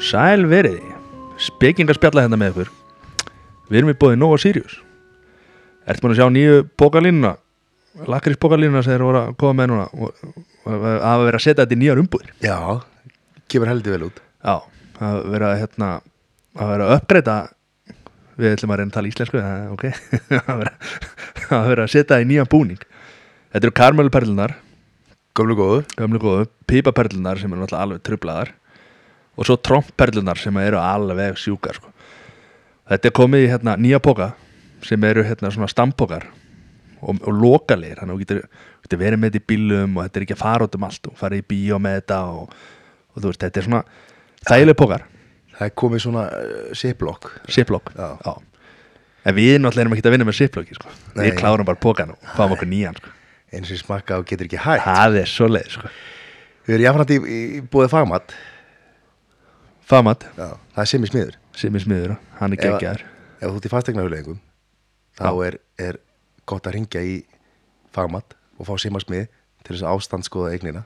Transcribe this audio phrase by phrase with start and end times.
[0.00, 0.80] Sæl veriði
[1.40, 2.70] Spekingar spjalla hérna með ykkur.
[3.70, 4.74] Við erum í bóði Nova Sirius.
[5.88, 7.30] Ertu búin að sjá nýju bókalínuna
[8.10, 10.20] Lakris bókalínuna sem þeir voru að koma með núna og,
[10.68, 12.34] og að vera að setja þetta í nýjar umbúðir?
[12.44, 12.58] Já,
[13.48, 14.20] kemur heldur vel út.
[14.44, 14.56] Já,
[15.00, 15.90] að vera hérna
[16.60, 17.38] að vera að uppgreita
[18.40, 19.84] við ætlum að reyna að tala íslensku það er ok.
[21.50, 22.82] Að setja það í nýjan búning.
[23.50, 24.56] Þetta eru karmelperlunar
[25.38, 25.82] Gömlu góðu.
[25.94, 28.50] Gömlu góðu, pípaperlunar sem eru náttúrulega alveg trublaðar
[29.38, 31.92] og svo trompperlunar sem eru alveg sjúkar sko.
[32.90, 34.32] þetta er komið í hérna, nýja póka
[34.82, 36.26] sem eru hérna, svona stampókar
[37.00, 38.00] og, og lokalegir.
[38.00, 40.42] Þannig að þú getur, getur verið með þetta í bílum og þetta er ekki að
[40.42, 42.58] fara út um allt og fara í bíó með þetta og,
[43.14, 43.82] og veist, þetta er svona
[44.50, 45.06] þægileg pókar,
[45.60, 48.16] Það er komið svona uh, ziplock ziplock Já.
[48.24, 48.32] Já.
[49.28, 50.92] en við náttúrulega erum ekki að vinna með ziplocki sko.
[51.18, 53.12] Við klárum bara pókan og fáum okkur nýjan sko.
[53.52, 55.92] eins og smakka og getur ekki hægt það er svo leið sko.
[56.64, 58.34] Við erum jáfnætt í, í búið fagmat
[59.90, 60.26] famat.
[60.38, 61.36] Já, það er í smiður.
[61.60, 63.04] Er smiður, hann er geggjaður.
[63.40, 64.38] Ef þú ert í fastegnafjöleðingum
[65.20, 65.98] þá er, er
[66.48, 67.18] gott að ringja í
[67.94, 69.28] fagmat og fá að smið
[69.64, 70.84] til þess að ástandskoða eignina.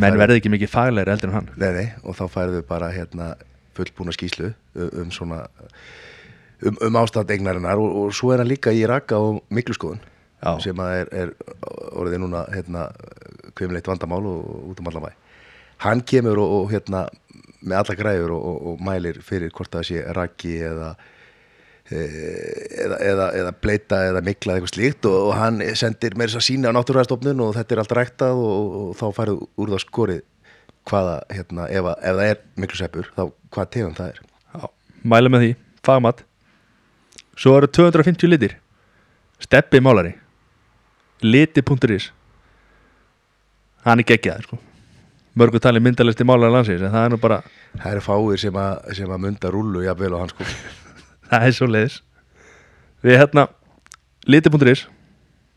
[0.00, 1.50] Menn verði ekki mikið faglegri eldur en hann.
[1.60, 3.34] Nei, nei, og þá færðu bara hérna
[3.76, 5.44] fullbúna skýslu um, um svona
[6.66, 10.00] um, um ástand eignarinnar og, og svo er hann líka í raka og mikluskoðun
[10.40, 10.54] Já.
[10.64, 11.32] sem að er, er
[12.00, 12.86] orðið núna hérna
[13.58, 15.12] kvimleitt vandamál og, og út um allan bæ
[15.84, 17.06] hann kemur og, og hérna
[17.60, 20.90] með alla græður og, og, og mælir fyrir hvort það sé raki eða
[21.90, 22.04] e,
[22.86, 26.48] eða, eða, eða bleita eða mikla eitthvað slíkt og, og hann sendir meira þess að
[26.48, 30.22] sína á náttúrvæðastofnun og þetta er allt ræktað og, og þá færðu úr það skorið
[30.88, 34.20] hvaða, hérna, ef, að- ef það er miklu seppur, þá hvað tegum það er.
[34.54, 34.68] Já,
[35.04, 35.50] mæla með því,
[35.86, 36.24] fagmat.
[37.36, 38.56] Svo eru 250 litir.
[39.40, 40.14] Steppi málari.
[41.22, 42.10] Liti.is
[43.84, 44.58] Hann er geggjaður sko.
[45.36, 47.38] Mörgu tali myndalisti málari landsins En það er nú bara,
[47.78, 50.44] það eru fáir sem að, sem að munda rullu jafnvel á hans sko.
[51.30, 52.00] Það er svo leiðis
[53.06, 53.46] Við hérna
[54.26, 54.86] Liti.is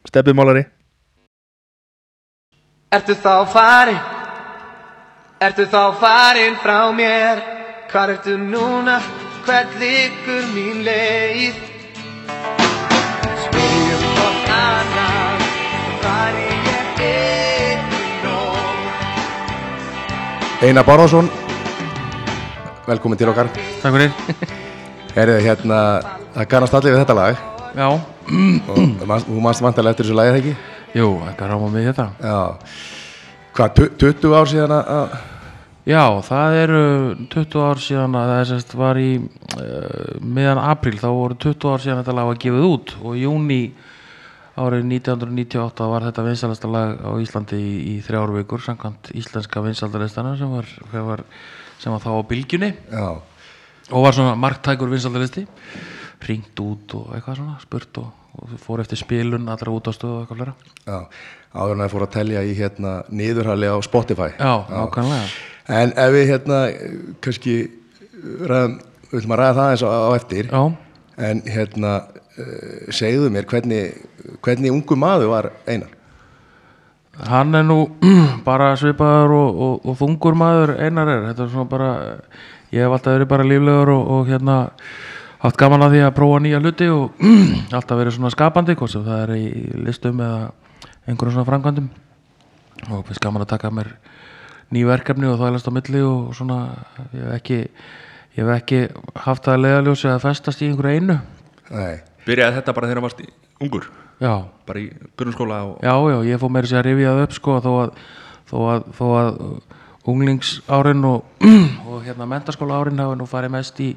[0.08, 0.66] Steppi málari.
[2.94, 4.12] Ertu þá farin?
[5.44, 7.42] Ertu þá farin frá mér?
[7.92, 9.00] Hvar ertu núna?
[9.44, 11.56] Hvert liggur mín leið?
[13.44, 15.42] Spyrjum hvort annan
[16.03, 17.84] Hvar ég er einn
[18.24, 18.94] nóg
[20.70, 21.28] Einar Bárðarsson
[22.88, 23.48] velkomin til okkar.
[23.80, 24.12] Takk fyrir.
[25.16, 25.78] Er þið hérna,
[26.36, 27.36] það kannast allir við þetta lag.
[27.78, 28.02] Já, og
[29.24, 30.53] þú mannst vantarlega eftir þessu lagið ekki?
[31.00, 32.06] Jú, eitthvað ráma mig þetta.
[32.20, 32.40] Já,
[33.56, 35.08] hvað, tu- 20 ár síðan að- að
[35.84, 36.84] Já, það eru
[37.28, 41.84] 20 ár síðan að það sérst var í uh, miðan apríl, þá voru 20 ár
[41.84, 43.58] síðan þetta lag var gefið út og í júni
[44.56, 50.38] árið 1998 var þetta vinsalasta lag á Íslandi í, í þrjár vikur samkvæmt íslenska vinsaldalistana
[50.40, 51.28] sem var, var,
[51.84, 52.74] sem var þá á bylgjunni.
[52.88, 53.08] Já,
[53.92, 55.48] og var svona marktækur vinsaldalisti
[56.24, 60.40] ringt út og eitthvað svona spurt og, og fór eftir spilun allra útastöðu og eitthvað
[60.40, 60.54] flera
[60.88, 64.30] já, áður en að fór að telja í hérna niðurhali á Spotify.
[64.38, 66.59] Já, nákvæmlega en ef við hérna
[67.24, 67.57] kannski
[68.24, 68.79] ræðum,
[69.12, 70.62] við ætlum að ræða það eins á, á eftir Já,
[71.29, 74.00] en hérna uh, segðu mér hvernig,
[74.44, 75.91] hvernig ungu maður var Einar
[77.13, 77.91] Hann er nú
[78.47, 81.25] bara svipaður og, og, og þungur maður einar er.
[81.29, 81.90] Þetta er svona bara,
[82.73, 84.56] ég hef alltaf verið bara líflegur og, og hérna
[85.44, 87.22] haft gaman að því að prófa nýja hluti og
[87.78, 89.46] alltaf verið svona skapandi, hvort sem það er í
[89.85, 90.50] listum eða
[91.06, 91.91] einhverjum svona framkvæmdum.
[92.90, 93.94] Og finnst gaman að taka mér
[94.73, 96.59] ný verkefni og þvælast á milli og svona,
[97.13, 97.59] ég hef ekki,
[98.38, 98.81] ég hef ekki
[99.25, 101.19] haft það að leiðaljósi að festast í einhverju einu.
[101.73, 103.23] Nei, Byrjaði þetta bara þegar hann varst
[103.63, 103.88] ungur?
[104.23, 104.34] Já,
[104.67, 104.89] Bara í
[105.19, 107.95] grunnskóla og Já, já, ég fór meira sér að rifja það upp sko þó að,
[108.50, 109.41] þó að, þó að
[110.13, 111.25] unglingsárin og,
[111.90, 113.90] og hérna mentaskóla árin hafa nú farið mest í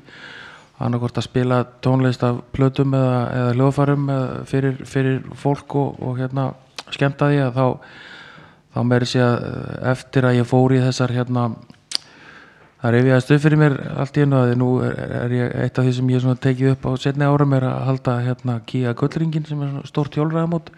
[0.82, 6.18] annarkvort að spila tónlist af plötum eða, eða hljóðfærum eða fyrir, fyrir fólk og, og
[6.20, 6.50] hérna
[6.92, 7.66] skemmta því að þá
[8.76, 11.48] þá meiri sé að uh, eftir að ég fór í þessar hérna
[12.82, 15.88] það rifjaðist upp fyrir mér allt í einu að nú er, er ég eitt af
[15.88, 19.64] því sem ég tekið upp á setni árum er að halda hérna Kia Gullringin sem
[19.64, 20.70] er stórt hjólræðamót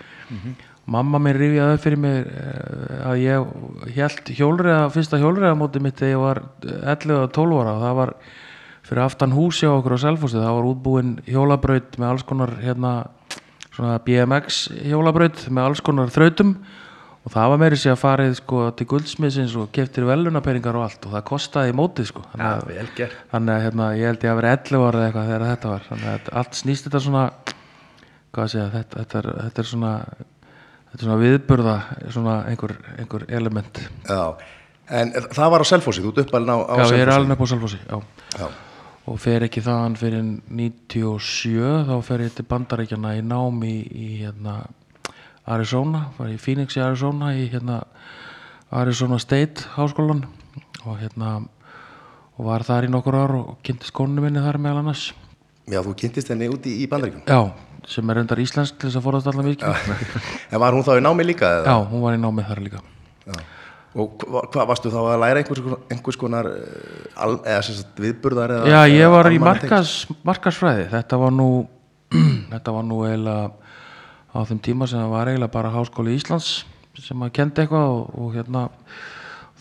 [0.88, 6.14] mamma mér rifjaði upp fyrir mér eh, að ég held hjólræða fyrsta hjólræðamóti mitt þegar
[6.14, 6.40] ég var
[6.94, 7.74] 11 og 12 ára.
[7.82, 8.12] Það var
[8.88, 10.40] fyrir aftan húsi á okkur á Selfossi.
[10.40, 12.92] Það var útbúin hjólabraut með alls konar hérna
[13.68, 16.56] svona BMX hjólabraut með alls konar þrautum
[17.26, 21.08] og það var meiri sér að farið sko til guldsmiðsins og keftir velunaperingar og allt
[21.08, 22.24] og það kostaði mótið sko.
[22.32, 23.20] Þannig að, gert.
[23.32, 25.86] þannig að hérna, ég held ég að vera 11 ára eða eitthvað þegar þetta var.
[25.90, 27.24] Þannig að allt snýst þetta svona
[28.46, 29.92] segja, þetta, þetta, er, þetta er svona
[30.88, 31.74] þetta er svona viðburða
[32.14, 33.82] svona einhver, einhver element.
[34.08, 34.22] Já,
[35.00, 37.44] en það var á Selfossi, þú ert uppalinn á, á já, ég er alveg upp
[37.44, 37.98] á Salfossi já.
[38.38, 38.46] Já,
[39.08, 44.08] og fer ekki þaðan fyrir 97 þá fer ég til bandaríkjana í nám í, í
[44.22, 44.60] hérna,
[45.48, 47.80] Arizona var í Phoenix í Arizona í hérna,
[48.74, 50.24] Arizona State háskólan
[50.84, 51.38] og hérna
[52.38, 55.08] og var þar í nokkur ár og kynntist konu minni þar meðal annars
[55.68, 57.40] Já, þú kynntist henni úti í, í bandaríkjum já,
[57.88, 59.96] sem er reyndar íslensk til þess að forðast allan virkjum
[60.52, 61.50] En var hún þá í námi líka?
[61.60, 61.72] Eða?
[61.74, 62.82] já, hún var í námið þar líka
[63.28, 63.38] Já.
[63.98, 65.60] Og hva- hvað varstu þá að læra einhvers,
[65.90, 69.94] einhvers konar eh, al, eða sagt viðburðar eða, Já, ég var í markas,
[70.28, 71.48] markasfræði þetta var nú
[72.52, 73.67] þetta var nú eiginlega
[74.34, 76.64] á þeim tíma sem það var eiginlega bara Háskóli Íslands
[76.98, 78.64] sem að kendi eitthvað og, og hérna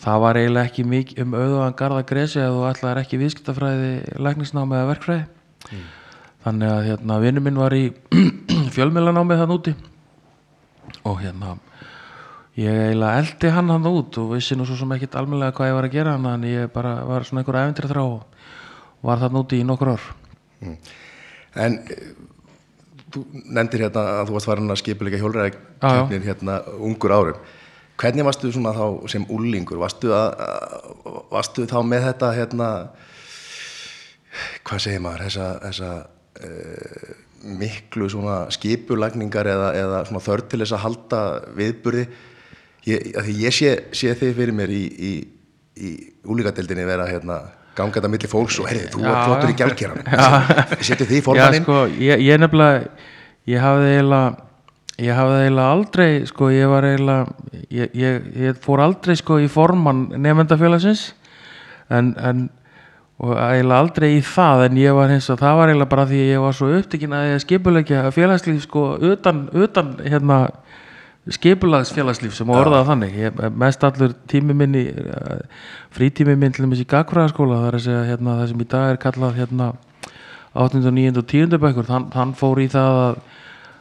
[0.02, 3.92] það var eiginlega ekki mikið um auðvaðan garða gresi að þú ætlaðir ekki viðskiptafræði
[4.26, 5.78] læknisnámi eða verkfræði.
[6.44, 7.84] Þannig að hérna vinnu minn var í
[8.74, 9.74] fjölmiðlanámi þann úti
[11.06, 11.56] og hérna
[12.58, 15.76] ég eiginlega eldi hann hann út og vissi nú svo sem ekkit almennilega hvað ég
[15.78, 19.60] var að gera en ég bara var svona einhver æventir þrá og var þann úti
[19.60, 20.08] í nokkur ár.
[21.58, 22.08] En eh,
[23.14, 27.46] þú nefndir hérna að þú varst farin að skipuleika hjólræðakefnir hérna ungur árum.
[27.98, 29.80] Hvernig varstu svona þá sem úlingur?
[29.80, 30.36] Varstu, að,
[31.32, 32.68] varstu þá með þetta hérna
[34.66, 35.90] hvað segir maður, þessa, þessa
[36.46, 37.08] uh,
[37.58, 41.22] miklu svona skipulagningar eða, eða svona þörf til þess að halda
[41.58, 42.06] viðburði?
[42.88, 45.12] Ég, ég sé, sé þið fyrir mér í, í,
[45.82, 45.90] í
[46.30, 47.40] úlíkadeldinni vera hérna
[47.78, 49.60] ganga þetta milli fólks og heyrðu, þú var flottur í já.
[49.62, 51.64] gjaldkeran setju því formaninn.
[51.66, 52.84] sko, ég, ég nefnilega
[53.48, 54.36] ég hafði eiginlega
[54.98, 59.48] ég hafði eiginlega aldrei sko, ég var eiginlega ég, ég, ég fór aldrei sko í
[59.52, 61.10] formann nefndafélagsins
[61.88, 62.46] en, en
[63.18, 66.20] og eiginlega aldrei í það en ég var hins að það var eiginlega bara því
[66.28, 70.38] ég var svo upptekinn að ég skipulegja félagslíf sko utan, utan hérna
[71.34, 74.84] skipulags félagslíf sem orðaða þannig ég, mest allur tími minni
[75.94, 78.92] frítími minn til dæmis í gagfræðaskóla það er að segja hérna það sem í dag
[78.92, 79.72] er kallað hérna
[80.58, 80.80] 8.
[80.80, 81.12] og 9.
[81.20, 81.58] og 10.
[81.60, 83.20] bekkur hann, hann fór í það að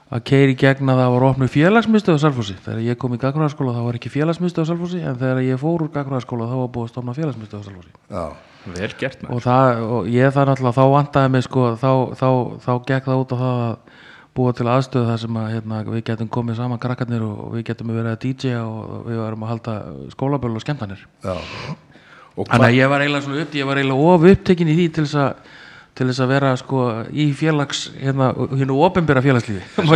[0.08, 3.74] að keiri gegn að það var opnu félagsmyndstöð á Salfossi þegar ég kom í gagfræðaskóla
[3.76, 6.88] þá var ekki félagsmyndstöð á Salfossi en þegar ég fór úr gagfræðaskóla þá var búið
[6.88, 8.24] að stofna félagsmyndstöð á Salfossi Já,
[8.78, 11.92] Vel gert maður og, það, og ég það náttúrulega þá vantaði mig sko, þá,
[12.22, 12.30] þá,
[12.64, 13.87] þá gekk það út á það að
[14.38, 17.94] búa til aðstöðu þar sem að hérna, við getum komið saman krakkarnir og við getum
[17.96, 19.78] verið að DJ og við varum að halda
[20.14, 21.06] skólabölu og skemmtanir.
[22.38, 25.08] Þannig að ég var eiginlega svona upp ég var eiginlega of upptekin í því til
[25.08, 25.56] þess að
[25.98, 29.64] til þess að vera sko í félags hérna, hérna ofinbera félagslífi.
[29.78, 29.88] Það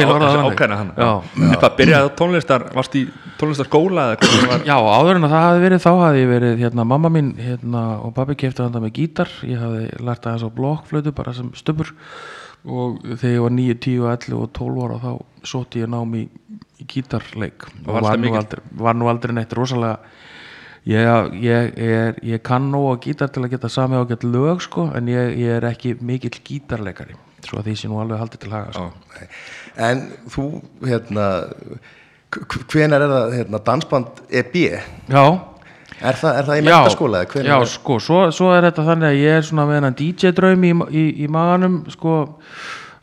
[0.80, 3.04] hann byrjaði tónlistar, varst í
[3.38, 7.12] tónlistarskóla var Já, áður en að það hafi verið þá hafi ég verið, hérna, mamma
[7.14, 9.34] mín hérna, og pabbi kefti handa með gítar.
[9.46, 11.94] Ég hafi lært aðeins á blokkflötu bara sem stöpur
[12.66, 15.12] og þegar ég var 9, 10, 11 og 12 ára þá
[15.52, 16.26] sótti ég nám í,
[16.82, 17.66] í gítarleik.
[17.86, 19.98] Og var nú, aldrei, var nú aldrei neitt rosalega
[20.90, 24.62] ég, ég, er, ég kann nóg á gítar til að geta sami á gett lög
[24.66, 28.44] sko, en ég, ég er ekki mikill gítarleikari svo að því sé nú alveg haldið
[28.44, 29.26] til haga sko.
[29.82, 30.46] En þú,
[30.86, 31.28] hérna
[32.72, 35.24] hvenar er það, hérna, dansband EB Já,
[36.02, 37.24] er það, er það í já, mentaskóla?
[37.30, 40.64] já er- sko, svo, svo er þetta þannig að ég er svona með hennan DJ-draum
[40.68, 42.16] í, í, í maganum sko,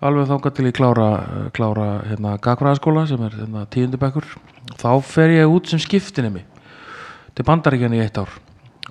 [0.05, 1.09] alveg þangað til ég klára,
[1.57, 4.26] klára hérna, gagfræðaskóla sem er hérna, tíundubekkur
[4.78, 6.45] þá fer ég út sem skiptinemi
[7.35, 8.31] til bandaríkjan í eitt ár.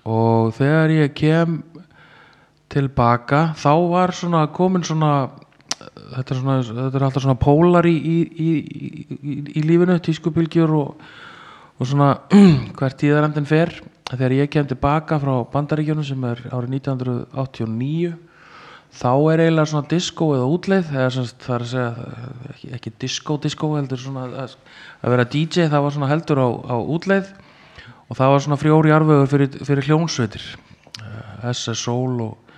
[0.08, 1.62] Og þegar ég kem
[2.72, 5.30] tilbaka þá var svona komin svona
[5.78, 8.52] þetta er, svona, þetta er alltaf svona pólar í, í, í,
[9.18, 11.04] í, í lífinu, tískubylgjur og,
[11.78, 12.14] og svona
[12.80, 13.74] hvert tíðarandin fer
[14.12, 18.14] þegar ég kem tilbaka frá bandaríkjunum sem er árið 1989
[18.98, 21.90] þá er eiginlega svona disco eða útleið eða sem það er að segja
[22.54, 24.56] ekki, ekki disco disco heldur svona að,
[25.04, 27.36] að vera DJ það var svona heldur á, á útleið.
[28.08, 30.44] Og það var svona frjóri arfögur fyrir, fyrir hljónsveitir
[31.52, 32.54] SS Soul og,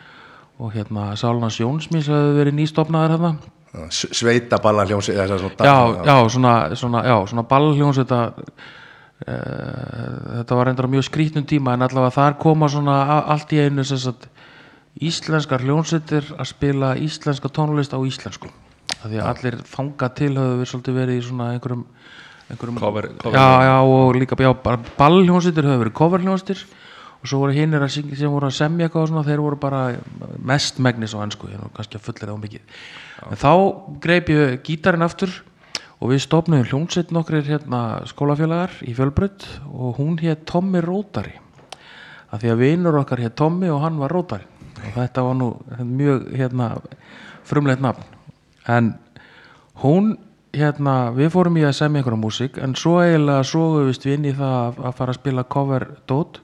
[0.61, 3.31] og hérna Sálnans Jónsmís hefur verið nýstofnaðar hérna
[3.89, 5.25] sveita balla svona
[5.65, 8.69] já, já, svona, svona, svona ballhljónsveita uh,
[9.25, 12.95] þetta var reyndar á mjög skrítnum tíma en allavega þar koma svona
[13.33, 14.29] allt í einu sem sagt
[14.99, 18.49] íslenskar hljónsveitir að spila íslenska tónlist á íslensku.
[18.99, 21.83] Af því að allir þanga til höfðu við svolítið verið í svona einhverjum,
[22.49, 26.63] einhverjum Cover- cover- já, já, og líka já, bara ballhljónsveitir höfðu verið coverhljónsveitir
[27.19, 29.81] og svo voru hinnir sem voru að semja eitthvað og svona, þeir voru bara
[30.39, 32.61] mest megnis á ennsku, kannski að fullir á mikið.
[33.29, 33.51] En þá
[33.99, 35.29] greip ég gítarinn aftur
[35.99, 41.35] og við stopnum hljómsveit nokkrir hérna skólafélagar í fjölbrödd og hún hétt Tommy Rótari.
[42.29, 44.47] Að því að vinur okkar hétt Tommy og hann var Rótari.
[44.79, 45.49] Og þetta var nú
[45.83, 46.71] mjög hérna
[47.47, 48.05] frumleitt nafn.
[48.69, 48.93] En
[49.83, 50.15] hún
[50.55, 54.37] hérna, við fórum í að semja einhverja músík en svo eiginlega svoguðist við inn í
[54.37, 56.39] það að, að fara að spila cover dót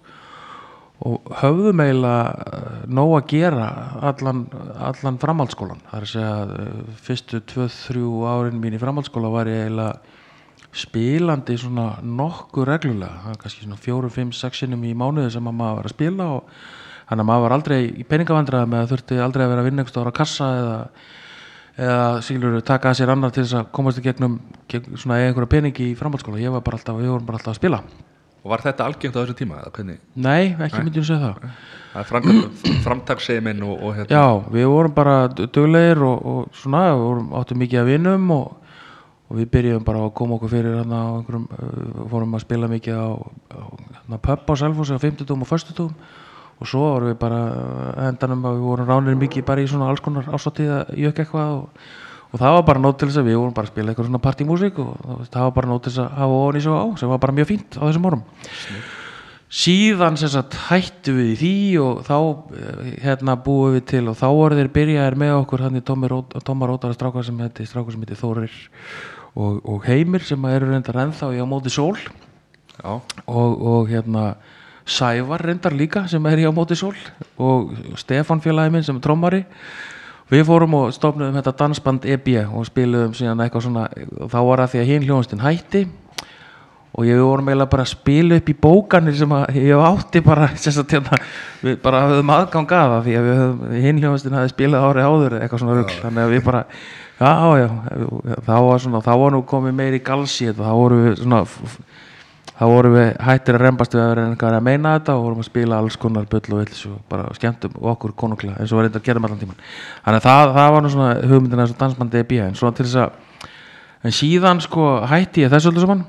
[1.04, 3.66] og höfðum eiginlega eh, nóg að gera
[4.12, 4.46] allan,
[4.80, 9.66] allan framhaldsskólan það er að segja eh, fyrstu 2-3 árin mín í framhaldsskóla var ég
[9.66, 10.16] eiginlega
[10.75, 13.36] spilandi svona nokkuð reglulega.
[13.40, 16.50] Kannski svona 4-5-6 sinnum í mánuði sem að maður var að spila og
[17.06, 19.84] þannig að maður var aldrei í peningavandræða með að þurfti aldrei að vera að vinna
[19.84, 20.80] einhversta ára kassa eða
[21.75, 24.38] eða sílur taka að sér annar til þess að komast í gegnum,
[24.72, 26.40] gegnum svona eða einhverja peningi í framhaldsskóla.
[26.40, 27.82] Ég var bara alltaf, við vorum bara alltaf að spila
[28.46, 29.64] Og var þetta algengt á þessu tíma?
[30.14, 31.56] nei, ekki myndi ég að segja það.
[31.96, 34.20] Það er framtaksseimin og, og hérna.
[34.20, 38.75] Já, við vorum bara duglegir og, og svona, við vorum, áttum mikið að vinum og,
[39.25, 42.70] og við byrjuðum bara að koma okkur fyrir hérna á einhverjum uh, fórum að spila
[42.75, 45.90] mikið á, á hérna, pub á Selfossi á 50 og 40
[46.56, 47.42] og svo vorum við bara
[48.12, 51.90] endanum að við vorum ránir mikið bara í svona alls konar ásáttíða jökk eitthvað og,
[52.36, 54.24] og það var bara nót til þess að við vorum bara að spila eitthvað svona
[54.25, 56.86] partymúsík og það- var bara nót til þess að hafa ofan í svo á.
[57.00, 58.24] Sem var bara mjög fínt á þessum árum.
[59.56, 62.15] Síðan sem sagt hættu við í því og þá
[62.58, 66.12] eh, hérna búum við til og þá voru þeir byrjaðir með okkur hann í Tómar
[66.12, 68.51] Rótara strákar sem heiti strákar sem heiti Þórir
[69.38, 71.96] og, og Heimir sem eru reyndar ennþá í á móti sól.
[72.84, 74.34] Og, og hérna
[74.86, 76.98] Sævar reyndar líka sem er í á móti sól
[77.39, 79.46] og Stefán félagi minn sem er trommari
[80.32, 84.63] við fórum og stofnum þetta dansband EB og spiluðum síðan eitthvað svona og þá var
[84.63, 85.86] það því að hinn hljónstinn hætti
[86.96, 90.48] og ég vorum eiginlega bara að spila upp í bókanir sem að ég átti bara
[90.55, 91.17] hérna,
[91.63, 95.63] við bara höfum aðgang að það því að hinn hljóðastin hafi spilað árið áður eitthvað
[95.63, 95.98] svona rugl.
[96.05, 96.62] Þannig að við bara,
[97.20, 97.67] já, já
[98.48, 101.44] þá var svona, þá var nú komið meiri galsi og þá vorum við svona
[102.56, 105.44] þá vorum við hættir að rembast við að vera einhver að meina þetta og vorum
[105.44, 108.88] að spila alls konar bull og villis og bara skemmtum okkur konunglega eins og við
[108.88, 109.60] reyndar að gera allan tíman
[110.06, 112.88] þannig að það, það var nú svona hugmyndin að þessu dansbandi EB en svona til
[112.88, 113.10] þess að
[114.06, 116.06] en síðan sko hætti ég þessu öllu saman.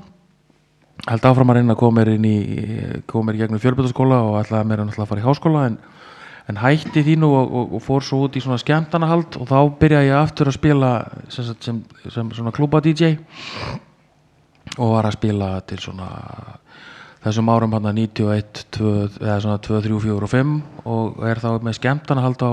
[1.06, 2.36] Held áfram að reyna að koma mér inn í
[3.08, 5.76] koma mér í gegnum fjölbjörnskóla og ætlaði mér að náttúrulega fara í háskóla en,
[6.50, 9.36] en hætti því nú og, og, og fór svo út í svona skemmtanahald
[14.76, 16.08] og ég var að spila til svona
[17.26, 18.92] þessum árum hann að 91 2,
[19.22, 20.52] eða svona 2, 3, 4 og 5
[20.92, 22.52] og er þá með skemmtanahald á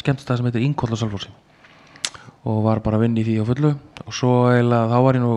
[0.00, 1.34] skemmtstað sem heitir Ingollar Salfórsi
[2.48, 3.74] og var bara að vinna í því á fullu.
[4.06, 5.34] Og svo eiginlega þá var ég nú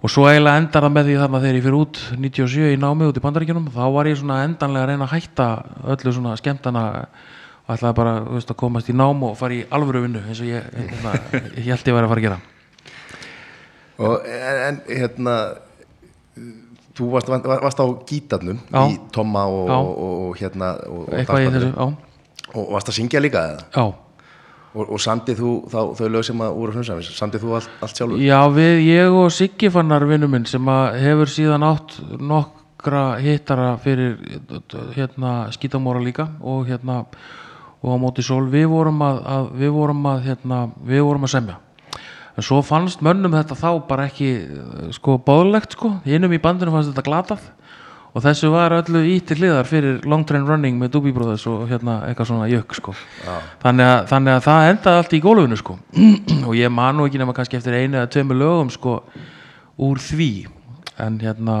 [0.00, 3.08] og svo eiginlega endar það með því þarna þegar ég fyrir út 97 í námi
[3.10, 5.48] út í bandaríkjunum þá var ég svona endanlega að reyna að hætta
[5.96, 6.84] öllu svona skemmtana
[7.70, 10.64] ætlaði bara veist, að komast í nám og fara í alvöru vinnu eins og ég,
[10.72, 11.18] hérna,
[11.58, 12.40] ég held ég væri að fara að gera
[14.00, 14.28] og,
[14.70, 15.36] en, hérna
[16.96, 18.84] þú varst, varst á gítarnum Já.
[18.88, 21.10] í Tomma og, og, hérna og,
[22.70, 23.66] varst að syngja líka eða?
[23.74, 23.84] Já.
[24.70, 27.98] Og, og samdið þú þá, þau lög sem að úr hrunsamis samdið þú allt, allt
[27.98, 28.22] sjálfur?
[28.22, 33.72] Já, við, ég og Siggi fannar vinnu minn sem að hefur síðan átt nokkra hittara
[33.82, 34.14] fyrir
[34.94, 37.02] hérna skítamóra líka og hérna
[37.80, 38.44] og á móti sól.
[38.52, 41.58] Við vorum að, að við vorum að hérna, við vorum að semja
[42.36, 45.96] en svo fannst mönnum þetta þá bara ekki eh, sko bóðlegt sko.
[46.08, 47.48] Innum í bandinu fannst þetta glatað.
[48.10, 52.00] Og þessu var öllu ítti hliðar fyrir Long Train Running með Doobie Brothers og hérna
[52.08, 52.94] eitthvað svona jökk sko.
[53.62, 55.76] Þannig að, þannig að það endaði allt í gólfinu sko.
[56.48, 58.96] Og ég man nú ekki nema kannski eftir einu eða tveimur lögum sko
[59.86, 60.32] úr því.
[60.98, 61.60] En hérna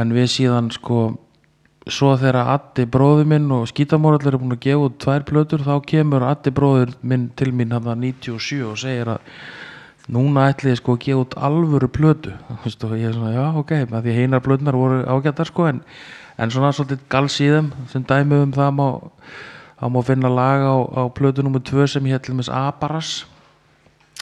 [0.00, 1.10] en við síðan sko
[1.88, 5.72] svo þegar Addi bróður minn og skítamórallir er búin að gefa út tvær plötur þá
[5.88, 9.24] kemur Addi bróður minn til mín hann 97 og segir að
[10.10, 12.34] núna ætli ég sko að gefa út alvöru plötu.
[12.84, 15.82] Og ég er svona já ok því að heinar plötunar voru ágættar sko en,
[16.36, 17.72] en svona svolítið gals í þeim.
[17.92, 18.88] Sem dæmi um það má,
[19.86, 23.20] má finna lag á, á plötu nummer 2 sem ég til með Aparas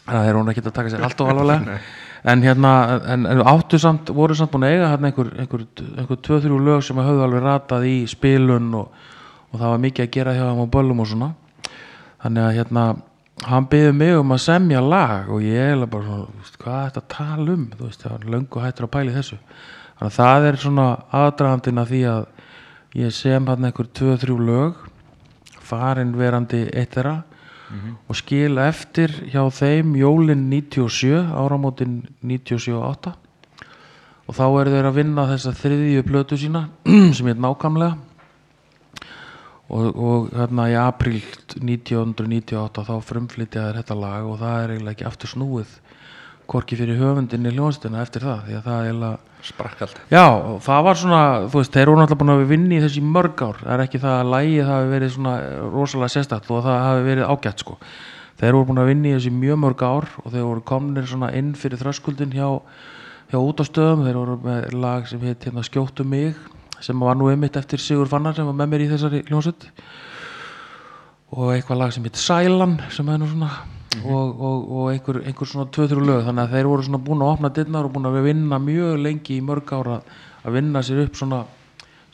[0.08, 1.78] það er hún ekki að taka sér allt og alvarlega
[2.28, 2.72] en hérna
[3.14, 5.66] en, en áttu samt, voru samt búin að eiga hérna einhver, einhver,
[5.96, 8.90] einhver tvö, þrjú lög sem höfðu alveg ratað í spilun og,
[9.50, 11.30] og það var mikið að gera hjá þeim á böllum og svona.
[12.24, 12.84] Þannig að hérna
[13.46, 16.88] hann byggði mig um að semja lag og ég er bara svona, veist, hvað er
[16.88, 17.64] þetta að tala um?
[17.76, 19.40] Þú veist, það var löngu hættur að pæli þessu.
[19.98, 20.86] Þannig að það er svona
[21.22, 22.28] aðdragandinn að því að
[22.98, 24.84] ég sem hann einhver tvö, þrjú lög
[25.68, 27.18] farin verandi eitt þeirra
[28.08, 33.12] og skil eftir hjá þeim jólin 97 áramótin 97-8
[34.28, 36.68] og þá eru þeir að vinna þessa þriðju plötu sína
[37.16, 37.96] sem er nákvæmlega.
[39.68, 41.18] Og, og hérna í april
[41.60, 45.74] 1998 þá frumflytja þeir þetta lag og það er eiginlega ekki aftur snúið
[46.48, 50.24] hvorki fyrir höfundinni hljónstina eftir það því að það er eiginlega sprakk allt Já,
[50.64, 53.58] það var svona, þú veist, þeir voru náttúrulega búin að vinna í þessi mörg ár,
[53.62, 55.34] það er ekki það að lægið hafi verið svona
[55.74, 57.78] rosalega sérstætt og það hafi verið ágætt sko.
[58.38, 61.32] Þeir voru búin að vinna í þessi mjög mörg ár og þeir voru komnir svona
[61.36, 62.48] inn fyrir þröskuldin hjá,
[63.32, 66.38] hjá útastöðum, þeir voru með lag sem heit hérna Skjóttu mig,
[66.80, 69.66] sem var nú einmitt eftir Sigur Fannar sem var með mér í þessari hljónsett
[71.34, 73.50] og eitthvað lag sem heit Sælan sem er nú svona
[73.96, 76.24] og, og, og einhver, einhver svona tvö-þrjú lög.
[76.26, 79.38] Þannig að þeir voru svona búin að opna dittnar og búin að vinna mjög lengi
[79.38, 80.00] í mörg ára
[80.44, 81.40] að vinna sér upp svona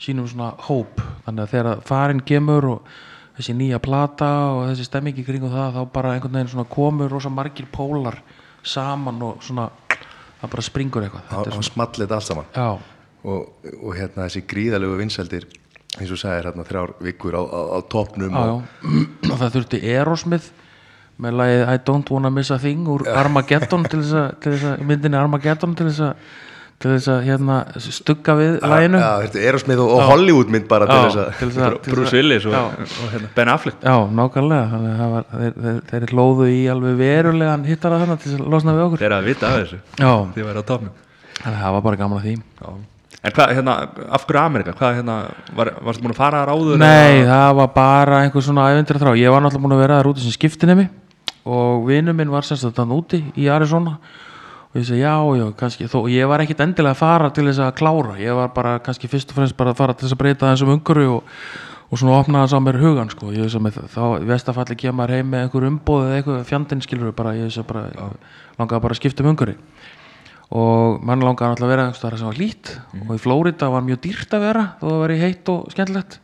[0.01, 1.03] sínum svona hóp.
[1.25, 2.95] Þannig að þegar farin kemur og
[3.35, 7.31] þessi nýja plata og þessi stemmingi kringum það þá bara einhvern veginn svona komur rosa
[7.33, 8.21] margir pólar
[8.65, 9.67] saman og svona
[10.39, 11.27] það bara springur eitthvað.
[11.29, 12.51] Hann Þetta er hann small þetta allt saman.
[13.25, 15.47] Og, og hérna þessi gríðalegu vinsældir
[15.95, 19.03] eins og sagðir hérna þrjár vikur á, á, á topnum já, og, já.
[19.31, 20.64] og það þurfti Aerosmith
[21.21, 25.17] með lagið I don't wanna miss a thing úr Armageddon til þess að, að myndinni
[25.19, 26.33] Armageddon til þess að
[26.75, 28.99] til þess að hérna stugga við laginu.
[28.99, 31.77] Já, þetta er Erosmith og, og Hollywood mynd bara til Já, að til þess að-
[31.85, 32.87] Bruce að- Willis og, já.
[33.05, 33.77] og hérna, Ben Affleck.
[33.79, 38.41] Já, nákvæmlega að var, þeir, þeir, þeir hlóðu í alveg verulegan hittara þannig til þess
[38.43, 39.03] að losna við okkur.
[39.05, 39.79] Þeir að vita af þessu.
[40.03, 40.91] Já, því væri á topnum
[41.39, 42.35] þannig að það var bara gaman að því.
[42.59, 42.75] Já.
[43.25, 43.73] En hvað, hérna,
[44.19, 44.73] af hverju Amerika?
[44.77, 45.15] Hvað, hérna,
[45.55, 46.77] var, varstu búin að fara þar áður?
[46.83, 49.97] Nei, eða- það var bara einhver svona ævendur þrá Ég var náttúrulega búin að vera
[50.03, 50.89] þar úti sem skiptinemi
[51.45, 53.99] og vinur minn var semst að þann úti í Arizona.
[54.73, 55.87] Og ég segi já, já, kannski.
[55.87, 58.17] Þó, ég var ekkit endilega að fara til þess að klára.
[58.19, 60.73] Ég var bara kannski fyrst og fremst bara að fara til þess að breyta þessum
[60.73, 61.35] umhverfi og,
[61.87, 63.31] og svona opna þess á mér hugan sko.
[63.31, 67.15] ég veist að þá í vestafalli kemur heim með einhver umbóð eða eitthvað fjandinn skilur
[67.15, 68.09] bara, ég veist að bara
[68.59, 69.55] langaði bara að skipta um umhverfi.
[70.55, 73.85] Og mann langaði náttúrulega að vera einhvers staðar sem var lít og í Flórida var
[73.85, 76.19] mjög dýrt að vera þó það væri heitt og skemmtilegt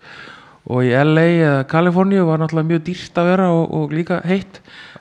[0.69, 4.59] og í LA eða Kaliforníu var náttúrulega mjög dýrt að vera og, og líka heitt.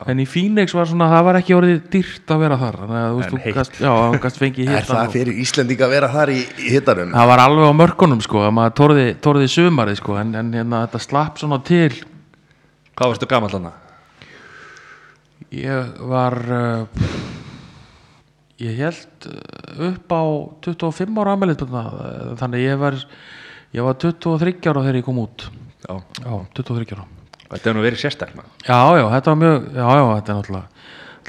[0.08, 2.78] En í Phoenix var svona, það var ekki orðið dýrt að vera þar.
[2.86, 3.58] Að En heitt.
[3.58, 7.12] gast, já, gast Er það fyrir Íslendinga að vera þar í, í hittanum?
[7.12, 10.86] það var alveg á mörkunum sko, að maður tórði, tórði sumarið sko, en, en hérna,
[10.86, 11.92] þetta slapp svona til.
[12.96, 13.76] Hvað varstu gamall hana?
[15.50, 16.86] ég var uh,
[18.62, 20.22] ég held uh, upp á
[20.62, 21.64] 25 ára amelið
[22.38, 22.98] þannig ég var
[23.74, 25.48] ég var 23 ára þegar ég kom út
[25.86, 25.94] Já.
[25.96, 27.06] já, 23 ára.
[27.50, 30.68] Þetta hefur nú verið sérstakna já, já, þetta var mjög já, já, þetta er náttúrulega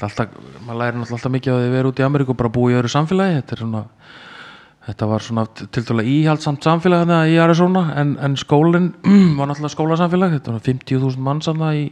[0.02, 0.36] er alltaf,
[0.66, 2.90] maður læri náttúrulega alltaf mikið að vera út í Ameríku og bara búa í öðru
[2.92, 3.38] samfélagi.
[3.40, 3.82] Þetta er svona
[4.82, 8.90] þetta var svona til dæla íhaldsamt samfélag þarna í Arizona en, en skólinn
[9.38, 10.34] var náttúrulega skólasamfélag.
[10.38, 11.86] Þetta var 50.000 manns þarna í,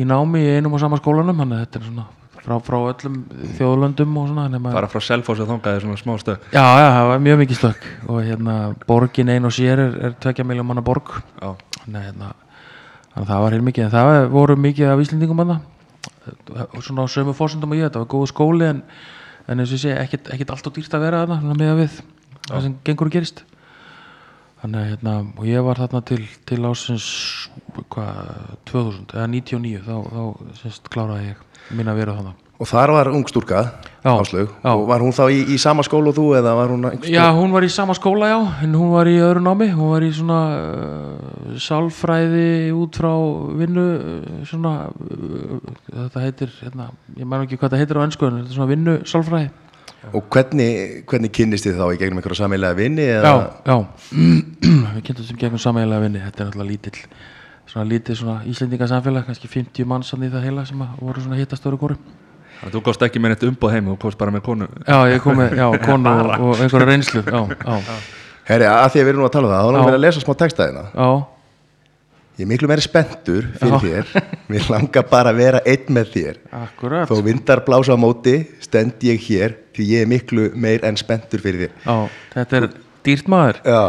[0.00, 2.08] í námi í einum og sama skólanum þannig að þetta er svona
[2.44, 3.16] frá, frá öllum
[3.58, 7.08] þjóðlöndum og svona þannig Bara frá Selfoss að þongaði svona smá stök Já, já, það
[7.10, 7.90] var mjög mikið stökk.
[8.06, 8.54] Og hérna
[8.86, 11.12] borgin ein og sér er, er tvekja miljón manna borg.
[11.90, 12.32] Nei, hérna,
[13.12, 13.86] þannig að það var hér mikið.
[13.86, 15.60] En það voru mikið af Íslendingum manna
[16.80, 18.82] svona á sömu fórsendum og ég þetta var góð skóli en,
[19.48, 21.80] en eins og ég sé ekkit, ekkit allt og dýrt að vera þarna með að
[21.80, 21.96] við
[22.50, 23.44] það sem gengur og gerist.
[24.60, 27.06] Þannig að hérna og ég var þarna til, til ásins
[27.94, 28.18] hvað,
[28.68, 33.08] 2000 eða 99 þá, þá sérst kláraði ég mín að vera þarna Og þar var
[33.08, 33.60] ung stúrka,
[34.04, 34.68] Já, Áslaug já.
[34.74, 37.22] Og var hún þá í, í sama skóla og þú eða var hún einhvers Já,
[37.32, 40.10] hún var í sama skóla, já, en hún var í öðru námi, hún var í
[40.12, 42.44] svona uh, sálfræði
[42.76, 43.10] út frá
[43.62, 48.28] vinnu, uh, svona, uh, þetta heitir, hérna, ég mælu ekki hvað þetta heitir á ennsku,
[48.28, 49.50] en þetta er svona vinnu sálfræði.
[50.16, 50.70] Og hvernig,
[51.08, 53.08] hvernig kynnist þið þá í gegnum einhverja sameilega vinni?
[53.08, 53.50] Já, Eða?
[53.68, 53.76] já,
[54.94, 57.02] við kynntum sem gegnum sameiginlega vinni, þetta er náttúrulega lítill,
[57.70, 61.38] svona lítið svona Íslendingasamfélag, kannski 50 manns sann í það heila sem að voru svona
[61.40, 61.98] hittast öru kóru.
[62.60, 64.66] Þannig að þú komst ekki með neitt umboð heim Þú komst bara með konu.
[64.84, 67.98] Já, ég kom með, já, konu og, og einhverja reynslu, já, já,
[68.50, 69.84] Herri, að því að við erum nú að tala um það, þá Já.
[69.86, 71.10] mér að lesa smá textaðina já,
[72.40, 74.28] Ég er miklu meiri spenntur fyrir þér.
[74.48, 76.38] Mér langar bara að vera einn með þér.
[76.56, 78.32] Akkurat, Þó vindar blása á móti,
[78.64, 81.74] stend ég hér Því ég er miklu meir en spenntur fyrir þér.
[81.84, 82.66] Já, þetta er
[83.06, 83.60] dýrt maður.
[83.64, 83.82] Já,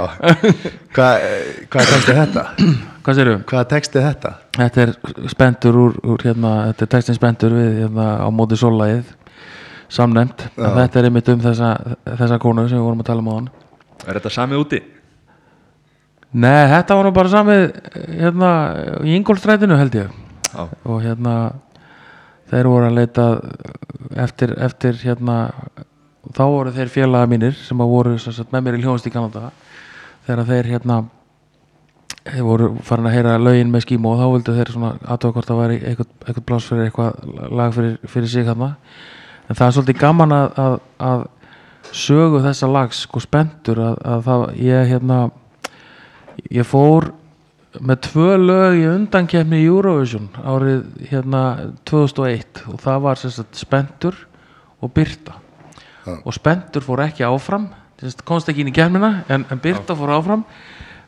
[0.96, 1.28] hvað
[1.72, 2.46] hva text er þetta?
[3.02, 3.32] Hvað séru?
[3.50, 4.32] Hvaða text er þetta?
[4.54, 4.92] Þetta er
[5.32, 9.10] spendur úr, úr hérna, þetta er textin spendur við hérna á móti sólægið
[9.92, 11.72] samnefnd, en þetta er einmitt um þessa,
[12.06, 13.50] þessa konu sem við vorum að tala um á hann
[14.06, 14.80] Er þetta sami úti?
[16.32, 17.66] Nei, þetta var nú bara samið
[18.22, 18.52] hérna
[19.02, 20.14] í Ingolstrætinu held ég
[20.52, 20.64] Já.
[20.64, 21.36] og hérna
[22.52, 23.26] þeir voru að leita
[24.28, 25.38] eftir, eftir hérna
[26.30, 29.50] þá voru þeir félaga mínir sem að voru sagt, með mér í hljónst í Kanada
[30.28, 31.00] þegar þeir hérna
[32.22, 35.50] þeir voru farin að heyra lögin með skímu og þá vildu þeir svona aðtöða hvort
[35.50, 38.74] það væri eitthvað, eitthvað pláss fyrir eitthvað lag fyrir, fyrir sig hérna
[39.48, 40.76] en það er svolítið gaman að, að,
[41.10, 41.24] að
[41.98, 45.20] sögu þessa lags sko spendur að, að það ég hérna
[46.54, 47.10] ég fór
[47.80, 51.44] með tvö lög í undankefni í Eurovision árið hérna
[51.90, 54.18] 2001 og það var sagt spendur
[54.82, 54.92] og
[56.06, 57.70] Birta og Spendur fór ekki áfram
[58.26, 60.46] komst ekki inn í kemina en, en Birta fór áfram.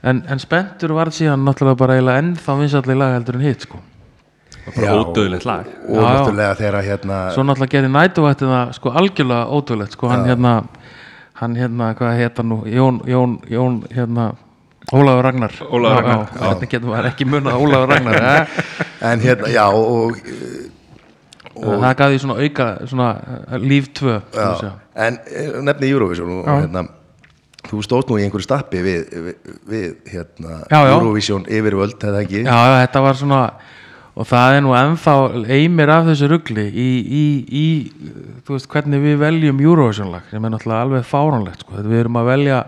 [0.04, 3.80] En, en Spendur var síðan náttúrulega bara eiginlega ennþá vinsallega lag heldur en hitt sko.
[4.76, 4.94] bara Já.
[5.00, 5.66] ódöðlegt lag.
[5.88, 6.14] Og Já, já.
[6.14, 10.10] náttúrulega þegar að, hérna svo náttúrulega gerði nætuvættina sko algjörlega ótrúlegt sko.
[10.12, 10.54] Hann hérna
[11.42, 12.64] hann hérna, hvað hann nú?
[12.70, 14.34] Jón, Jón, Jón hérna
[14.92, 15.52] Ólafur Ragnar.
[15.72, 18.48] Ólafur Já, Ragnar, já, hvernig getur maður ekki munað Ólafur Ragnar eh?
[19.10, 20.18] en hérna, já og,
[21.62, 24.18] það gaf því svona auka svona eh, líf tvö
[24.96, 26.86] en eh, nefni Eurovision og, hérna,
[27.70, 30.96] þú stóðst nú í einhverju stappi við, við, við hérna, Já, já.
[30.98, 33.42] Eurovision yfirvöld, eða ekki já, já, þetta var svona
[34.14, 35.16] og það er nú ennþá
[35.56, 37.66] eimir af þessu ruggli í, í, í
[38.46, 41.82] þú veist, hvernig við veljum Eurovision lag sem er náttúrulega alveg fáránlegt sko.
[41.82, 42.60] við erum að velja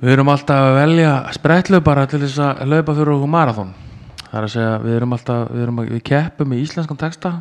[0.00, 3.74] við erum alltaf að velja sprettlaupara til þess að laupa fyrir okkur marathon
[4.30, 7.32] það er að segja, við erum alltaf við, erum að, við keppum í íslenskan texta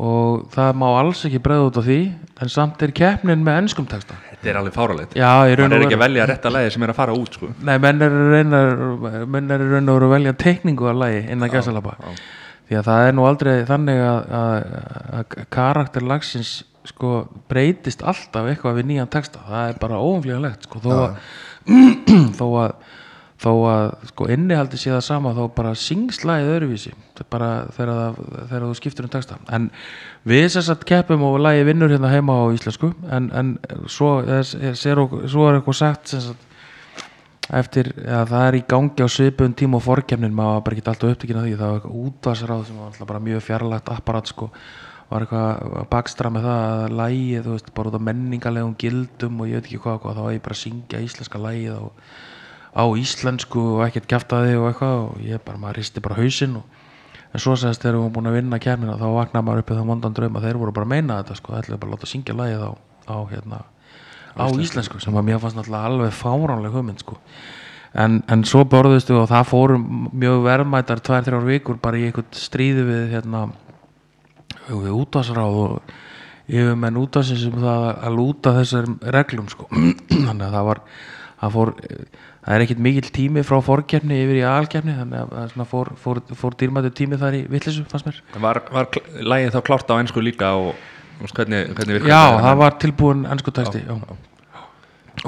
[0.00, 2.00] og það má alls ekki bregða út á því
[2.40, 4.16] en samt er keppnin með ennskum texta.
[4.30, 5.16] Þetta er alveg fáralegt
[5.60, 7.36] raun mann er og ekki veru að velja rétta lagi sem er að fara út
[7.36, 7.50] sko.
[7.66, 8.60] Nei, menn er að reyna
[9.34, 11.98] menn er að að velja teikningu að lagi innan gæsalapa
[12.70, 14.74] því að það er nú aldrei þannig að, að,
[15.18, 16.54] að karakter lagsins
[16.86, 19.42] sko breytist alltaf eitthvað við nýjan texta.
[19.48, 21.18] Það er bara óumflíðanlegt sko þó að,
[22.38, 22.96] þó að
[23.40, 28.62] þó að sko innihaldi sé það sama þá bara Það er bara þegar, það, þegar
[28.64, 29.38] þú skiptur um texta.
[29.52, 29.70] En
[30.28, 33.56] við sem sagt keppum og lagið vinnur hérna heima á íslensku en, en
[33.88, 36.46] svo, er, er, er, svo er eitthvað sagt sagt
[37.50, 41.14] eftir að það er í gangi á svipun tíma og forkemnin, maður bara ekki alltaf
[41.14, 44.50] upptökin að því, það var eitthvað útvarsráð sem var alltaf bara mjög fjarlægt apparat sko.
[45.10, 49.40] Var eitthvað að bakstra með það að lægið, þú veist, bara út af menningalegum gildum
[49.42, 51.82] og ég veit ekki hvað, hvað þá var ég bara að syngja íslenska lægið á,
[52.70, 56.78] á íslensku og ekkert kjaftaði og eitthvað og ég bara, maður risti bara hausinn og
[57.30, 59.78] en svo segist þegar við varum búin að vinna kemina þá vaknaði maður upp í
[59.78, 62.10] það mondan draum að þeir voru bara að meina þetta sko, ætlaði bara að láta
[62.10, 62.70] syngja lægið á,
[63.10, 63.60] á hérna
[64.38, 67.18] á íslensku sem að mér fannst náttúrulega alveg fáránleg hugmynd sko.
[67.92, 72.30] en, en svo borðustu og það fórum mjög verðmætar tvær, þrjár vikur bara í einhvern
[72.38, 73.48] stríði við hérna
[74.70, 75.94] við útvarsráð og
[76.50, 79.66] yfirmenn útvarsins sem það að lúta þessar reglum sko.
[80.26, 80.82] þannig að það var
[81.40, 81.74] það, fór,
[82.50, 86.20] það er ekkit mikill tími frá fórkeppni yfir í alkeppni þannig að það fór, fór,
[86.34, 88.16] fór dýrmættu tími þar í vittlisu fannst mér.
[88.42, 88.88] Var, var
[89.22, 90.72] lagið þá klárt á ennsku líka og
[91.20, 92.40] veist, hvernig, hvernig Já, þetta?
[92.48, 93.94] það var tilbúin ennsku já,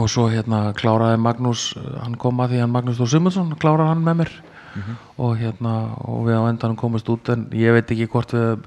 [0.00, 1.66] og svo hérna kláraði Magnús,
[2.00, 4.34] hann kom að því hann Magnús Þór Simundsson, kláraði hann með mér.
[5.20, 5.72] Og hérna
[6.08, 8.62] og við á endanum komist út en ég veit ekki hvort við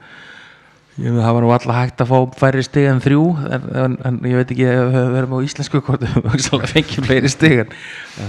[0.96, 4.38] það var nú alltaf hægt að fá færri stig en þrjú en, en, en ég
[4.40, 7.74] veit ekki ef við verum á íslensku hvort við fengjum fleiri stig en,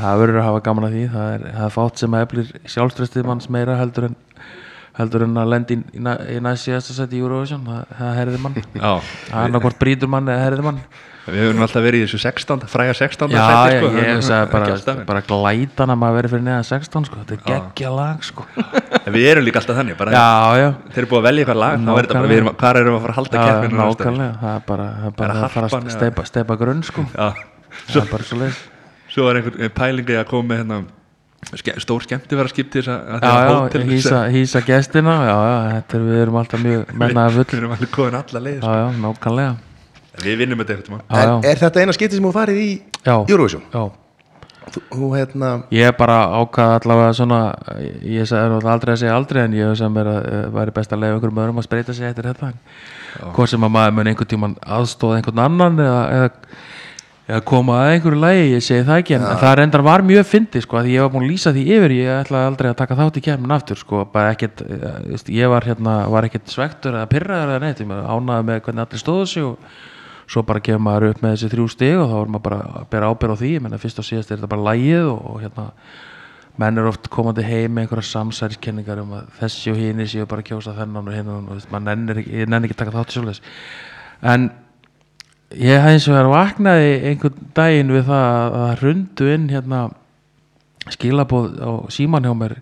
[0.00, 1.05] það verður að hafa gaman að því.
[1.14, 4.16] Það er, það er fátt sem eflir sjálfströstið manns meira heldur en
[4.96, 8.14] heldur en að lendi í, í, næ- í næst síðasta seti í Eurovision, það, það
[8.22, 8.55] herði mann.
[9.29, 10.79] Það er nákvæmt brýtur mann eða herði mann
[11.35, 14.21] við höfum alltaf verið í þessu 16, fræga 16 Já, sæti, já, sko, ég að
[14.21, 17.93] hugsaði ekki bara, bara glætan að maður verið fyrir neðan 16 sko, þetta er geggja
[17.97, 18.47] lag sko.
[19.17, 20.29] Við erum líka alltaf þannig, bara Já,
[20.61, 22.81] já, þeir eru búið að velja eitthvað lag, þá er þetta bara, við erum, hvað
[22.83, 23.37] erum við að fara að halda
[23.77, 28.01] nákvæmlega, það er bara, það bara það að fara að steipa, steipa grunn sko, það
[28.03, 28.65] er bara svo leis
[29.17, 30.83] svo er einhver pælingi að koma með hérna
[31.81, 35.99] stór skemmti vera skipt til þess að Já, já, hýsa, hýsa gestina, já, já, þetta
[35.99, 38.87] er, við erum alltaf mjög mennaði Við full, erum alveg komin alla leið já, já,
[39.05, 39.55] nákvæmlega,
[40.24, 42.68] Við vinnum þetta en já, er þetta eina skipti sem þú farið í
[43.05, 43.64] Eurovision?
[43.72, 43.87] já.
[44.66, 47.40] Þú, hérna Ég bara ákvað allavega svona
[48.02, 50.74] ég sagði náttúrulega aldrei að segja aldrei en ég hef sem er að uh, væri
[50.74, 52.50] best að leiða einhverjum öðrum að spreita sig eftir þetta.
[53.37, 56.59] Hvort sem að maður mun einhvern tímann aðstóða einhvern annan eða, eða,
[57.31, 59.18] eða koma að einhverju lægi, ég segi það ekki.
[59.20, 61.66] En, en það reyndar var mjög fyndi sko að ég var búin að lýsa því
[61.79, 65.55] yfir, ég ætlaði aldrei að taka þátt í kemmin aftur sko, bara ekkert eh, ég
[65.55, 69.31] var hérna, var ekkert svektur eða pyrraður eða neitt, ég ánaði með hvernig allir stóðu
[69.31, 69.76] sig og
[70.27, 72.91] svo bara kemur maður upp með þessi þrjú stig og þá er maður bara að
[72.93, 73.55] bera ábyrð á því.
[73.55, 75.67] Ég menna fyrst og síðast er þetta bara lægið og, og hérna
[76.57, 80.43] menn er oft komandi heim með einhverja samsæriskenningar um að þessi og hini séu bara
[80.43, 83.12] að kjósa þennan og hinnan og maður nennir ekki, ég nenni ekki að taka þátt
[83.12, 83.43] í svoleiðis.
[84.33, 84.49] En
[85.53, 89.83] ég hef eins og þar vaknaði einhvern daginn við það að það hrundu inn hérna
[90.97, 92.57] skilabóð á síman hjá mér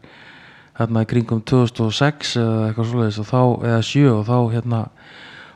[0.75, 4.81] hérna kringum 2006 eða eitthvað svoleiðis og þá, eða 7 og þá hérna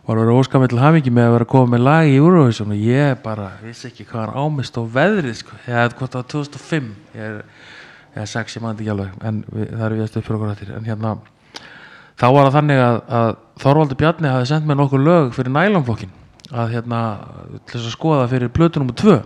[0.08, 2.84] var verið óskamið til hamingi með að vera að koma með lag í Eurovision og
[2.88, 5.56] ég bara vissi ekki hvað hann ámist á veðrið sko.
[5.66, 6.86] ég hefði hvort var 2005
[7.18, 7.42] ég er,
[8.14, 10.38] ég er 6, ég maður ekki alveg en við, það er við að stöð fyrir
[10.38, 11.10] okkur hættir en hérna
[12.18, 16.16] þá var það þannig að, að Þorvaldur Bjarni hafi sendt mér nokkur lög fyrir nælonflokkin
[16.48, 17.02] að hérna
[17.66, 19.18] til þess að skoða fyrir plötu nummer 2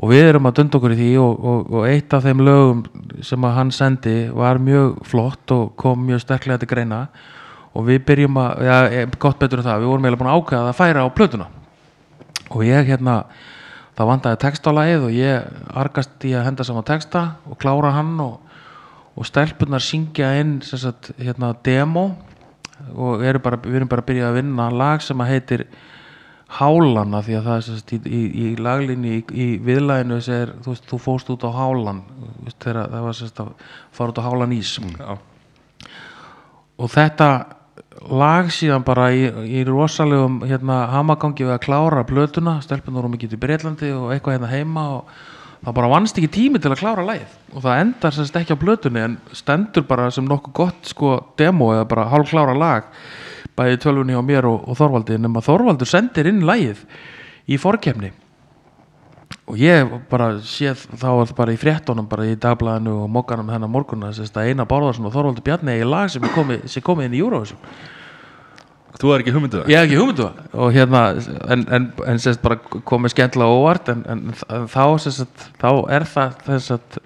[0.00, 2.86] og við erum að dunda okkur í því og, og, og eitt af þeim lögum
[3.26, 7.02] sem að hann sendi var mjög flott og kom mjög sterklega til greina
[7.74, 10.38] og við byrjum að, já, eh, gott betur en það við vorum eiginlega búin að
[10.40, 11.46] ákveða að færa á plötuna.
[12.50, 13.16] Og ég hérna
[13.98, 17.92] það vandaði text á lagið og ég argast í að henda saman texta og klára
[17.94, 18.40] hann og,
[19.14, 22.10] og stelpunar syngja inn sagt, hérna, demo.
[22.96, 25.66] Og eru bara, við erum bara að byrja að vinna lag sem að heitir
[26.50, 30.50] Hálan af því að það er sagt, í, í, í laglinni í, í viðlæginu segir,
[30.64, 32.00] þú, veist, þú fóst út á Hálan
[32.42, 33.52] veist, þegar það var sagt, að
[33.94, 34.72] fara út á Hálan ís.
[34.80, 35.12] Já.
[36.80, 37.28] og þetta
[38.08, 43.36] lag síðan bara í, í rosalegum hérna, hamagangi við að klára blötuna, stelpunar voru mikið
[43.36, 45.10] í Breitlandi og eitthvað hérna heima og
[45.60, 47.34] það bara vannst ekki tími til að klára lagið.
[47.52, 51.74] Og það endar semst ekki á blötunni en stendur bara sem nokkuð gott sko demo
[51.74, 52.88] eða bara hálf klára lag
[53.58, 56.80] bæði tölvunni á mér og, og Þorvaldi nema Þorvaldur sendir inn lagið
[57.50, 58.14] í forkefni
[59.50, 63.70] og ég bara séð þá það bara í fréttonum bara í dagblæðinu og mokkanum hennar
[63.70, 67.08] morgunna sérst að Einar Bárðarsson og Þorvaldur Bjarni í lag sem er komið, sem komið
[67.08, 67.58] inn í Eurovision.
[69.00, 71.02] Þú er ekki hugmynduð ég hef ekki hugmyndu það og hérna
[71.54, 74.24] en, en, en sérst bara komið skemmtilega óvart en, en,
[74.70, 77.00] þá sérst þá er það þess að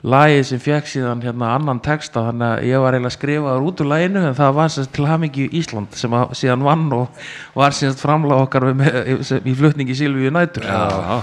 [0.00, 3.90] lagið sem fekk síðan hérna annan texta þannig að ég var eiginlega skrifaður út úr
[3.90, 7.22] laginu en það var sérst til hamingi Ísland sem að, síðan vann og
[7.58, 9.20] var sérst framlega okkar með, í,
[9.52, 10.64] í flutningi Silvíu Nætur.
[10.64, 11.20] Já,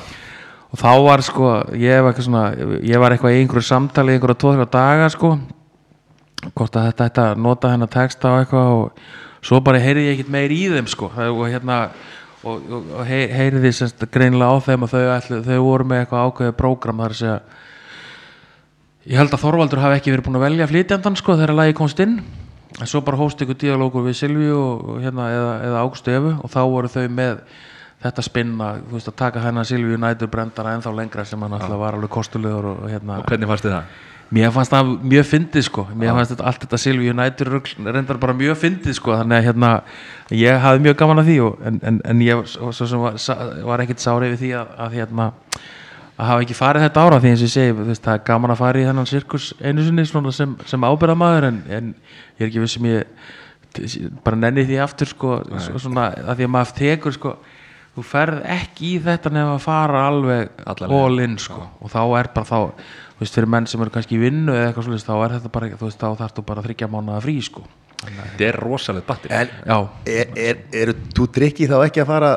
[0.68, 2.44] og þá var sko ég var eitthvað svona
[2.84, 5.38] ég var eitthvað í einhverju samtali í einhverju tvo-þrjá daga sko.
[6.54, 10.34] Hvort að þetta að nota hennar texta og eitthvað og svo bara heyrði ég ekkert
[10.34, 11.10] meir í þeim sko.
[11.14, 11.80] Og hérna
[12.44, 16.28] og, og, og heyrði semst greinilega á þeim að þau, ætlu, þau voru með eitthvað
[16.28, 17.40] ákveðið prógram þar að segja
[19.08, 22.02] ég held að Þorvaldur hafi ekki verið búin að velja flytjandan sko þegar lagi komst
[22.04, 22.20] inn.
[22.78, 26.34] En svo bara hóst ykkur dialógur við Silvíu og, og hérna, eða, eða Ágústu Efu
[26.36, 27.40] og þá voru þau með
[28.04, 31.80] þetta spinna, þú veist að taka hennar Silvíu nætur brendara ennþá lengra sem hann alltaf
[31.82, 33.96] var alveg kostulegur og, hérna Og hvernig fannst þið það?
[34.36, 35.86] mér fannst það mjög fyndið sko.
[35.96, 37.52] Mér fannst þetta, allt þetta Silvíu nætur
[37.88, 39.16] reyndar bara mjög fyndið sko.
[39.16, 39.72] Þannig að hérna
[40.36, 43.18] ég hafði mjög gaman að því og, en, en, en ég svo svo sem var,
[43.72, 45.30] var ekkit sárið við því að, að hérna
[46.18, 48.54] að hafa ekki farið þetta ára því eins og ég segi veist, það er gaman
[48.54, 51.92] að fara í þennan sirkus einu sinni svona sem, sem ábyrðamaður en, en
[52.40, 56.54] ég er ekki vissum ég bara nenni því aftur sko svo, svona að því að
[56.56, 57.36] maður tekur sko
[57.98, 61.64] þú ferð ekki í þetta nefn að fara alveg all in sko.
[61.82, 62.60] Og þá er bara þá
[63.18, 65.52] þú veist fyrir menn sem eru kannski í vinnu eða eitthvað svolítið þá er þetta
[65.56, 67.66] bara þú veist þá þarfst þú bara að þryggja mánuða frí sko.
[67.98, 69.78] Þetta er rosalegt batteri En já.
[70.14, 72.32] Er, er, eru þú drikki þá ekki að fara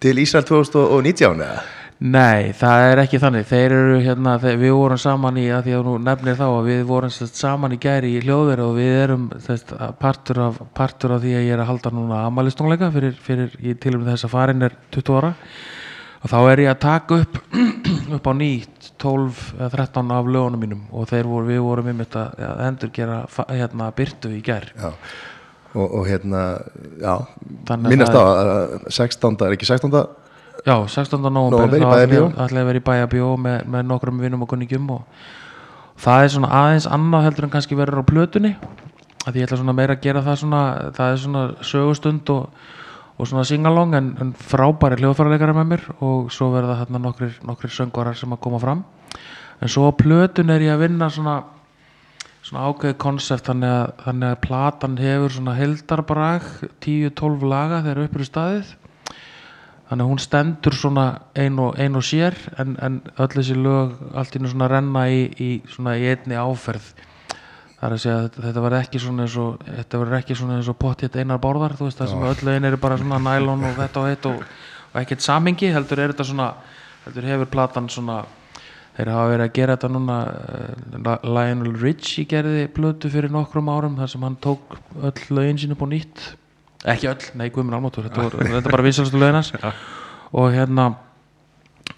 [0.00, 1.79] til Ísrael 2019 eða?
[2.00, 5.72] Nei, það er ekki þannig þeir eru hérna, þeir, við vorum saman í að því
[5.76, 8.92] að nú nefnir þá að við vorum sest, saman í gæri í hljóðveri og við
[9.02, 13.18] erum sest, partur, af, partur af því að ég er að halda núna amalistónleika fyrir,
[13.20, 15.34] fyrir í tilum þess að farin er 20 ára
[16.20, 17.36] og þá er ég að taka upp
[18.16, 22.00] upp á nýtt 12 eða 13 af lögunum mínum og þeir voru, við vorum um
[22.00, 23.20] þetta að endur gera
[23.52, 24.88] hérna, byrtu í gær Já.
[25.70, 26.40] Og, og hérna,
[26.98, 27.12] já,
[27.78, 29.36] minnast á að 16.
[29.46, 29.92] er ekki 16.
[30.66, 31.20] Já, 16.
[31.20, 32.24] Nóvember november í þá Bæjarbíó.
[32.34, 35.22] ætla ég að vera í bæjabjó með, með nokkrum vinnum og kunningjum og
[36.00, 38.52] það er svona aðeins annað heldur en kannski verður á plötunni
[39.28, 40.62] að ég ætla svona meira að gera það svona
[40.96, 42.66] það er svona sögustund og,
[43.16, 47.74] og svona singalong en, en frábæri hljóðfæraleikara með mér og svo verða þarna nokkrir, nokkrir
[47.76, 48.84] söngvarar sem að koma fram
[49.60, 51.38] en svo á plötun er ég að vinna svona
[52.40, 56.46] svona ákveðið konsept þannig að, þannig að platan hefur svona heldarbrag
[56.80, 58.70] 10-12 laga þegar upp eru staðið
[59.90, 63.96] þannig að hún stendur svona ein og, ein og sér en, en öll þessi lög
[64.14, 66.92] allt í svona renna í, í, svona í einni áferð.
[67.80, 70.36] Það er að segja að þetta, þetta verður ekki svona eins og þetta verður ekki
[70.38, 73.18] svona eins og pottjett einar bárðar þú veist það sem öll lögin eru bara svona
[73.24, 74.44] nælon og þetta og hitt og,
[74.92, 76.50] og ekkert samingi heldur er þetta svona
[77.06, 78.20] heldur hefur platan svona
[78.94, 83.96] þeir hafa verið að gera þetta núna uh, Lionel Richie gerði plötu fyrir nokkrum árum
[83.98, 86.26] þar sem hann tók öll lögin sín upp á nýtt
[86.88, 89.52] ekki öll, nei guðminn almáttur þetta, var, þetta er bara vinsalastu lögin hans.
[90.30, 90.90] Og hérna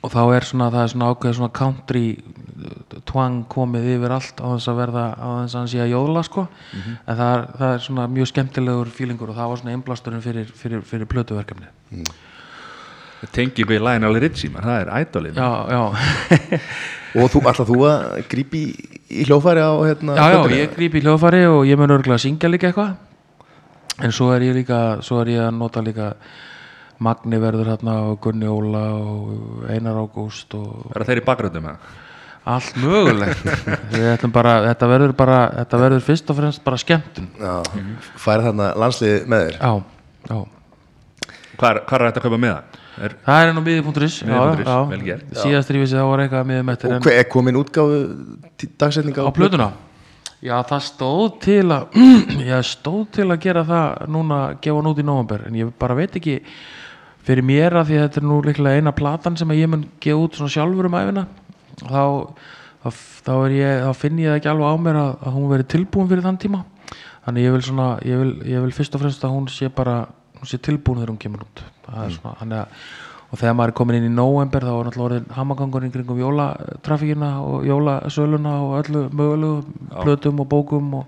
[0.02, 2.06] og þá er svona, það er svona ákveð svona country
[3.08, 6.24] twang komið yfir allt á þess að verða á þess að hann sé að jóðla
[6.26, 6.46] sko.
[6.72, 10.50] En það er, það er svona mjög skemmtilegur fílingur og það var svona einblasturinn fyrir,
[10.58, 11.70] fyrir, fyrir plötuverkefni
[13.30, 15.82] Tengi við Lionel Richie, man, það er ædolið já, já.
[17.22, 21.02] Og þú, alltaf þú að grípi í, hljófæri á hérna já, já, ég gríp í
[21.04, 22.96] hljóðfari og ég mun örgulega að syngja líka eitthvað
[24.02, 26.12] en svo er ég líka svo er ég að nota líka
[27.02, 31.64] Magni verður hérna og Gunni Óla og Einar Ágúst og Er það þeir í bakgröndum
[31.66, 31.86] með?
[32.44, 33.42] allt mögulegt.
[34.36, 37.28] Bara, þetta verður bara þetta verður fyrst og fremst bara skemmtun.
[37.38, 37.52] Já,
[38.18, 39.58] færi þarna landslið með þér?
[39.62, 39.70] Já,
[40.32, 40.38] já.
[41.60, 42.80] Hvað er, hvað er þetta að kaupa með það?
[43.02, 44.16] Er, það er enn á miði.is
[45.42, 48.00] síðast rífið sig þá var eitthvað miðum eftir Og en hver er komin útgáfu
[48.60, 49.70] tí- dagsetning á plötuna
[50.42, 51.98] Já, það stóð til að
[52.50, 55.94] ég stóð til að gera það núna, gefa hann út í nóvember en ég bara
[55.98, 56.40] veit ekki
[57.22, 59.86] fyrir mér að því að þetta er nú líklega eina platan sem að ég mun
[60.02, 61.26] gefa út svona sjálfur um æfina
[61.78, 62.02] þá,
[62.82, 62.88] þá,
[63.26, 66.10] þá, ég, þá finn ég það ekki alveg á mér að, að hún veri tilbúin
[66.10, 66.64] fyrir þann tíma.
[67.22, 69.96] Þannig ég vil svona, ég vil, ég vil fyrst og fremst að hún sé bara,
[70.40, 71.62] hún sé tilbúin þegar hún kemur út.
[71.86, 72.88] Það er svona, hann er
[73.32, 77.30] og þegar maður er komin inn í nóvember þá er náttúrulega orðin hamagangurinn kringum jólatrafíkina
[77.40, 79.62] og jólasöluna og öllu mögulegu
[80.02, 81.06] plötum og bókum og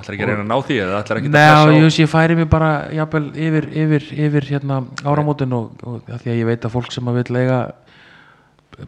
[0.00, 1.98] ætlar ekki að reyna að ná því eða ætlar ekki að Nei, pressa á- ég,
[2.00, 6.40] ég færi mig bara jafnvel, yfir, yfir, yfir hérna, áramótin og, og af því að
[6.40, 7.58] ég veit að fólk sem að vil lega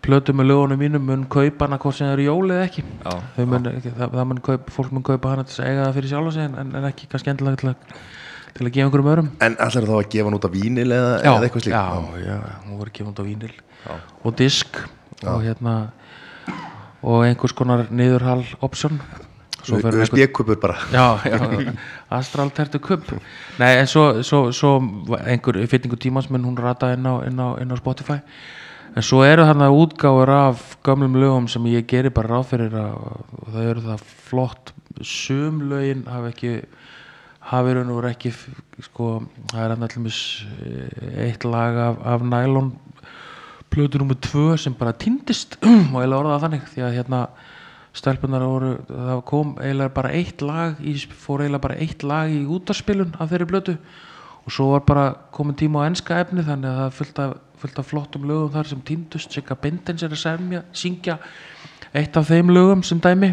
[0.01, 2.83] plötu með lögunum mínum mun kaupa hana hvort sem það eru jól eða ekki.
[3.05, 3.45] Já.
[3.45, 6.39] Mun, það, það mun kaup, fólk mun kaupa hana til að eiga það fyrir sjálf
[6.41, 7.77] en, en ekki kannski endilega
[8.55, 10.89] til að, að gefa einhverjum örum En allir þá að gefa hann út af vínil
[10.89, 11.77] eða, já, eða eitthvað slíkt?
[11.77, 13.55] já, já, hún voru gefund á vínil
[14.25, 14.81] og disk
[15.25, 15.75] og hérna
[17.05, 19.01] og einhvers konar niðurhal option.
[19.65, 20.77] USB-kupur bara.
[20.93, 21.73] Já, já,
[22.13, 23.15] Astral Tertu Kupp
[23.59, 24.75] Nei, en svo, svo, svo
[25.25, 28.19] einhver fyrningu tímans mun hún rata inn á, inn á, inn á Spotify.
[28.95, 32.99] En svo eru þarna útgáfur af gömlum lögum sem ég geri bara ráð fyrir að
[33.55, 34.75] það eru það flott.
[35.01, 36.59] Sum lögin hafa ekki
[37.51, 38.33] hafi raun og veru ekki
[38.87, 39.09] sko,
[39.53, 42.73] það er hann allir eitt lag af, af nælon
[43.75, 45.59] plötu nummer tvö sem bara týndist.
[45.93, 47.21] Og eiginlega orðað þannig því að hérna
[47.95, 52.43] stelpunar voru, það kom eiginlega bara eitt lag í, fór eiginlega bara eitt lag í
[52.57, 53.77] útarspilun af þeirri blötu
[54.45, 58.27] og svo var bara komin tíma á enska efni þannig að það fullt af flottum
[58.29, 61.19] lögum þar sem týndust, Sigga Bindens er að semja, syngja
[61.95, 63.33] eitt af þeim lögum sem dæmi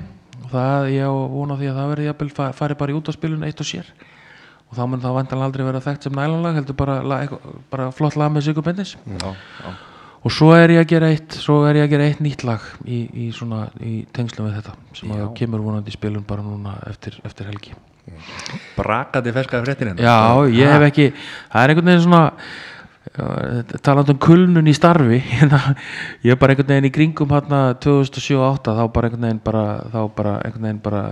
[0.54, 3.62] það, ég á vona því að það verði jafnvel fa- fari bara í útarspilun eitt
[3.64, 3.92] og sér.
[4.72, 7.34] Og þá mun það vantanlega aldrei vera þekkt sem nælunlag heldur bara, lag,
[7.74, 8.46] bara flott lag með
[9.20, 9.32] Já,
[9.66, 9.72] já.
[10.24, 12.62] og svo er ég að gera eitt svo er ég að gera eitt nýtt lag
[12.86, 16.78] í, í svona í tengslum við þetta sem að kemur vonandi í spilun bara núna
[16.88, 17.74] eftir, eftir helgi.
[18.78, 20.04] Brakandi ferskaði fréttin hérna.
[20.08, 22.24] Já, ég hef ekki það er einhvern veginn svona
[23.82, 25.76] talandi um kulnun í starfi hérna,
[26.24, 30.02] ég er bara einhvern veginn í kringum hérna 2007-2008 þá bara einhvern veginn bara þá
[30.16, 31.04] bara einhvern veginn bara,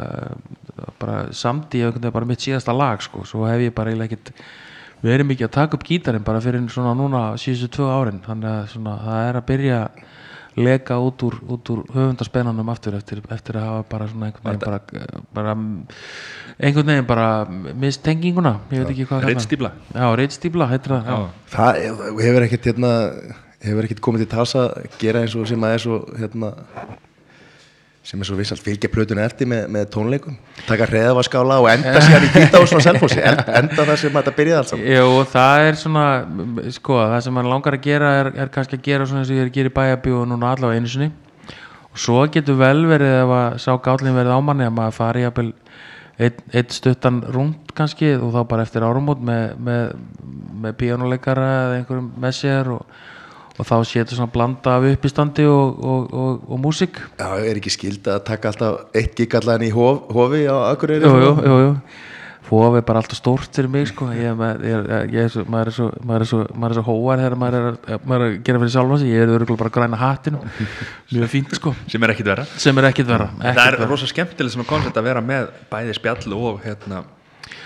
[1.01, 4.33] bara ég einhvern veginn bara mitt síðasta lag sko, svo hef ég bara eiginlega ekkert
[5.03, 8.21] við erum ekki að taka upp gítarinn bara fyrir svona núna síðustu tvö árin.
[8.25, 9.79] Þannig að svona, það er að byrja
[10.59, 14.63] leka út úr, út úr höfundarspennanum aftur eftir, eftir að hafa bara svona einhvern veginn
[14.63, 14.79] bara,
[15.33, 15.57] bara
[16.59, 17.27] einhvern veginn bara
[17.83, 19.27] mistenginguna ég veit ekki hvað
[19.95, 21.19] já, reitstífla, heitir það já.
[21.53, 21.83] Það
[22.19, 22.95] hefur ekkert hérna
[23.63, 26.51] hefur ekkert komið til tals að gera eins og sem að er svo hérna
[28.09, 30.37] sem er svo vissalt fylgja plötuna eftir með, með tónleikum.
[30.65, 33.19] Taka hreðavaskála og enda síðan í kýta og svona selfossi.
[33.21, 36.05] Enda það sem þetta byrjaði alls Jú, það er svona
[36.73, 39.37] sko, það sem mann langar að gera er, er kannski að gera svona eins og
[39.37, 41.11] ég er að gera í bæjabíu núna allavega einu sinni.
[41.89, 45.25] Og svo getur vel verið ef að sá gállin verið á manni að maður fari
[45.27, 45.53] jafnvel
[46.17, 49.93] eitt, eitt stuttan rúnd kannski og þá bara eftir árumót með, með,
[50.65, 52.99] með píjónuleikara eða einhverjum með sér og,
[53.59, 56.95] og þá sétur svona blanda af uppistandi og, og, og, og músík.
[57.19, 61.03] Já, er ekki skild að taka alltaf eitt gig allan í hof, hofi á Akureyri?
[61.03, 61.73] Jú, jú, jú, jú.
[62.49, 64.07] Hóf er bara alltaf stórt fyrir mig sko.
[64.09, 66.71] ég, er með- ég, er- ég er svo, maður er svo maður er svo, maður
[66.71, 69.21] er svo hóar þegar maður er, að- maður er að gera fyrir sjálfa sig, ég
[69.21, 70.39] er örgulega bara að græna hattinu
[71.13, 71.75] mjög fínt sko.
[71.87, 73.89] Sem er ekkit vera sem er ekkit vera það ekkit er vera.
[73.91, 77.03] rosa skemmtileg svona koncept að vera með bæði spjall og hérna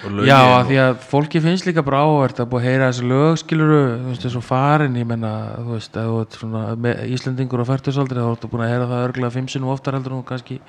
[0.04, 3.38] Já, af því að fólki finnst líka bara áhvert að búið að heyra þessu lög
[3.40, 7.64] skiluru, þú veist, þessu farin ég menna, þú veist, ef þú ert svona með Íslendingur
[7.64, 10.60] á færtusaldri, þá ertu búin að heyra það örgulega fimm sinnum oftar heldur og kannski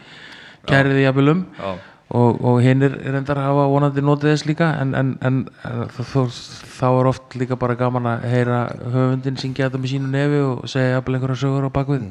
[0.71, 1.43] kærið í um.
[1.59, 1.73] Já.
[2.15, 5.43] og, og hinn er reyndar að hafa vonandi notið þess líka en, en, en
[5.97, 8.59] þó, þá er oft líka bara gaman að heyra
[8.93, 12.07] höfundin syngja þetta með sínu nefi og segja jafnvel einhverja sögur á bakvið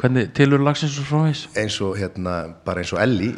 [0.00, 3.34] hvernig tilur lagsins og fróðis eins og hérna, bara eins og Elli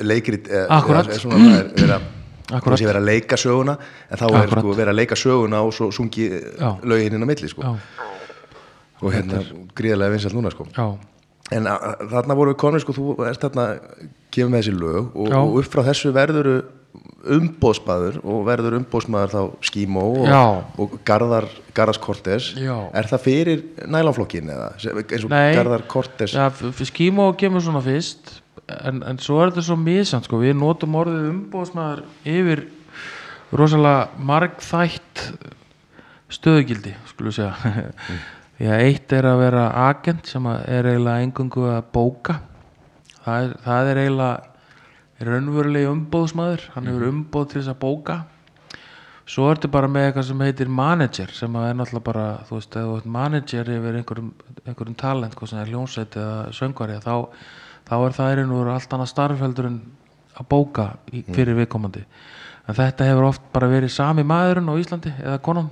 [0.00, 1.12] leikrit eh, Akkúrat.
[1.12, 2.08] er svona er,
[2.48, 2.78] að Akkúrat.
[2.80, 3.76] sé verið að leika söguna
[4.10, 6.70] en þá er sko verið að leika söguna og svo sungi Já.
[6.82, 7.62] lögin inn á milli sko.
[7.62, 7.76] Já,
[9.02, 9.42] og hérna
[9.78, 10.66] gríðarlega vinsalt núna sko.
[10.74, 10.86] já,
[11.52, 11.64] en
[12.10, 13.66] þarna voru við konur sko, þú ert þarna
[14.34, 16.50] kemur með þessi lög og, og upp frá þessu verður
[17.28, 20.28] umbóðsmaður og verður umbóðsmaður þá Skímó og,
[20.80, 25.52] og Garðar, Garðars Kortes er það fyrir nælánflokkin eða eins og Nei.
[25.56, 28.38] Garðar Kortes f- skímó kemur svona fyrst
[28.68, 30.40] en, en svo er þetta svo misjant sko.
[30.42, 32.64] við notum orðið umbóðsmaður yfir
[33.56, 35.24] rosalega margþætt
[36.32, 37.54] stöðugildi skulum segja.
[38.58, 42.40] Því að eitt er að vera agent sem er eiginlega engungu að bóka.
[43.22, 48.18] Það er, það er eiginlega raunverulegi umbóðsmaður hann hefur umbóð til þess að bóka.
[49.28, 53.72] Svo ertu bara með eitthvað sem heitir manager sem er náttúrulega bara þú veist, manager
[53.74, 54.30] yfir einhverjum,
[54.64, 57.14] einhverjum talent, hvað sem er hljónsveit eða söngvari þá,
[57.88, 59.78] þá er það er einhver allt annað starfheldur en
[60.38, 62.04] að bóka í, fyrir viðkomandi.
[62.68, 65.70] En þetta hefur oft bara verið sami maðurinn á Íslandi eða konan.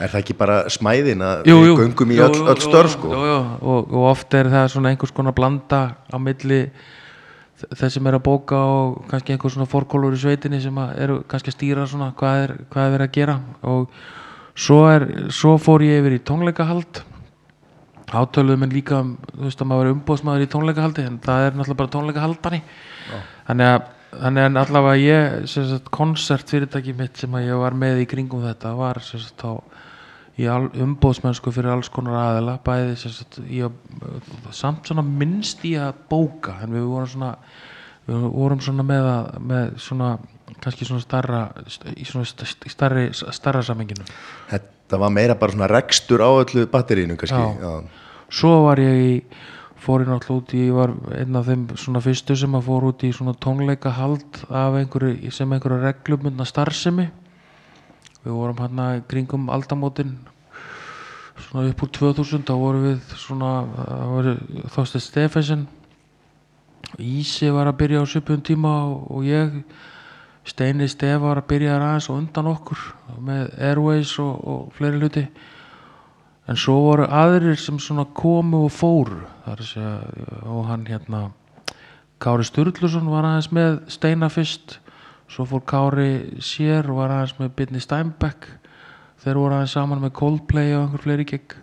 [0.00, 2.94] Er það ekki bara smæðin að jú, við jú, göngum í jú, öll, öll störf
[2.94, 3.10] sko?
[3.12, 6.60] jú, jú, og, og oft er það svona einhvers konar blanda á milli
[7.60, 11.18] þ- þess sem er að bóka og kannski einhver svona fórkólur í sveitinni sem eru
[11.28, 13.36] kannski að stýra svona hvað er, hvað er verið að gera.
[13.74, 13.90] Og
[14.56, 17.02] svo, er, svo fór ég yfir í tónleikahald
[18.10, 21.80] átöluðum en líka þú veist að maður er umbóðsmaður í tónleikahaldi en það er náttúrulega
[21.82, 22.60] bara tónleikahaldari
[23.46, 28.42] þannig að þannig að allavega ég sagt, koncertfyrirtæki mitt sem ég var með í kringum
[28.42, 29.52] þetta var sagt, á,
[30.40, 33.70] í umbóðsmennsku fyrir alls konar aðila bæði sagt, að,
[34.56, 37.30] samt svona minnst í að bóka en við vorum svona
[38.10, 40.10] við vorum svona með, að, með svona
[40.60, 41.44] kannski svona starra
[41.94, 44.02] í svona st- starri, starra samenginu
[44.50, 47.54] Þetta var meira bara svona rekstur á öllu batterínu kannski Já.
[47.62, 47.99] Já.
[48.30, 49.14] Svo var ég í
[49.80, 52.88] fór ég náttúrulega út í, ég var einn af þeim svona fyrstu sem að fór
[52.90, 57.08] út í svona tónleika hald af einhverju, sem einhverju reglumundna starfsemi.
[58.20, 60.18] Við vorum hérna í kringum aldamótin
[61.40, 64.34] svona upp úr 2000 þá vorum við svona það voru
[64.74, 65.68] Þorsteinn Stefensen
[66.98, 69.60] Ísi var að byrja á svipum tíma og ég
[70.48, 72.84] Steini Stef var að byrja aðeins og undan okkur
[73.22, 75.24] með Airways og, og fleiri hluti
[76.50, 79.22] en svo voru aðrir sem svona komu og fóru.
[79.60, 80.00] Segja
[80.46, 81.28] og hann hérna
[82.20, 84.78] Kári Sturluson var aðeins með Steina fyrst.
[85.30, 88.50] Svo fór Kári sér og var aðeins með Bitni Steinbeck
[89.22, 91.54] þeir voru aðeins saman með Coldplay og einhver fleiri gig.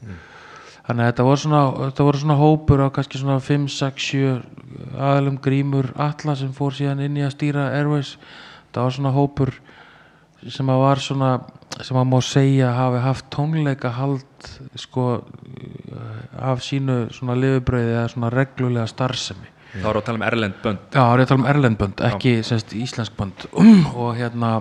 [0.87, 4.35] Þannig að þetta voru svona, þetta voru svona hópur á kannski svona 5, 6, 7
[4.95, 8.13] aðalum grímur alla sem fór síðan inn í að stýra Airways.
[8.69, 9.51] Þetta var svona hópur
[10.53, 11.31] sem að var svona
[11.83, 14.47] sem að má segja hafi haft tónleika hald
[14.79, 15.05] sko
[16.37, 19.53] af sínu svona lifibröði eða svona reglulega starfsemi.
[19.77, 20.81] Þá erum við að tala um Erlend bönd.
[20.89, 23.47] Já, það er að tala um erlendbönd, ekki semst íslensk bönd.
[24.01, 24.51] Og hérna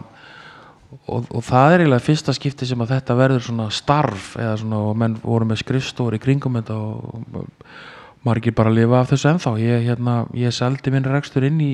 [1.06, 4.80] og, og það er eiginlega fyrsta skipti sem að þetta verður svona starf eða svona
[4.90, 9.30] og menn voru með skrifstóri í kringum þetta og, og margir bara lifa af þessu
[9.32, 9.54] ennþá.
[9.62, 11.72] Ég, hérna, ég seldi minn rekstur inn í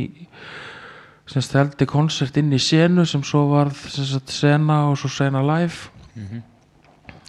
[1.30, 5.92] sem seldi koncert inn í senu sem svo var sena og svo sena live.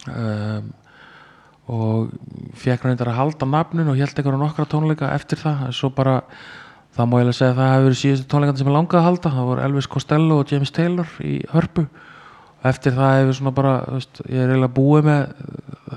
[0.04, 0.72] Um,
[1.64, 2.10] og
[2.60, 5.68] fekk reyndar að halda nafnin og held einhverja nokkra tónleika eftir það.
[5.68, 6.18] En svo bara
[6.94, 9.08] það má ég alveg segja að það hefur verið síðustu tónleikan sem ég langaði að
[9.08, 9.32] halda.
[9.36, 11.86] Það voru Elvis Costello og James Taylor í hörpu
[12.64, 15.24] eftir það hefur svona bara veist, ég er eiginlega búið með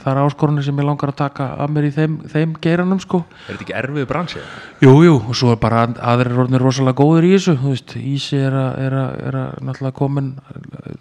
[0.03, 3.21] þar áskorunni sem ég langar að taka af mér í þeim, þeim geiranum sko.
[3.47, 4.41] Er þetta ekki erfið bransi?
[4.83, 8.37] Jú, jú, og svo er bara að- aðrir orðnir rosalega góður í þessu, veist, Ísi
[8.43, 10.29] er að, er að, er að náttúrulega komin,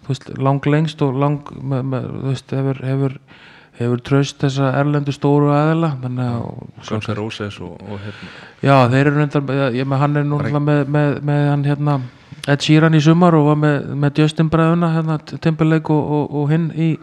[0.07, 2.09] veist, lang lengst og lang, með, með,
[2.55, 3.17] hefur, hefur,
[3.77, 6.45] hefur tröst þessa erlendu stóru aðela, þannig að,
[6.89, 8.31] Guns N' Roses og, og hérna.
[8.63, 11.99] Já, þeir eru reyndar, ég með hann er nú náttúrulega með, með, með hann hérna,
[12.47, 16.51] Ed Sheeran í sumar og var með, með Justin bræðuna, hérna, Timberlake og, og, og
[16.53, 16.93] hinn í,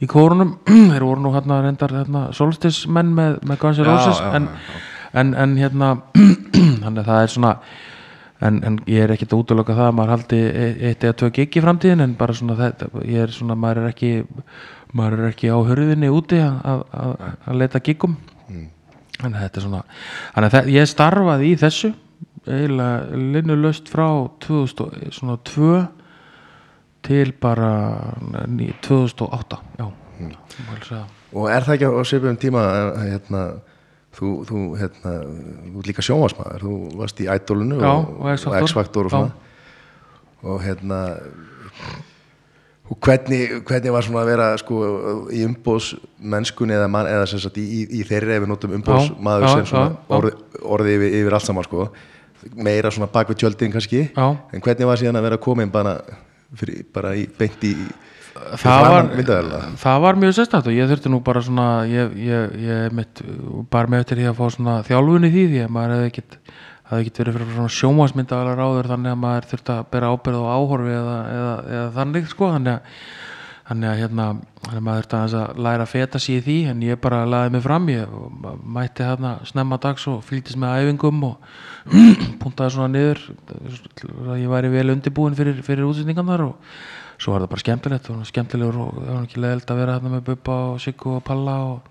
[0.00, 0.54] í kórunum,
[0.92, 4.48] þeir voru nú hérna reyndar, hérna, solstismenn með, með Guns N' Roses, en,
[5.12, 5.92] en, en hérna
[6.84, 7.54] þannig að það er svona
[8.40, 11.30] en, en ég er ekkert að útlöka það að maður haldi e- eitt eða tvö
[11.36, 14.12] gig í framtíðin en bara svona þetta, ég er svona maður er ekki
[14.96, 16.84] maður er ekki á hörðinni úti að,
[17.52, 18.16] leita gigum.
[19.18, 19.82] En þetta er svona
[20.34, 21.90] þannig að ég starfaði í þessu
[22.48, 24.08] eiginlega linnulöst frá
[24.44, 25.86] 2002
[27.08, 27.72] til bara
[28.48, 29.86] ní- 2008 já,
[30.20, 30.34] mm.
[31.32, 33.42] Og er það ekki á svipum tíma að, hérna,
[34.16, 35.12] þú, þú, hérna,
[35.74, 38.62] þú líka sjónvarsmaður, þú varst í Idolinu Já, og, og.
[38.64, 39.18] X-Factor og Já.
[39.18, 39.32] svona
[40.42, 40.98] og hérna
[42.88, 44.76] og hvernig, hvernig var svona að vera sko
[45.34, 49.66] í umbóðs mennskunni eða, man, eða sagt í, í, í þeirri ef við notum umbóðsmaður
[49.68, 50.32] sem orði,
[50.62, 51.88] orði yfir, yfir allt saman sko
[52.54, 54.26] meira svona bak við tjöldin kannski Já.
[54.52, 55.98] en hvernig var síðan að vera komin bara,
[56.58, 57.74] fyrir, bara í, beint í
[58.58, 59.10] það var,
[59.80, 63.22] það var mjög sérstætt og ég þurfti nú bara svona ég, ég, ég mitt,
[63.72, 66.36] bara með eftir því að fá svona þjálfun í því því að maður hefði ekkit
[66.88, 70.38] það hefði ekkit verið fyrir svona sjómasmyndaðalega ráður þannig að maður þurfti að bera ábyrð
[70.38, 73.02] á áhorfi eða, eða, eða þannig sko þannig að,
[73.68, 74.26] þannig að hérna
[74.68, 77.52] að maður þurfti aðeins að læra að feta sig í því en ég bara laði
[77.54, 78.14] mig fram ég
[78.76, 81.50] mætti hérna snemma dags og fylgdist með æfingum og
[82.42, 83.20] puntaði svona niður
[84.32, 86.56] að ég væri vel undirbúin fyrir, fyrir útsendingarnar og
[87.18, 90.12] svo var það bara skemmtilegt og skemmtilegur og það var ekki leðilt að vera hérna
[90.14, 91.90] með Bubba og Siggu og Palla og,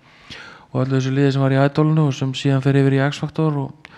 [0.72, 3.60] og öllu þessu liði sem var í ædólinu og sem síðan fer yfir í X-Factor
[3.62, 3.92] og,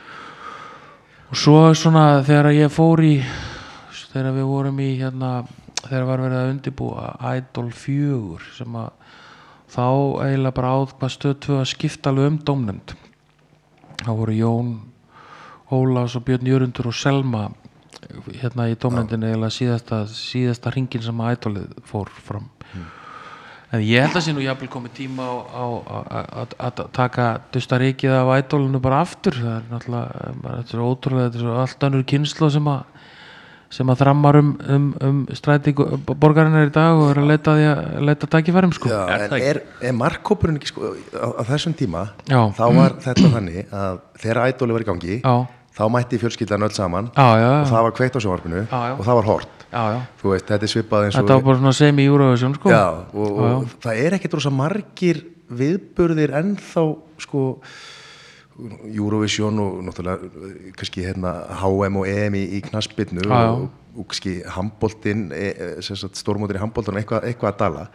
[1.31, 3.15] og svo svona þegar ég fór í
[4.11, 5.31] þegar við vorum í hérna
[5.87, 7.07] þegar var verið að undirbúa
[7.37, 8.91] Idol 4 sem að
[9.71, 9.85] þá
[10.27, 12.95] eiginlega bara áð hvað stöð 2 að skipta alveg um dómnefnd.
[14.05, 14.71] Þá voru Jón
[15.71, 17.45] Ólafs og Björn Jörundur og Selma
[18.41, 22.49] hérna í dómnendinni eða síðasta, síðasta ringin sem að ædolið fór fram.
[23.71, 25.65] En ég held að sé nú jafnvel komið tíma á,
[26.59, 29.31] að- taka dustaríkið af ædolinu bara aftur.
[29.39, 32.83] Það er náttúrulega, bara, þetta er ótrúlega þetta er allt önnur kynslu sem að
[33.71, 35.73] sem að þrammar um, um, um stræti
[36.11, 39.31] borgarinnar í dag og er að leita, því að, leita tækifærum sko Já, Er en
[39.31, 39.53] það ekki?
[39.53, 42.41] er, er markkópurinn ekki sko, á, á þessum tíma Já.
[42.59, 45.35] þá var þetta þannig að þegar ædóli var í gangi Já.
[45.79, 47.61] þá mætti fjölskyldan öll saman Já, já, já.
[47.63, 50.01] og það var kveikt á sjónvarpinu og það var hort já, já.
[50.19, 53.39] þú veist, þetta er svipað eins og þetta var bara svona semi-Eurovision sko já, og,
[53.47, 56.85] og það er ekkert rosa margir viðburðir ennþá
[57.23, 57.45] sko
[58.91, 63.39] Eurovision og náttúrulega kannski hérna HM og EM í, í já.
[63.51, 65.49] og, og kannski handboltinn e,
[65.79, 67.87] e, stórmótir í handboltinn eitthvað, eitthvað að dala.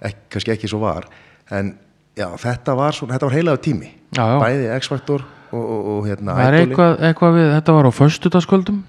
[0.00, 1.08] Ek, kannski ekki svo var
[1.50, 1.74] en
[2.18, 4.36] já, þetta var, svona, þetta var heilaðu tími Já, já.
[4.42, 6.62] bæði X-Factor og, og, og hérna er Idoli.
[6.66, 8.80] eitthvað, eitthvað við, þetta var á föstudagskvöldum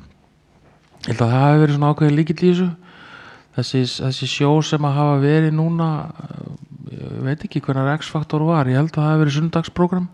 [1.01, 2.69] ég held að það hafi verið svona ákveðið líkill í þessu
[3.57, 5.89] þessi, þessi sjó sem að hafa verið núna
[6.25, 6.51] eh,
[6.97, 10.09] ég veit ekki hvernig X-faktor var ég held að það hafi verið sundagsprogram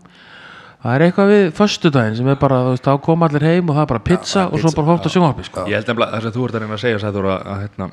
[0.82, 3.74] það er eitthvað við föstudaginn sem er bara, þú veist, þá koma allir heim og
[3.78, 5.64] það er bara pizza og svo bara hótt á sjónvarpi sko.
[5.70, 7.88] Ég held nefnilega þess að þú ert að reyna að segja Sæður að, að, hérna,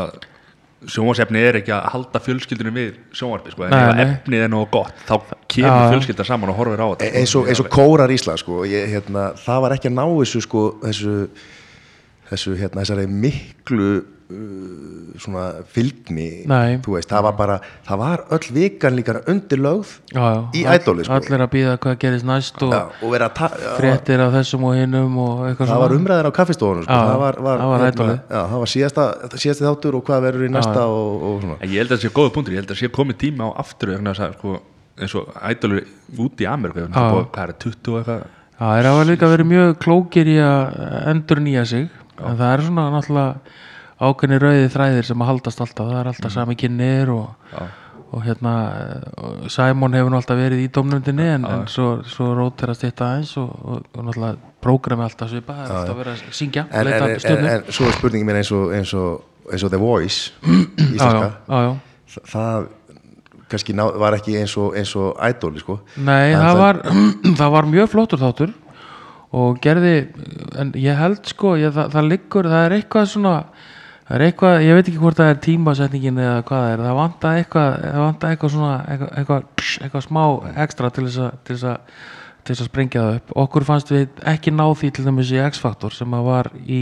[0.00, 0.12] að
[0.90, 4.04] sjónvarsefni er ekki að halda fjölskyldunum við sjónvarpi sko, en Nei, ef nei.
[4.14, 5.16] efnið er nógu gott þá
[5.52, 5.90] kemur já.
[5.94, 8.86] fjölskylda saman og horfir á þetta E- eins og, eins og kórar Ísland sko, ég,
[8.94, 11.16] hérna, það var ekki að ná þessu sko, þessu,
[12.30, 13.90] þessu hérna, þessari miklu
[15.20, 16.78] svona fylgni Nei.
[16.84, 17.56] þú veist, það var bara
[17.86, 21.18] það var öll vikan líka undir lögð já, já, í ædoli sko.
[21.18, 24.76] allir að býða hvað gerist næst og Já, og vera að fréttir af þessum og
[24.78, 26.98] hinnum og eitthvað það var umræðin á kaffistofunum sko.
[27.10, 28.18] Það var, var, það var ædolið.
[28.30, 29.06] já, það var síðasta,
[29.36, 31.56] síðasti þáttur og hvað verður í næsta og, og svona.
[31.66, 33.50] Ég held að það sé góða punktur, ég held að það sé komið tíma á
[33.64, 34.58] aftur vegna þess að sko,
[35.00, 35.88] eins og ædolur
[36.26, 38.28] út í Ameríku, hvað er það, 20 og eitthvað.
[38.60, 40.80] Þeir hafa líka verið mjög klókir í að
[41.14, 41.86] endur nýja sig
[42.20, 43.58] en það er svona náttúrulega
[44.00, 45.86] ákveðni rauði þræðir sem að haldast alltaf.
[45.90, 47.58] Það er alltaf sami kynir og,
[48.10, 48.52] og hérna
[49.52, 53.50] Simon hefur nú alltaf verið í domnundinni en, en svo, svo róterast þetta aðeins og,
[53.60, 57.68] og, og náttúrulega prógrami alltaf svipa það er alltaf verið að syngja en, en, en,
[57.72, 59.22] svo er spurningin mér eins og, eins og,
[59.52, 60.32] eins og The Voice
[60.96, 61.30] íslenska.
[62.10, 62.68] Þa- það
[63.50, 65.78] kannski ná, var ekki eins og, eins og ædoli sko.
[65.98, 66.80] Nei, það það- var,
[67.40, 68.52] það var mjög flottur þáttur
[69.40, 69.94] og gerði,
[70.58, 73.34] en ég held sko, ég, það, það liggur, það er eitthvað svona,
[74.10, 76.96] það er eitthvað, ég veit ekki hvort það er tímasetningin eða hvað það er, það
[76.98, 79.44] vantar eitthvað, það vantar eitthvað svona, eitthvað, eitthvað,
[79.84, 80.22] eitthvað smá
[80.64, 82.00] ekstra til þess að, til þess að,
[82.40, 83.30] til þess að sprengja það upp.
[83.44, 86.80] Okkur fannst við ekki ná því til dæmis í X-Factor sem að var í,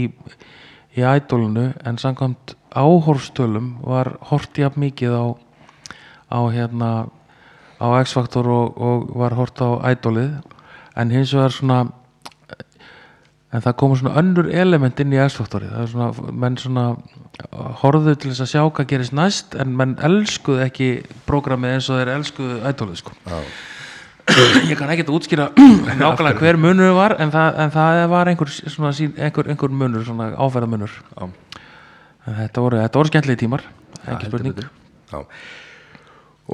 [0.97, 5.25] í ædolunu en samkvæmt áhorfstölum var hort jafn mikið á,
[6.33, 6.91] á hérna,
[7.77, 10.33] á X-Factor og, og var hort á ædolið
[10.97, 11.83] en hins vegar svona
[13.49, 16.85] en það koma svona önnur element inn í X-Factorið það er svona, menn svona
[17.81, 20.89] horfðu til þess að sjá hvað gerist næst en menn elskuðu ekki
[21.29, 23.15] prógramið eins og þeir elskuðu ædolið sko.
[24.69, 25.47] Ég kann ekki að útskýra
[26.01, 30.29] nákvæmlega hver munur var en það, en það var einhver, svona, einhver, einhver munur, svona
[30.37, 30.99] áferðamunur.
[31.15, 31.29] Já.
[32.27, 33.65] en þetta voru, þetta voru skemmtlegi tímar.
[34.05, 34.61] Ekki spurning.
[35.09, 35.23] Já.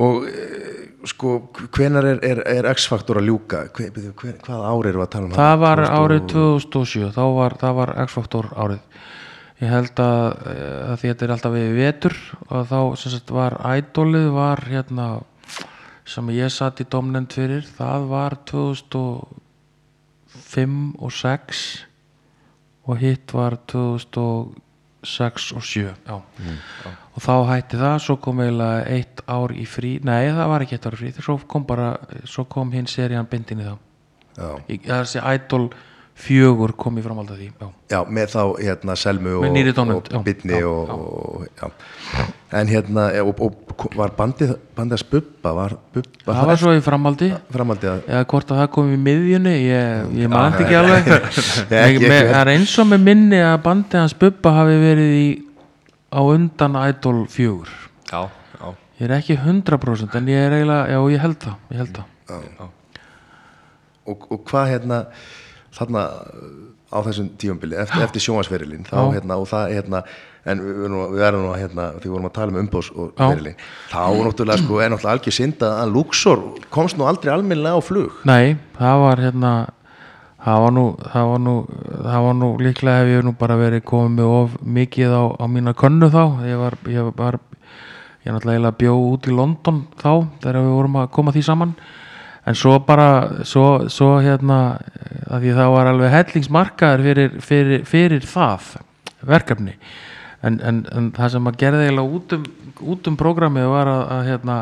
[0.05, 1.29] Og e, sko,
[1.75, 3.57] hvenar er, er, er X-faktor að ljúka?
[3.75, 5.31] Hver, hver, hvað ár erum við að tala um?
[5.35, 5.65] það þarna?
[5.65, 8.81] var 2000 árið 2007 þá var, það var X-Factor árið
[9.61, 12.15] ég held að, eh, að því þetta er alltaf við vetur
[12.49, 15.07] og þá sagt var ædolið var hérna
[16.05, 21.85] sem ég satt í domnend fyrir það var 2005 og 6
[22.85, 23.53] og hitt var
[25.05, 26.15] 2006 og 7 já.
[27.15, 30.75] og þá hætti það svo kom eiginlega eitt ár í frí nei það var ekki
[30.79, 31.91] eitt ár í frí svo kom bara,
[32.25, 33.75] svo kom hinn serían bindinni þá
[34.35, 34.49] Já.
[34.67, 35.69] Í- það er þessi Idol
[36.15, 37.67] fjögur kom í framhald af því já.
[37.91, 41.73] Já, með þá hérna Selmu Með og, og Bitni og, og.
[42.55, 43.41] En hérna, og,
[43.97, 47.31] var bandið, bandið að spubba, var bubba það var svo í framhaldi.
[47.35, 51.11] Að eða hvort að það kom í miðjunni ég, ég þetta ekki alveg.
[51.75, 55.27] Það er eins og með minni að bandið hans Bubba hafi verið í
[56.15, 57.71] á undan Idol fjögur.
[58.07, 58.67] Já, já,
[59.01, 62.69] ég er ekki 100% en ég er eiginlega, já ég held það ég held það.
[64.05, 65.01] Og, og hvað hérna
[65.75, 66.05] þarna
[66.95, 69.05] á þessum tíumbili eftir, eftir sjónvarsferilin þá Já.
[69.17, 70.01] hérna og það hérna
[70.45, 73.55] en við, erum- nú að hérna því vorum að tala um umbós og ferilin
[73.89, 78.21] þá náttúrulega sko er náttúrulega algjör synd að Luxor komst nú aldrei almennilega á flug.
[78.29, 79.53] Nei, það var hérna
[80.45, 81.55] það var nú, það var nú,
[82.05, 85.45] það var nú líklega hef ég nú bara verið komið með of mikið á, á
[85.49, 86.23] mína könnu þá.
[86.45, 87.39] Ég var, ég var
[88.25, 90.11] ég náttúrulega eiginlega bjó út í London þá
[90.41, 91.73] þegar við vorum að koma því saman
[92.45, 94.59] en svo bara svo, svo hérna
[95.25, 98.75] að því það var alveg hellingsmarkaður fyrir, fyrir, fyrir það
[99.25, 99.73] verkefni.
[100.45, 102.45] En, en, en það sem að gerði eiginlega út um,
[102.91, 104.57] út um prógramið var að, að hérna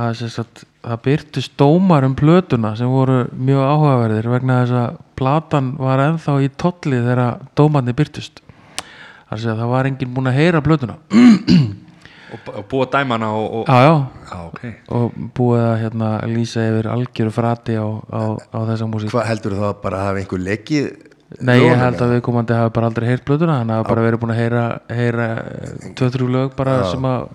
[0.00, 5.72] að sagt, það byrtist dómar um plötuna sem voru mjög áhugaverðir vegna þess að platan
[5.80, 8.42] var ennþá í tolli þegar dómarnir byrtist
[9.30, 10.96] það var enginn búinn að heyra plötuna
[12.30, 13.68] og, og búa dæmana og, og...
[13.68, 14.60] já, já, Já, ok.
[14.94, 19.10] Og búið að hérna, lýsa yfir algjöru frati á, á, á þessa músík.
[19.14, 20.90] Hvað heldur það bara að hafa einhver leikið
[21.38, 24.32] Nei, ég held að viðkomandi hafi bara aldrei heyrt blöðuna hann hafi bara verið búin
[24.34, 25.26] að heyra, heyra
[25.98, 26.86] tvö-þrjú lög bara Já.
[26.90, 27.28] sem að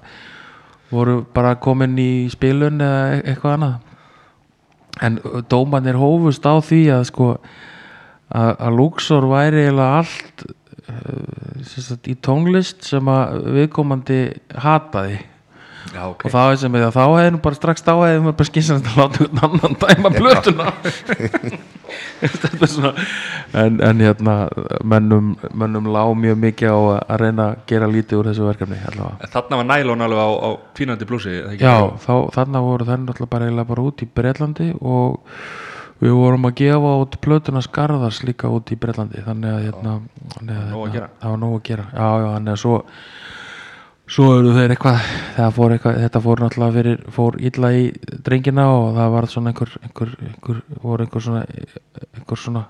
[0.91, 3.77] voru bara komin í spilun eða e- eitthvað annað.
[5.05, 5.19] En
[5.51, 10.53] dómanir hófust á því að sko að, að Luxor væri eiginlega allt uh,
[11.65, 14.19] sagt, í tónlist sem að viðkomandi
[14.65, 15.17] hataði
[15.93, 18.37] Já, ok og það er sem að þá hefði nú bara strax þá hefði maður
[18.39, 20.67] bara skynsanast að láta einhvern annan dæma blötuna
[23.61, 24.35] en, en hérna
[24.83, 29.29] mönnum, mönnum lá mjög mikið á að- reyna að gera lítið úr þessu verkefni allavega.
[29.35, 31.33] Þarna var nælón alveg á, á tvínandi blúsi?
[31.61, 35.09] Já, þá, þarna voru þenn alltaf bara bara út í Bretlandi og
[36.01, 39.93] við vorum að gefa út plötuna skarðars líka út í Bretlandi þannig að, hérna,
[40.35, 41.87] þannig að hérna, það var nóg að gera.
[41.91, 42.75] Já, já, þannig að svo
[44.05, 45.07] svo eru þeir eitthvað,
[45.55, 47.85] fór eitthvað þetta fór náttúrulega fyrir, fór illa í
[48.27, 51.43] drengina og það var svona einhver, einhver, einhver voru einhver svona
[52.13, 52.65] einhver svona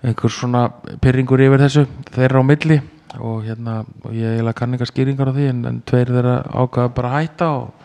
[0.00, 0.62] einhver svona
[1.02, 2.80] pyrringur yfir þessu þeirra á milli.
[3.18, 6.92] Og hérna og ég eiginlega kann eitthvað skýringar á því en, en tveir þeirra ákvaða
[6.94, 7.79] bara að hætta og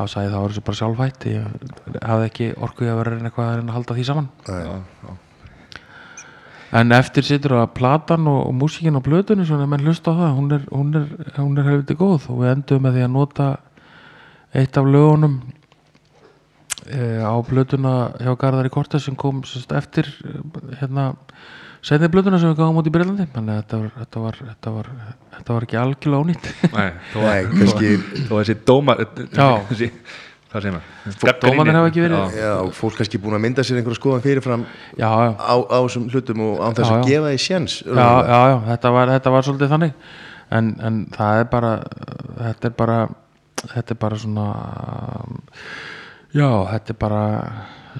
[0.00, 3.16] þá sagði það var þessu bara sjálf hætt ég hafði ekki orkuði að vera að
[3.16, 4.60] reyna eitthvað að reyna að halda því saman Nei.
[4.60, 4.74] Já,
[5.04, 5.12] já.
[6.80, 10.36] en eftir situr að platan og, og músíkin á blötunni svona menn hlusta á það
[10.38, 13.48] hún er, hún er, hún er helviti góð og við endum með því að nota
[14.56, 15.40] eitt af lögunum
[16.88, 21.12] e, á blötuna hjá Garðari Kortes sem kom sérst, eftir eh, hérna
[21.82, 24.72] setni blötuna sem við gáum út í Breilandi þannig að þetta var, þetta var, þetta
[24.74, 24.90] var,
[25.36, 26.50] þetta var ekki algjörlega ónýtt.
[26.74, 29.00] Nei, þó að að þessi dómar
[29.70, 29.88] þessi,
[30.50, 31.38] Hvað segir maður?
[31.44, 34.64] Dómarnir hafa ekki verið- Já, fólk kannski búin að mynda sér einhverja skoðan fyrirfram
[34.98, 35.30] já, já.
[35.38, 38.92] á, á þessum hlutum og án þess að gefa því sjens já, já, já, þetta
[38.96, 39.92] var, þetta var svolítið þannig.
[40.50, 41.70] En, en það er bara
[42.40, 42.98] þetta er bara
[43.60, 44.46] þetta er bara svona
[46.34, 47.22] já, þetta er bara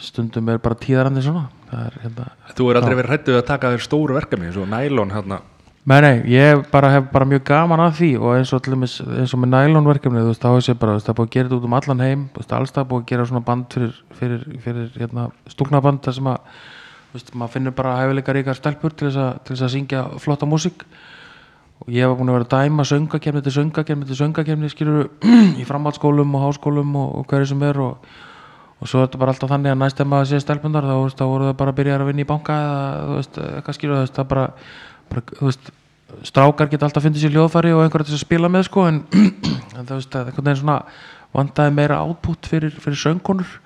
[0.02, 1.46] stundum er bara tíðarandi svona.
[1.46, 4.68] það er hérna Þú er aldrei verið hrættuð að taka þér stóru verkefni eins og
[4.70, 5.40] nælón hérna?
[5.88, 9.32] Nei, nei, ég bara hef bara mjög gaman að því og eins og, allumis, eins
[9.32, 11.32] og með nælonverkefni þú veist, þá hefur ég bara, þú veist, það er búið að
[11.36, 13.42] gera þetta út um allan heim þú veist, alls það er búið að gera svona
[13.46, 16.60] band fyrir, fyrir, fyrir hérna, stúknaband þar sem að,
[17.08, 20.04] þú veist, maður finnur bara hæfileika ríkar stelpur til þess, að, til þess að syngja
[20.20, 20.84] flotta músík.
[21.80, 25.08] Og ég var búin að vera að dæma söngakefni til söngakefni til söngakefni skilur
[25.60, 28.10] í framhaldsskólum og háskólum og, og hverju sem er og,
[28.80, 31.18] og svo er þetta bara alltaf þannig að næst ef maður sé stelpundar þá, veist,
[31.20, 33.98] þá voru það bara að byrja að vinna í banka eða þú veist, eitthvað skilur
[33.98, 34.44] þú veist, það bara,
[35.12, 35.72] bara þú veist,
[36.26, 39.02] strákar geta alltaf fundið sér hljóðfæri og einhverja til að spila með sko en,
[39.76, 40.78] en þú veist, einhvern veginn svona
[41.36, 43.58] vantaði meira átput fyrir, fyrir söngkonur.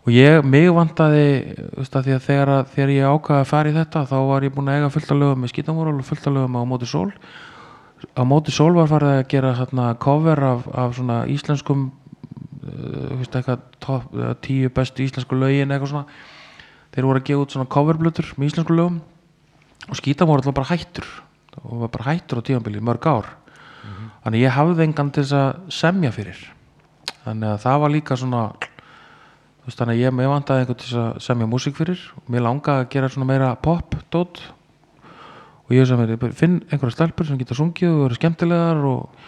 [0.00, 1.26] Og ég, mig vantaði
[1.58, 4.16] þú veist, að því að þegar, að, þegar ég ákvaði að fara í þetta þá
[4.30, 6.62] var ég búin að eiga fullt af lögum með skítamóral og fullt af lögum á
[6.72, 7.08] móti sól.
[8.16, 11.90] Á móti sól var farið að gera hérna, cover af, af svona íslenskum
[12.60, 14.12] eitthvað top,
[14.44, 16.20] tíu bestu íslensku lögin eitthvað svona.
[16.90, 19.00] Þeir voru að gefa út svona coverblutur með íslensku lögum
[19.88, 21.06] og skítamóral var bara hættur
[21.62, 23.30] og var bara hættur á tíðanbili í mörg ár.
[24.24, 26.40] Þannig ég hafði engan til þess að semja fyrir.
[27.24, 28.42] Þannig að það var líka svona
[29.64, 32.02] veist þannig að ég, ég vantaði einhvern til þess að semja músík fyrir.
[32.20, 34.42] Og mér langaði að gera svona meira pop dót.
[35.68, 39.24] Og ég sem er, finn einhverja stelpur sem geta sungið og eru skemmtilegar og,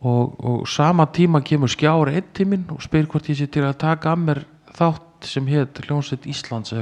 [0.00, 3.78] og, og sama tíma kemur skjári einn tíminn og spyr hvort ég sé til að
[3.82, 4.42] taka að mér
[4.76, 6.74] þátt sem hétt Hljónsveit Íslands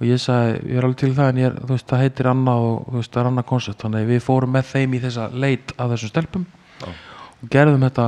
[0.00, 2.94] og ég sagði, ég er alveg til það en ég veist, það heitir annað og
[2.94, 3.82] veist, það er annað koncept.
[3.84, 6.46] Þannig við fórum með þeim í þessa leit af þessum stelpum
[6.80, 8.06] og gerðum þetta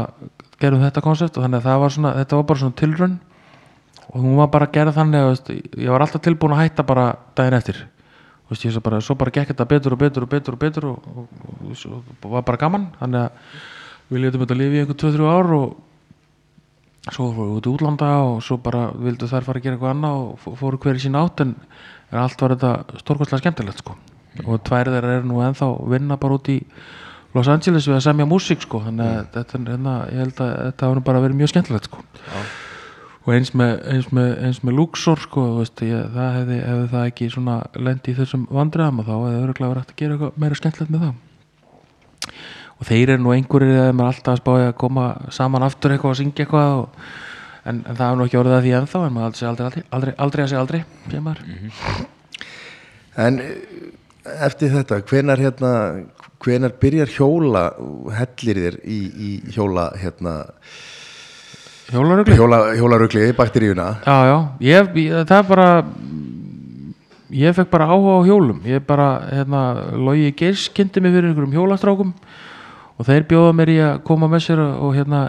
[0.62, 1.36] gerðum þetta koncept.
[1.36, 3.18] Og þannig var svona þetta var bara svona tilraun.
[4.12, 7.04] Og hún var bara að gera þannig að ég var alltaf tilbúin að hætta bara
[7.36, 7.84] daginn eftir
[8.52, 10.86] veist, ég svo bara, svo bara gekk þetta betur og betur og betur og betur
[10.90, 11.40] og, og,
[11.72, 12.86] og, var bara gaman.
[13.00, 15.76] Þannig að við letum þetta lifi í einhver 2-3 ár og
[17.12, 19.94] svo fórum við út í útlanda og svo bara vildu þær fara að gera eitthvað
[19.96, 21.54] annað og fó- fóru hverju sín átt en
[22.12, 23.96] allt var þetta stórkostlega skemmtilegt sko.
[24.46, 26.60] Og tvær þeirra eru nú ennþá að vinna bara út í
[27.32, 28.82] Los Angeles við að semja músík sko.
[28.84, 32.04] Þannig að þetta er hérna, ég held að þetta nú bara verið mjög skemmtilegt sko
[33.22, 34.32] og eins með, með,
[34.66, 37.28] með Luxor sko, veist, ég, það hefði, hefði það ekki
[37.88, 40.94] lendi í þessum vandræðum og þá hefði öruglega verið hægt að gera eitthvað meira skemmtilegt
[40.94, 41.20] með það
[42.82, 46.18] og þeir eru nú einhverjir eða maður alltaf spája að koma saman aftur eitthvað og
[46.18, 47.04] syngja eitthvað og,
[47.62, 50.14] en, en það er nú ekki orðið að því ennþá en maður aldrei, aldrei, aldrei,
[50.26, 51.52] aldrei að segja aldrei segir maður.
[53.22, 53.52] En eh,
[54.48, 55.72] eftir þetta, hvenar hérna,
[56.42, 57.64] hvenar byrjar hjóla,
[58.18, 58.98] hellir þér í,
[59.28, 60.34] í hjóla, hérna,
[61.92, 62.34] Hjólarugli?
[62.38, 63.86] hjóla, hjólarugli, bakteríuna?
[64.06, 65.66] Já, já, ég, ég, það er bara
[67.32, 69.60] ég fekk bara áhuga á hjólum ég bara, hérna,
[69.96, 72.14] logi geirs kynnti mig fyrir einhverjum hjólastrákum
[72.96, 75.20] og þeir bjóða mér í að koma með sér og, hérna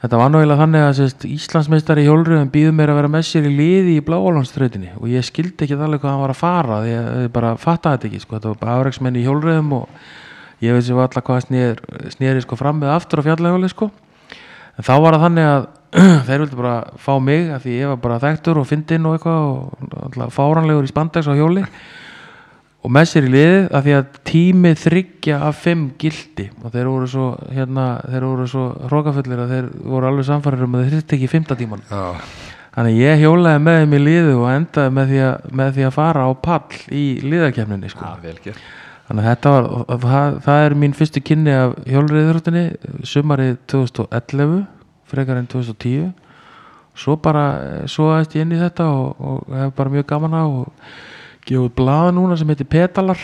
[0.00, 3.28] þetta var nú eiginlega þannig að sérst, Íslandsmeistari í hjólriðum býður mér að vera með
[3.28, 6.82] sér í liði í bláálandströytinni og ég skildi ekki alveg hvað hann var að fara
[6.86, 8.36] því að ég bara fattaði þetta ekki sko.
[8.38, 10.04] þetta var bara afreiksmenn í hjólriðum og
[10.64, 11.50] ég veist sem alltaf hvað
[12.16, 13.90] snéri sko, fram með aftur á fjallahjóli sko.
[14.80, 15.64] En þá var það þannig að
[16.26, 19.48] þeir vildi bara fá mig af því ég var bara þekktur og fyndinn og eitthvað
[19.50, 21.64] og alltaf fáranlegur í spandex á hjóli.
[22.80, 26.88] Og með sér í liðið af því að tími þryggja af fimm gildi og þeir
[26.88, 30.94] voru svo hérna, þeir voru svo hrókafullir að þeir voru alveg samfærir um að þeir
[30.96, 32.06] þurfti ekki fimmta tíman Já,
[32.78, 35.96] þannig ég hjólaði með þeim í liðu og endaði með því að, með því að
[35.98, 38.14] fara á pall í liðakefninni sko.
[38.24, 38.64] vel gert
[39.10, 42.64] þannig að þetta var og það, það er mín fyrstu kynni af hjólriðurhjóttinni
[43.10, 44.58] sumarið 2011
[45.10, 46.10] frekar en 2010
[47.00, 47.44] svo bara,
[47.90, 50.70] svo aðeins ég inn í þetta og, og hef bara mjög gaman á og
[51.48, 53.18] gefa út blað núna sem heitir Petalar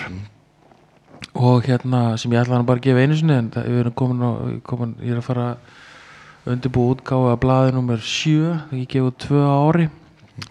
[1.37, 4.25] og hérna sem ég ætlaði bara að gefa einu sinni en það, við erum komin
[4.27, 4.31] á
[4.67, 8.35] komin, ég er að fara að undirbúa útgáfa að blaði nummer 7
[8.71, 9.87] þegar ég gefa út tvö á ári.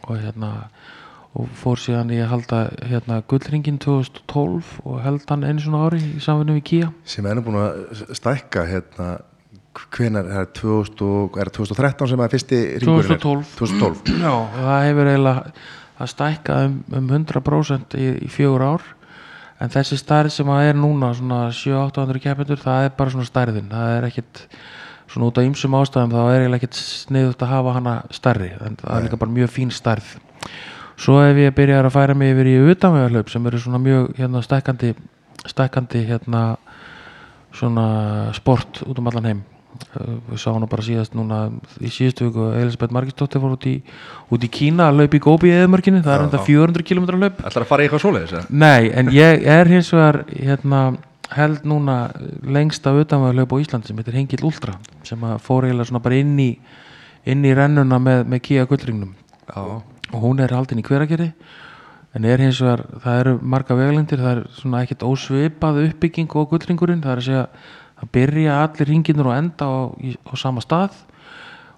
[0.10, 0.50] Og hérna
[1.36, 6.00] og fór síðan í að halda hérna gullringin 2012 og held hann einu svona ári
[6.00, 9.08] í samfunni við Kia sem er búin að stækka, hérna,
[9.96, 13.20] hvenar, er, 2000, og- er 2013 sem er fyrsti ringurinn er?
[13.20, 13.56] 2012.
[13.60, 14.14] 2012.
[14.26, 18.88] Já, það hefur eiginlega stækkað um, um 100% í, í fjögur ár
[19.64, 23.70] en þessi stærð sem að er núna svona 700-800 keppendur, það er bara svona stærðin
[23.72, 24.42] það er ekkit
[25.12, 28.76] svona út af ýmsum ástæðum þá er eiginlega ekkit sniðut að hafa hana stærri, en
[28.82, 30.16] það er líka bara mjög fín stærð
[30.98, 34.44] svo ef ég byrjar að færa mig yfir í utanvegarhlaup sem eru svona mjög hérna
[34.46, 34.94] stækkandi
[35.46, 36.46] stækkandi hérna
[37.56, 37.88] svona
[38.36, 39.44] sport út um allan heim.
[39.96, 41.50] Uh, við sáum nú bara síðast núna
[41.84, 43.74] í síðustu viku Elisabeth Margisdóttir fór út í,
[44.32, 47.42] út í Kína að laupa í Góbi í eðmörkinni, það er enda 400 km laup
[47.42, 48.46] ætlar að fara í eitthvað svoleiðis eða?
[48.64, 50.80] Nei, en ég er hins vegar hérna,
[51.36, 51.98] held núna
[52.48, 56.40] lengst af utanvæðarlaup á Íslandi sem heitir Hengill Ultra sem fór eiginlega svona bara inn
[56.40, 56.50] í
[57.26, 59.12] inn í rennuna með, með Kia gullringnum.
[59.50, 59.82] Já,
[60.16, 61.32] og hún er haldin í hveragerði
[62.16, 66.54] en er hins vegar, það eru marga veglendir, það er svona ekkert ósvipað uppbygging og
[66.54, 67.48] gullringurinn, það er að segja
[67.96, 70.96] að byrja allir ringinur og enda á, á sama stað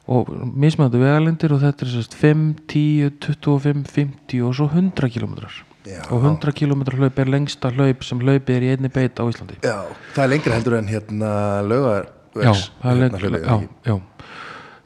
[0.07, 5.57] og mismöndu vegalendir og þetta er sérst 5, 10, 25, 50 og svo 100 kilometrar
[5.87, 6.01] Já.
[6.11, 9.59] og 100 kilometrar hlaup er lengsta hlaup sem hlaupið er í einni beit á Íslandi
[9.63, 9.83] Já,
[10.15, 11.31] það er lengra heldur en hérna
[11.63, 13.57] laugar já, það er lengra já,
[13.87, 13.95] já.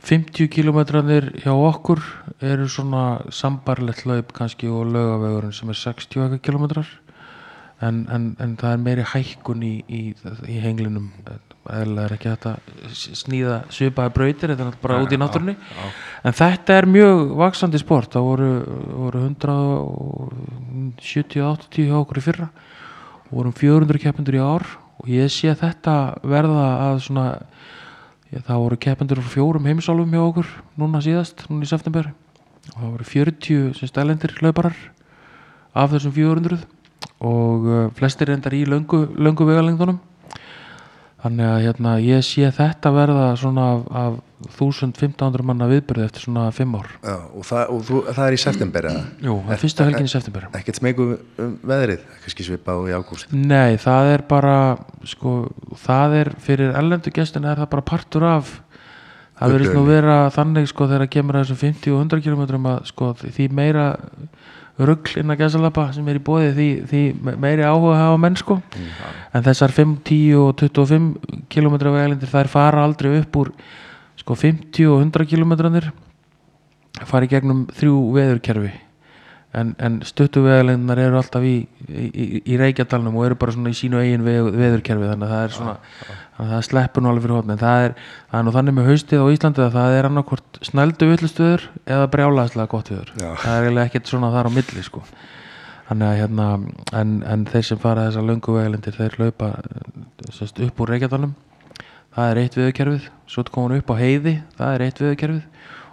[0.02, 2.02] 50 kilometrarnir hjá okkur
[2.42, 6.90] eru svona sambarlegt hlaup kannski og laugavegurinn sem er 60 eitthvað kilometrar
[7.86, 10.02] en, en, en það er meiri hækkun í, í,
[10.50, 11.08] í henglinum.
[11.72, 12.52] Eða er ekki þetta
[12.98, 15.56] snýða svipaði brautir, þetta er bara út í náttúrunni.
[16.26, 18.52] en þetta er mjög vaksandi sport, það voru,
[19.04, 22.48] voru 170-80 hjá okkur í fyrra.
[23.30, 24.66] Og vorum 400 keppendur í ár
[25.02, 25.96] og ég sé þetta
[26.28, 27.26] verða að svona
[28.40, 32.12] það voru keppendur frá fjórum heimsálfum hjá okkur núna síðast, núna í september.
[32.72, 34.78] Og það voru 40 sem stælendir hlauparar
[35.76, 36.62] af þessum 400
[37.22, 40.00] og uh, flestir endar í löngu, löngu vegalengdunum
[41.22, 44.20] þannig að hérna, ég sé þetta verða svona af, af
[44.58, 46.90] 1500 manna viðbyrði eftir svona 5 ár.
[47.04, 49.04] Já, og, það, og þú, það er í september eða?
[49.22, 50.48] Jú, það er fyrsta helgin í september.
[50.58, 51.08] Ekkert smegu
[51.46, 53.36] um veðrið, kannski svipað í ágúst?
[53.38, 54.58] Nei, það er bara
[55.14, 55.36] sko,
[55.84, 58.58] það er fyrir ellendu gestin er það bara partur af.
[59.42, 62.84] Það verðist nú vera þannig sko þegar kemur að þessum 50 og 100 km að
[62.92, 63.86] sko því meira
[64.88, 68.60] rugl innan gæsalappa sem er í bóði því, því meiri áhuga hafa menn sko.
[69.34, 71.10] En þessar 5, 10 og 25
[71.52, 73.52] km vegalindir þær fara aldrei upp úr
[74.22, 75.54] sko 50 og 100 km
[77.08, 78.72] fara í gegnum þrjú veðurkerfi
[79.58, 81.56] en, en stuttu vegalinnar eru alltaf í,
[81.90, 85.44] í, í, reykjadalnum og eru bara svona í sínu eigin veð, veðurkerfi þannig að það
[85.44, 87.98] er svona þannig að það sleppur nú alveg fyrir hótni en það er,
[88.32, 92.10] það er nú þannig með haustið á Íslandi að það er annarkvort snældu villustöður eða
[92.16, 95.04] brjálaðslega gott viður það er eiginlega ekkert svona þar á milli sko.
[95.92, 96.44] Þannig að hérna
[96.96, 99.50] en, en þeir sem fara þessar löngu vegalindir þeir laupa
[100.32, 101.34] sest, upp úr reykjadalnum.
[102.16, 105.51] Það er eitt veðurkerfið svo komum við upp á heiði, það er eitt veðurkerfið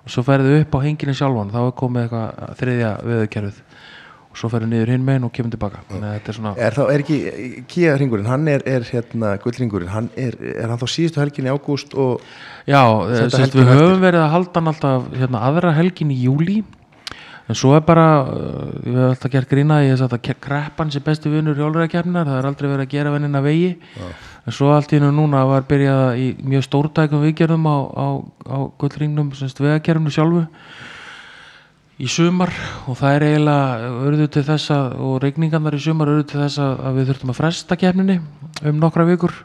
[0.09, 3.59] og svo ferðu upp á henginu sjálfan þá er komið eitthvað þriðja veðurkerfið.
[4.29, 5.83] Og svo ferðu niður hinn megin og kemur tilbaka.
[5.89, 7.19] Er svona Er, þá, er ekki
[7.69, 11.53] Kia ringurinn, hann er, er hérna, gullringurinn, hann er, er hann þá síðustu helgin í
[11.53, 12.25] ágúst og
[12.69, 12.81] Já,
[13.33, 16.59] sérst, við höfum verið að halda hann alltaf hérna, aðra helgin í júli
[17.49, 20.93] en svo er bara uh, við höfum alltaf gert grína ég hef sagt að kreppan
[20.93, 23.71] sé besti vinnur hjólræðakefnar það er aldrei verið að gera vennina vegi.
[24.49, 28.07] En svo allt í hennu núna var byrjað í mjög stórtækum viðgerðum á, á,
[28.49, 30.45] á gullringnum semst vegakerfinu sjálfu
[31.99, 32.53] í sumar.
[32.89, 36.63] Og það er eiginlega urðu til þess að og regningarnar í sumar urðu til þess
[36.65, 38.21] að, að við þurftum að fresta kefninni
[38.69, 39.37] um nokkra vikur.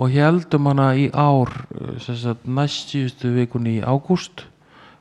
[0.00, 4.46] Og heldum hana í ár eh, sem sagt, næst síðustu vikunni í ágúst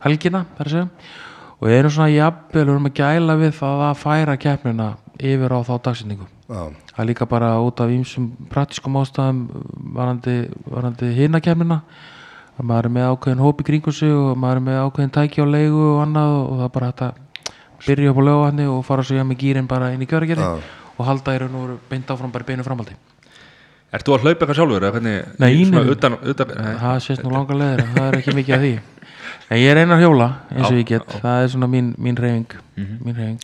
[0.04, 1.28] helgina þar að segja
[1.60, 4.90] og við erum svona jafnvel við erum að gæla við það að færa keppnina
[5.20, 6.62] yfir á þá dagsendingu já,
[6.94, 9.42] það er líka bara út af ýmsum praktiskum ástæðum
[9.96, 11.82] varandi, varandi hina keppnina.
[12.60, 15.44] Að maður er með ákveðin hóp í kringum sig og maður er með ákveðin tæki
[15.44, 17.22] á leigu og annað og það er bara hægt að
[17.86, 20.74] byrja upp á lögahanni og fara svo hjá með gýrin bara inn í kjöragerði Já.
[20.98, 22.98] og halda í raun og beint áfram bara beinu framhaldi.
[23.96, 24.84] Ert þú að hlaupa eitthvað sjálfur
[25.40, 25.54] Nei,
[25.96, 26.74] utan, utan, nei.
[26.84, 28.74] það sést nú langa leðir það er ekki mikið af því
[29.50, 31.18] en ég er einar hjóla eins og Já, ég get.
[31.24, 33.40] það er svona mín, mín reyfing mín reyfing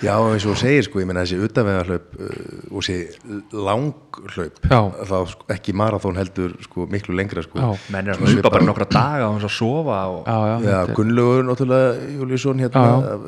[0.00, 2.32] já, eins og þú segir sko, ég meina þessi utanvegarhlaup uh,
[2.72, 4.78] og þessi langhlaup Já.
[5.10, 7.74] þá sko, ekki marathón heldur sko, miklu lengra sko.
[7.92, 8.54] Menn er að svipað.
[8.54, 13.18] bara nokkra daga og að sofa og já, já, Já, Gunnlaugur náttúrulega Júliusson hérna Já,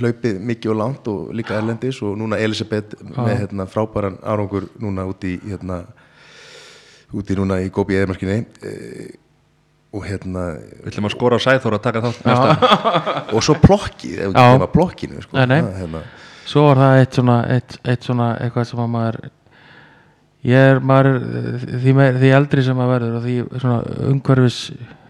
[0.00, 5.04] hlaupið mikið og langt og líka erlendis og núna Elisabeth með hérna, frábæran árangur núna
[5.08, 5.82] út í hérna,
[7.12, 8.38] út í núna í Góbi eðmarkinni
[9.94, 12.80] og hérna við ætlum að skora á Sæþór að taka þátt næsta
[13.36, 15.60] og svo plokkið, ef við getum að plokkinu sko, Nei, nei.
[15.62, 16.02] Það, hérna,
[16.46, 19.20] svo var það eitt svona, eitt, eitt svona eitthvað sem að maður
[20.46, 21.08] ég er maður
[21.82, 23.78] því, því eldri sem maður verður og því svona
[24.10, 24.60] umhverfis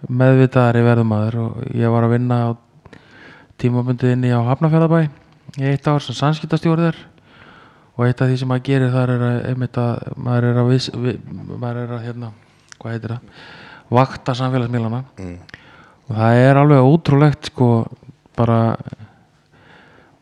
[0.07, 2.49] meðvitaðari verður maður og ég var að vinna á
[3.61, 5.03] tímabundið inni á Hafnafjörðabæ
[5.57, 6.99] í eitt ár sem sannskiptastjórðir
[7.97, 10.73] og eitt af því sem maður gerir þar er að einmitt að maður er að,
[10.75, 11.15] viss, vi,
[11.57, 12.33] maður er að hérna,
[12.77, 13.55] hvað heitir það
[13.93, 15.03] vakta samfélagsmiðlana.
[15.21, 15.37] Mm,
[16.07, 17.71] og það er alveg ótrúlegt sko
[18.37, 18.61] bara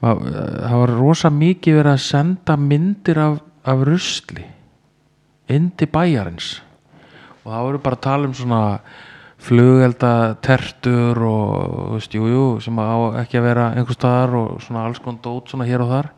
[0.05, 4.45] það var rosa mikið verið að senda myndir af, af rusli
[5.53, 6.59] inn til bæjarins.
[7.45, 8.63] Og það voru bara að tala um svona
[9.45, 10.13] flugelda
[10.45, 14.87] tertur og þú veist, jú, jú, sem á ekki að vera einhvers staðar og svona
[14.89, 16.11] alls konar dót svona hér og þar.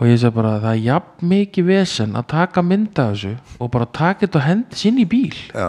[0.00, 3.86] Og ég segi bara það er jafn mikið vesen að taka mynda þessu og bara
[3.86, 5.36] taka þetta og hendi sinni í bíl.
[5.52, 5.68] Já,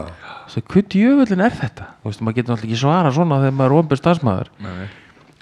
[0.54, 1.88] Svo, hvað djöfullin er þetta?
[2.04, 4.84] Þú veist, maður getur náttúrulega ekki svara svona þegar maður er ofnbjörn stafsmæður Nei.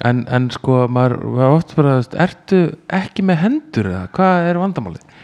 [0.07, 2.61] en, en sko, maður var oft bara, veist, ertu
[3.01, 5.17] ekki með hendur eða, hvað er vandamálið?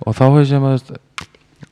[0.00, 0.94] Og þá hefur sem að,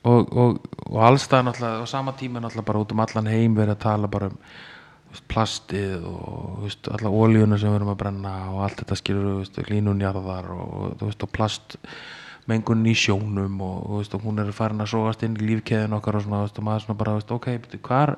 [0.02, 0.58] og, og,
[0.90, 4.12] og allstað náttúrulega, á sama tíma náttúrulega bara út um allan heim verið að tala
[4.12, 4.36] bara um
[5.08, 9.28] veist, plastið og veist, alla ólíuna sem við erum að brenna og allt þetta skilur,
[9.30, 11.08] þú veist, línunjarðar og, þú
[12.48, 15.48] og plastmengun í sjónum og, þú veist, og hún er farin að sóast inn í
[15.48, 17.48] lífkeðin okkar og svona, veist, og maður svona bara, veist, ok,
[17.82, 18.16] hvar?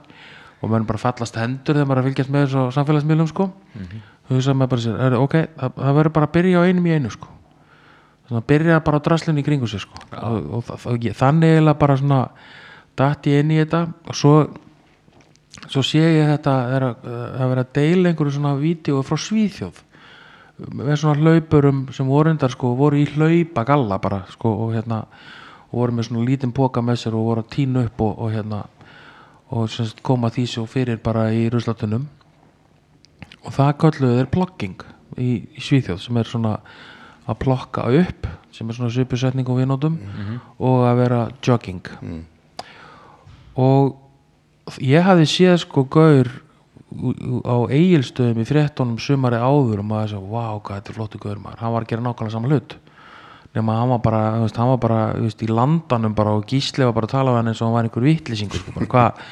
[0.60, 3.50] Og maður bara fallast hendur þegar maður er að fylgjast með þessu samfélagsmiðlum, sko.
[3.74, 4.00] Mm -hmm.
[4.28, 6.94] þú veist, maður bara sér, ok, það, það verður bara að byrja á einum í
[6.94, 7.28] einu, sko.
[8.28, 9.94] Svona byrja bara á draslunni í kringu sig, sko.
[10.12, 12.30] Og, og, og, og þannig eiginlega bara svona
[12.96, 14.50] datt ég inn í þetta og svo
[15.68, 16.96] svo sé ég þetta er að,
[17.40, 19.89] að vera að deila einhverju svona vídeo frá Svíþjóð
[20.68, 25.04] með svona hlaupurum sem voru endar sko, voru í hlaupa galla bara sko, og hérna
[25.70, 28.32] og voru með svona lítinn póka með sér og voru að tína upp og, og
[28.34, 28.64] hérna
[29.50, 32.06] og sem sagt koma því svo fyrir bara í ruslatunum.
[33.40, 34.84] Og það kölluðu þeir plugging
[35.16, 36.58] í, í Svíþjóð sem er svona
[37.26, 39.96] að plokka upp sem er svona svipusetning og viðnótum
[40.58, 41.82] og að vera jogging.
[43.56, 43.96] Og
[44.82, 46.30] ég hafði séð sko gaur
[46.90, 51.42] á eigilstöðum í fréttonum sumari áður og maður sagði, wow, hvað þetta er flottu gaur
[51.42, 51.60] maður.
[51.62, 52.76] Hann var að gera nákvæmlega sama hlut.
[53.54, 56.94] Nema hann var bara, veist, hann var bara veist, í landanum bara og gísli var
[56.94, 59.24] bara að tala við hann eins og hann var einhver vittlisingur sko, hvað,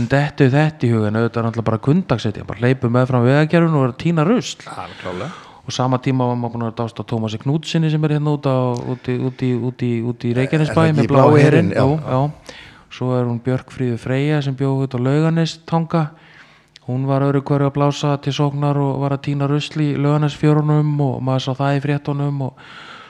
[0.00, 3.76] en dettu þetta í hugan auðvitað er náttúrulega bara kundagsæti bara hleypu með fram vegagerfun
[3.76, 4.64] og er tína rusl.
[4.64, 5.28] Klálega
[5.66, 8.46] og sama tíma var maður búin að dást á Tómasi Knútsinni sem er hérna út,
[8.46, 11.42] á, út, í, út, í, út, í, út í Reykjanesbæ Er með herinn.
[11.42, 11.72] herinn?
[11.74, 11.86] Já.
[12.06, 12.60] já,
[12.94, 16.04] svo er hún Björk Fríðu Freyja sem bjóð út á Lauganestanga
[16.86, 20.92] hún var öðru hverju að blása til sóknar og var að týna rusli í Lauganesfjörunum
[21.02, 22.60] og maður sá það í fréttunum og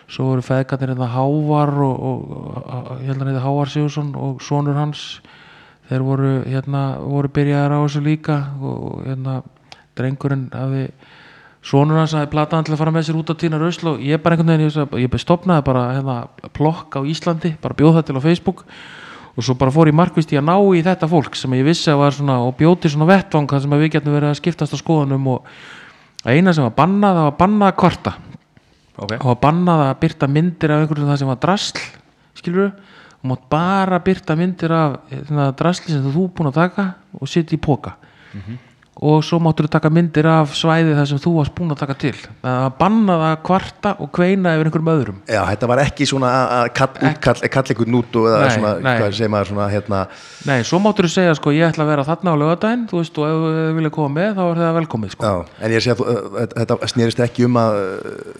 [0.09, 2.23] svo voru feðgarnir hérna Hávar og, og,
[2.57, 5.21] og hérna hérna Hávar Sigursson og sonur hans.
[5.91, 9.39] Þeir voru hérna voru byrjaðar á þessu líka og hérna
[9.99, 10.89] drengurinn hafi
[11.67, 14.23] sonur hans hafi plataðan til að fara með sér út á tína rausl og ég
[14.23, 16.21] bara einhvern veginn, ég, ég stopnaði bara hérna
[16.57, 18.65] plokk á Íslandi, bara bjóð það til á Facebook.
[18.65, 19.06] og
[19.45, 22.01] svo bara fór ég markvist í að ná í þetta fólk sem ég vissi að
[22.01, 24.79] var svona og bjóti svona vettvang þar sem að við getum verið að skiptast á
[24.81, 25.51] skoðunum og
[26.25, 28.15] eina sem var bannað, það var bannað að kvarta.
[28.97, 29.13] Ok.
[29.21, 31.81] og bannað að byrta myndir af einhverjum það sem var drasl
[32.39, 36.87] skilur og mátt bara byrta myndir af hérna, drasli sem þú búin að taka
[37.21, 37.93] og setja í póka
[38.97, 41.95] og svo máttur þú taka myndir af svæði þar sem þú varst búin að taka
[42.01, 42.15] til.
[42.41, 45.19] Það var bannað að kvarta og kveina yfir einhverjum öðrum.
[45.29, 48.71] Já, þetta var ekki svona að- að kall, kall einhvern nút og eða Nei, svona,
[48.81, 48.97] nei.
[49.01, 50.07] hvað segir maður svona, hérna,
[50.47, 53.19] Nei, svo máttur þú segja sko ég ætla að vera þarna á lögadaginn þú veist
[53.21, 55.23] og ef þið vilja koma með þá er það velkomið sko.
[55.27, 57.73] Já, en ég sé að þú, uh, þetta snerist ekki um að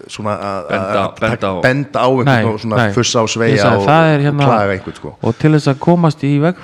[0.09, 1.61] svona að Benda- að-
[2.01, 5.15] á- einhvern og svona fussa á sagði, og, það er hérna- og klaga einhvern sko.
[5.21, 6.55] Og til þess að komast í veg,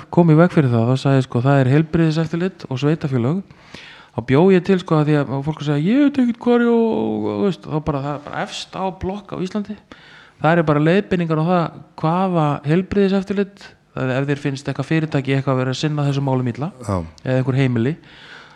[4.14, 6.90] þá sagði ég, til sko að því að fólk segja ég veit ekkert er og,
[7.30, 9.78] og, veist, þá bara það er bara efst á blokk á Íslandi
[10.42, 11.64] það er bara leiðbynningar á það
[12.02, 16.28] hvaða helbriðiseftirlit það er ef þér finnst eitthvað fyrirtæki eitthvað að vera að sinna þessum
[16.28, 16.50] málum
[16.82, 16.96] Já.
[17.24, 17.94] eða einhver heimili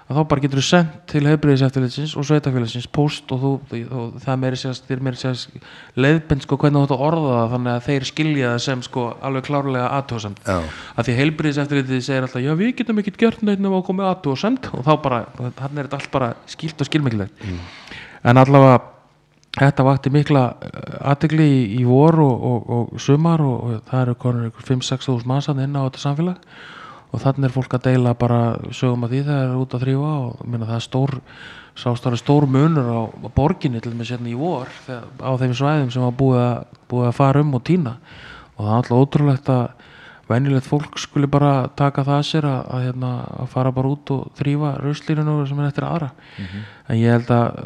[0.09, 4.41] að þá bara getur þú sendt til heilbriðiseftirlitsins og sveitafélagsins post og, þú, og það
[4.41, 5.57] meiri sérst, þér meiri sérst
[6.01, 9.07] leiðbind sko hvernig þú ætti að orða það þannig að þeir skilja það sem sko
[9.29, 13.81] alveg klárlega aðtóðsamt að því heilbriðiseftirlitið segir alltaf já við getum ekkert gjört neitt að
[13.91, 17.45] koma aðtóðsamt og þá bara, hann er þetta allt bara skilt og skilmikilegt
[18.25, 18.81] en allavega
[19.59, 20.47] þetta vakti mikla
[21.11, 25.09] aðtegli í, í vor og, og, og sumar og, og það eru konur ykkur 5-6
[25.09, 26.59] þúsund mannsað inn á þetta samfélag
[27.13, 28.41] og þannig er fólk að deila bara
[28.77, 31.15] sögum að því það er út að þrýfa og minna, það er stór
[31.79, 35.93] sástári stór munur á, á borginni til með sérna í vor þegar, á þeim svæðum
[35.95, 36.41] sem var búið
[36.91, 37.93] búið að fara um og týna.
[38.59, 39.69] Og það er alltaf ótrúlegt að
[40.29, 44.11] venjulegt fólk skuli bara taka það að sér að, að, hérna, að fara bara út
[44.13, 46.11] og þrýfa ruslírinu sem er eftir aðra.
[46.89, 47.63] En ég held að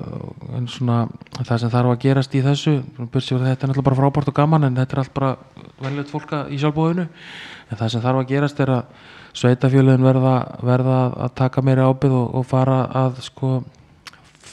[0.61, 0.99] en svona,
[1.41, 4.77] það sem þarf að gerast í þessu þetta er náttúrulega bara frábært og gaman en
[4.79, 5.33] þetta er allt bara
[5.83, 7.09] venjulegt fólk að- í sjálfbóðinu
[7.73, 9.11] en það sem þarf að gerast er að
[9.41, 13.53] sveitafjöluðin verða, verða að taka meiri ábyrð og, og fara að sko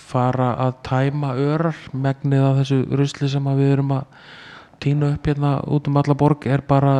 [0.10, 4.28] fara að tæma örar megnið af þessu rusli sem að við erum að
[4.80, 6.94] týna upp hérna út um alla borg er bara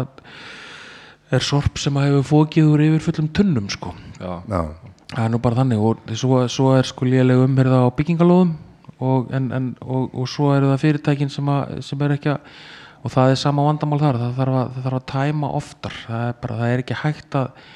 [1.32, 4.42] er sorp sem að hefur fókið úr yfir fullum tunnum sko Já.
[4.50, 4.62] Já.
[5.16, 8.58] það er nú bara þannig og svo, svo er sko léleg umherða á byggingalóðum
[9.00, 12.58] og, en, en, og, og svo eru það fyrirtækin sem, að, sem er ekki að
[13.04, 16.00] og það er sama vandamál þar það þarf að, það þarf að tæma oftar.
[16.08, 17.70] Það er, bara, það er ekki hægt að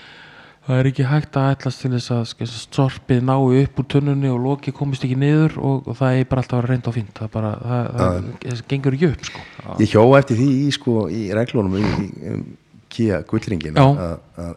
[0.64, 4.30] það er ekki hægt að ætlast til þess að sk- sorpið nái upp úr tunnunni
[4.32, 6.96] og loki komist ekki niður og, og það er bara alltaf að vera reynd og
[6.96, 7.12] fínt.
[7.20, 9.44] Það, bara, það, það, gengur ekki upp sko.
[9.84, 12.46] Ég hjó eftir því í, sko, í reglunum í, í um,
[12.94, 14.56] Kia gullringin að,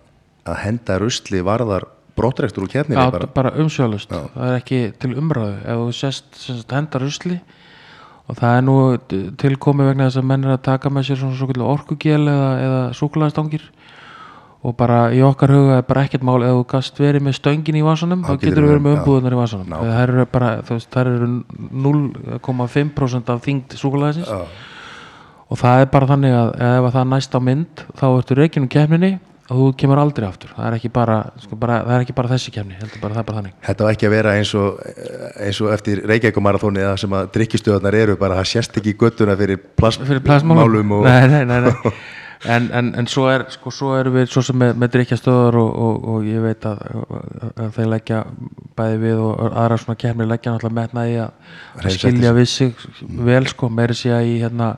[0.60, 1.86] henda rusli varðar
[2.16, 3.26] brottrektur úr kefninu Já, bara.
[3.32, 5.56] bara, umsjálust það er ekki til umræðu.
[5.64, 7.40] Ef þú sest, sest hendar rusli
[8.26, 8.76] og það er nú
[9.38, 12.80] tilkomið vegna þess að menn er að taka með sér svona svo orkugél eða, eða
[12.98, 13.66] súkulæðastangir
[14.66, 17.78] og bara í okkar huga er bara ekkert mál ef þú gast verið með stöngin
[17.78, 19.76] í vasanum þá getur þú verið með umbúðunar í vasanum Ná.
[19.84, 21.28] það eru bara, þú veist, það eru
[21.84, 24.40] 0,5% af þyngd súkulæðisins Já.
[25.46, 28.66] og það er bara þannig að ef að það næst á mynd þá ertu reikin
[28.66, 29.12] um kefninni
[29.46, 30.52] og þú kemur aldrei aftur.
[30.56, 33.40] Það er ekki bara, sko, bara, það er ekki bara þessi heldur bara það bara
[33.40, 33.56] þannig.
[33.68, 34.82] Þetta á ekki að vera eins og,
[35.46, 39.38] eins og eftir Reykjavíkumarathóni eða sem að drikkistöðunar eru bara það sérst ekki í göttuna
[39.38, 41.74] fyrir, plasmálum og, nei, nei, nei, nei.
[42.44, 45.70] En, en, en svo er sko, svo erum við svo sem með, með drikkjastöðar og,
[45.86, 46.82] og, og ég veit að,
[47.56, 48.18] að þeir leggja
[48.76, 51.48] bæði við og aðra svona kemri leggja náttúrulega metna í að,
[51.96, 52.84] skilja við sig
[53.30, 54.68] vel sko, meiri sé að í hérna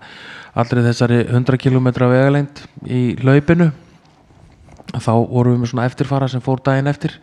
[0.59, 3.73] allri þessari 100 km vegalengd í hlaupinu
[4.97, 7.19] þá vorum við með svona eftirfara sem fór daginn eftir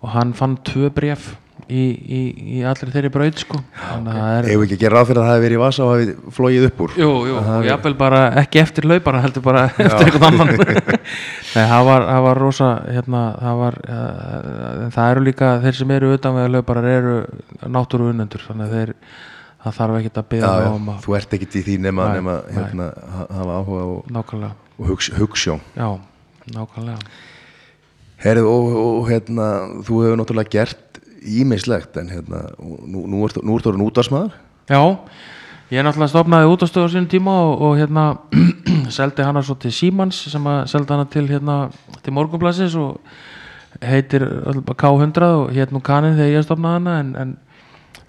[0.00, 1.34] og hann fann tvö bref
[1.70, 2.20] í, í,
[2.56, 3.58] í allri þeirri braut sko.
[3.78, 4.08] Að
[4.40, 6.34] er við ekki að gera ráð fyrir að það hefði verið í vasa og hafi
[6.36, 6.94] flóið upp úr?
[6.98, 10.62] Jú, jú, og jafnvel bara ekki eftir laupara heldur bara eftir einhvern annan.
[11.54, 15.94] Nei, það var, það var rosa hérna, það var uh, það eru líka, þeir sem
[15.98, 17.16] eru utan við lauparar eru
[17.76, 18.94] náttúru unnendur þannig að þeir,
[19.66, 22.36] það þarf ekki að byggja já, um að þú ert ekkit í því nema, nei.
[22.56, 25.62] hérna, ha- hafa áhuga og, nákvæmlega, og hugs, hugsjón.
[25.76, 25.90] Já,
[26.54, 27.10] nákvæmlega.
[28.20, 29.50] Herið, og, og hérna,
[29.86, 34.36] þú hefur náttúrulega gert ímislegt en hérna, nú, nú ert ert orðin útvarsmaður
[34.70, 34.80] Já,
[35.72, 38.04] ég náttúrulega stofnaði útastöð á sínum tíma og, og hérna
[38.96, 41.58] seldi hana svo til Símans sem að seldi hana til hérna
[42.04, 43.00] til morgunblassis og
[43.84, 47.36] heitir öll- K100 og hétt nú kaninn þegar ég stofnaði hana en, en,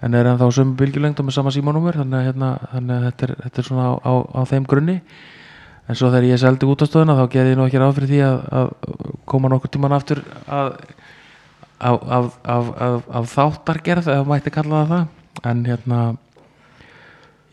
[0.01, 3.27] en er ennþá sömu bylgjulengd og með sama símanúmer þannig að, hérna, þannig að þetta,
[3.27, 4.97] er, þetta er svona á, á, á þeim grunni
[5.89, 8.37] en svo þegar ég seldi útastöðuna þá gerði ég nú ekki ráð fyrir því að,
[8.59, 8.67] að
[9.31, 10.75] koma nokkur tíman aftur að
[11.81, 12.67] af, af,
[13.09, 15.07] af, þáttargerð eða mætti kalla það það.
[15.49, 16.01] En hérna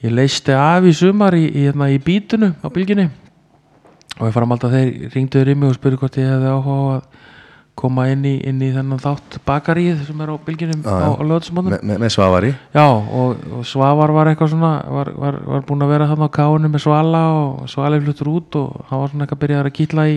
[0.04, 3.08] ég leisti af í sumar í, í, hérna, í bítunu á bylginni
[4.18, 6.76] og ég fara að malta þeir ringduður í mig og spurði hvort ég hefði áhuga
[6.78, 7.26] á að
[7.78, 11.08] koma inn í, inn í þennan þátt bakaríð sem er á bylginum Já, á, já.
[11.14, 12.52] á löðsmónum Me, me, með svavari.
[12.74, 16.36] Já, og, og Svavar var eitthvað svona var, var, var búin að vera þarna á
[16.38, 20.08] káinu með Svala og Svali fluttur út og hann var svona eitthvað byrjað að kýtla
[20.12, 20.16] í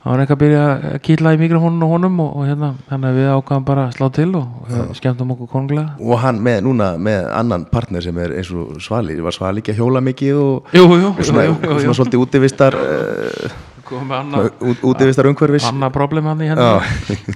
[0.00, 3.18] hann var eitthvað byrjað að kýtla í mikrofónun og honum og, og hérna, þannig að
[3.20, 4.46] við ákvæðum bara að slá til og,
[4.80, 8.78] og skemmtum okkur konunglega og hann með núna með annan partner sem er eins og
[8.80, 12.24] Svali var Svali ekki að hjóla mikið og, Jú, jú, svona, jú, jú, svona svolítið
[12.24, 13.58] útivistar uh,
[13.90, 14.50] annað
[14.86, 16.76] útivistar umhverfis annað problem hann í henni já,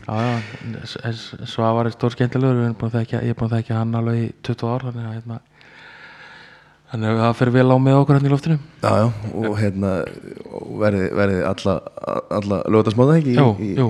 [0.07, 0.37] já,
[0.85, 3.95] S- S- Svavar er stór skemmtilegur við erum að ég er búin að þekkja hann
[4.01, 5.39] alveg í 20 ár þannig að hérna
[6.95, 8.57] þannig að það fyrir vel á með okkur hann í loftinu.
[8.85, 9.89] Já, já, og hérna
[10.85, 11.73] verði, verði alla,
[12.39, 13.89] alla lögðarsmáða ekki í- Jú, í, jú.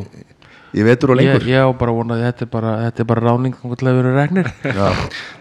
[0.72, 1.44] í vetur og ég, lengur.
[1.50, 3.98] ég á bara að vona að þetta er bara, þetta er bara ráning til að
[4.00, 4.88] vera regnir já,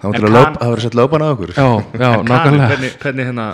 [0.03, 1.53] það að var sett löpan á okkur.
[1.55, 1.67] Já,
[2.03, 2.67] já, nákvæmlega.
[2.73, 3.47] hvernig, hvernig hérna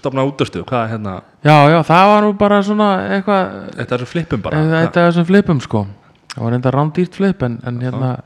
[0.00, 1.18] stopna útastu, hvað er hérna?
[1.46, 5.10] Já, já, það var nú bara svona eitthvað þetta er svo flippum bara þetta er
[5.10, 5.86] þessum flipum sko.
[6.34, 8.16] Það var enda rándýrt flip en, en hérna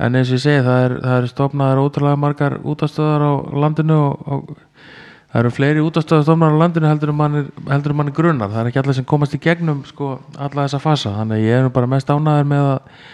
[0.00, 3.32] en eins og ég segi það er, það er stofnaðar ótrúlega margar útastöðar á
[3.64, 4.88] landinu og, og
[5.30, 8.82] það eru fleiri útastöðar stofnaðar á landinu heldur en manni, manni grunnar það er ekki
[8.82, 11.14] allir sem komast í gegnum sko alla þessa fasa.
[11.18, 13.04] Þannig ég er nú bara mest ánæður með að,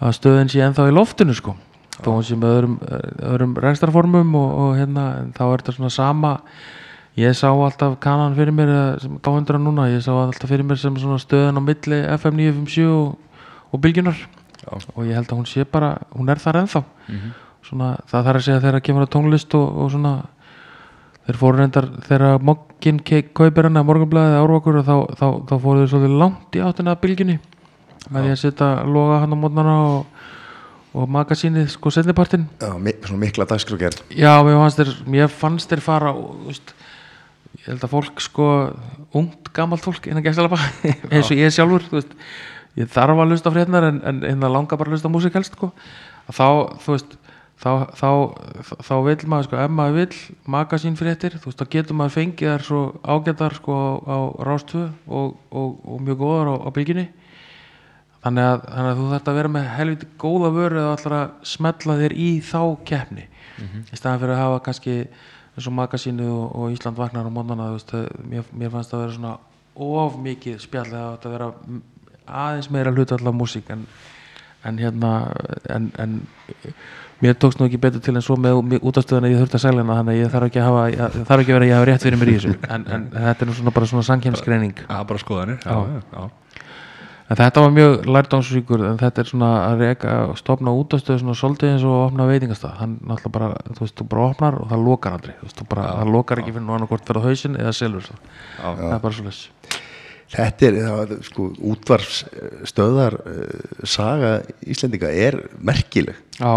[0.00, 1.56] að stöðin sé ennþá í loftinu sko.
[2.00, 2.78] Þó hún sé með öðrum,
[3.34, 5.04] öðrum rekstarformum og, og hérna
[5.36, 6.32] þá er þetta svona sama
[7.20, 10.80] ég sá alltaf kanan fyrir mér eða sem gáhundra núna, ég sá alltaf fyrir mér
[10.80, 13.40] sem stöðin á milli FM 957 og,
[13.70, 14.20] og bylgjunar
[14.94, 16.84] og ég held að hún sé bara, hún er þar ennþá.
[17.64, 20.14] Svona, það þarf að segja þegar kemur að tónlist og, og svona
[21.24, 23.00] þeir fóru reyndar þegar mokkin
[23.36, 27.02] kaupir hann að morgunblæðið árvakur þá, þá, þá fóru þeir svolítið langt í áttina að
[27.04, 27.36] bylginni
[28.12, 30.26] með því að setja loga hann á mótnana og,
[30.92, 36.44] og magasínið sko setnipartinn já, mi svona mikla dagskrágerð Já, mér fannst þér, fara og,
[36.50, 36.74] veist,
[37.64, 38.46] ég held að fólk sko,
[39.16, 40.60] ungt, gamalt fólk innan gæstalapa,
[41.12, 42.12] eins og ég sjálfur veist,
[42.76, 45.38] ég þarf að hlusta á frétnar en, en, en langar bara að hlusta á músík
[45.38, 45.70] helst sko.
[46.28, 47.16] þá, þú veist
[47.64, 48.08] þá, þá,
[48.84, 50.22] þá, vil maður sko, ef maður vil
[50.56, 55.36] magasín fréttir þú veist, þá getur maður fengið þar svo ágætar sko á, rástöðu og,
[55.48, 57.06] og, og mjög góðar á, á bylginni
[58.24, 60.50] þannig að, þannig að þú þarft að vera með helviti góða
[60.94, 63.26] ætlar að smetla þér í þá keppni.
[63.92, 64.94] Í staðan fyrir að hafa kannski
[65.54, 67.70] eins og magasínu og, og Ísland vaknar á mótnana
[68.26, 69.36] mér, mér fannst það að vera svona
[69.74, 71.48] of mikið spjall eða þetta að vera
[72.26, 73.86] aðeins meira hluta allar músík en,
[74.64, 75.10] en hérna
[75.70, 76.20] en, en
[77.22, 79.98] mér tókst nú ekki betur til en svo með útastöðuna ég þurfti að selja hana
[80.00, 81.90] þannig að ég þarf ekki að hafa ég, þarf ekki að vera að ég hafa
[81.90, 84.98] rétt fyrir mér í þessu en, en þetta er nú svona bara svona sankheimsgreining það
[85.00, 85.74] er bara skoðanir Já.
[85.74, 86.43] já, já.
[87.24, 91.36] En þetta var mjög lærdómsvíkur en þetta er svona að reka að stopna útastöðu svona
[91.40, 92.74] svolítið eins og að opna veitingastað.
[92.82, 95.66] Hann náttúrulega bara, þú veist, þú bara opnar og það lokar aldrei, þú veist, þú
[95.70, 98.20] bara, það lokar ekki fyrir nú annarkort fyrir hausinn eða selur það
[98.60, 99.80] það er bara svolítið
[100.34, 104.30] Þetta er, það, var, sko, útvarfstöðar uh, saga
[104.66, 106.16] Íslendinga er merkileg.
[106.40, 106.54] Já,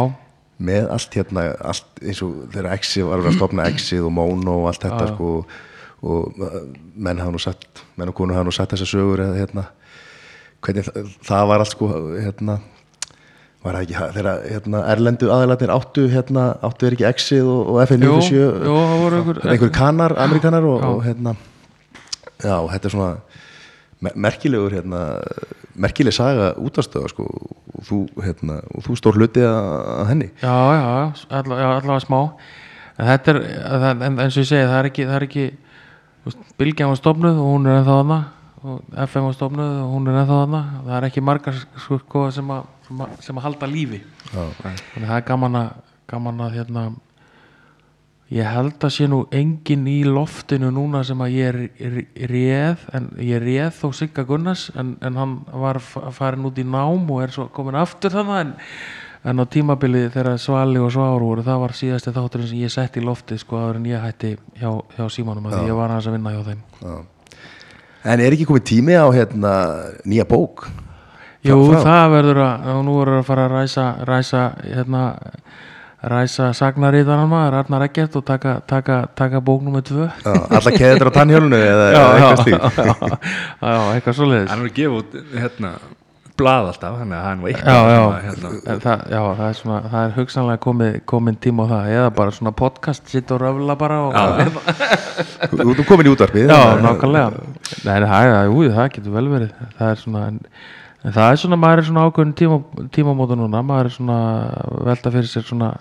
[0.57, 4.71] með allt hérna, allt eins og þegar Exi var að stopna Exið og Mono og
[4.71, 5.15] allt þetta Já, já.
[5.15, 5.33] sko
[6.07, 6.57] og uh,
[6.93, 9.63] menn hafa nú sagt menn og konu hafa nú sagt þessar sögur eða hérna
[10.65, 12.57] hvernig það, það var allt sko hérna
[13.65, 17.79] var það ekki, þegar hérna erlendu aðalarnir áttu hérna, áttu er ekki Exið og, og
[17.79, 21.33] jú, FN97 jú, það voru einhver einhver kanar, amerikanar og, og hérna
[22.43, 23.09] já, þetta er svona
[24.05, 25.01] mer- merkilegur hérna,
[25.77, 27.25] merkileg saga útastöða sko,
[27.73, 30.27] og þú, hérna, og þú stór hluti að, henni.
[30.41, 30.87] Já, já,
[31.39, 32.19] alla- já, allavega smá.
[32.97, 33.39] En þetta er,
[34.05, 35.47] en, eins og ég segi það er ekki, það er ekki
[36.57, 38.07] Bylgjan var stofnuð og hún er ennþá og
[39.07, 40.61] FM var stofnuð og hún er ennþá þarna.
[40.85, 44.01] Það er ekki margar sko sem að, sem að, sem að halda lífi.
[44.33, 45.69] Þannig að það er gaman að
[46.07, 46.85] gaman að hérna
[48.27, 52.81] ég held að sé nú engin í loftinu núna sem að ég er- er- réð
[52.97, 57.07] en ég réð þó Sigga Gunnars en, en hann var fa- farin út í nám
[57.09, 58.51] og er svo komin aftur þannig en,
[59.31, 62.97] en á tímabilið þegar Svali og Svár voru það var síðasti þátturinn sem ég sett
[62.99, 66.35] í loftið sko áður en ég hætti hjá, hjá símanum að ég var að vinna
[66.35, 66.61] hjá þeim.
[66.83, 66.97] Já.
[68.05, 69.53] En er ekki komið tími á hérna,
[70.05, 70.67] nýja bók
[71.47, 71.79] Jú, frá?
[71.85, 75.03] það verður að, nú verður að fara að ræsa, ræsa, hérna,
[76.11, 80.09] ræsa sagnaríðanar maður, Arnar Eggert og taka, taka, taka bók nummer tvö.
[80.25, 82.91] Já, alla keður á tannhjólinu eða, eitthvað slíkt já,
[83.61, 84.49] já, eitthvað svoleiðis.
[84.51, 85.71] hann er að gefa út hérna
[86.37, 89.57] blað alltaf, þannig að nú Já, eitthvað já, að, hérna, En það, já, það er
[89.59, 93.41] svona, það er hugsanlega komið, komin tíma á það, eða bara svona podcast, sitt og
[93.43, 94.17] röfla bara og,
[95.53, 97.45] Þú ert komin í útvarpið Já, nákvæmlega.
[97.87, 99.65] Nei, það, það, jú, það getur vel verið.
[99.79, 100.39] Það er svona en,
[101.03, 102.61] en það er svona, maður er svona ákveðin tíma,
[102.95, 103.65] tímamóta núna.
[103.65, 104.21] Maður er svona
[104.87, 105.73] velta fyrir sér svona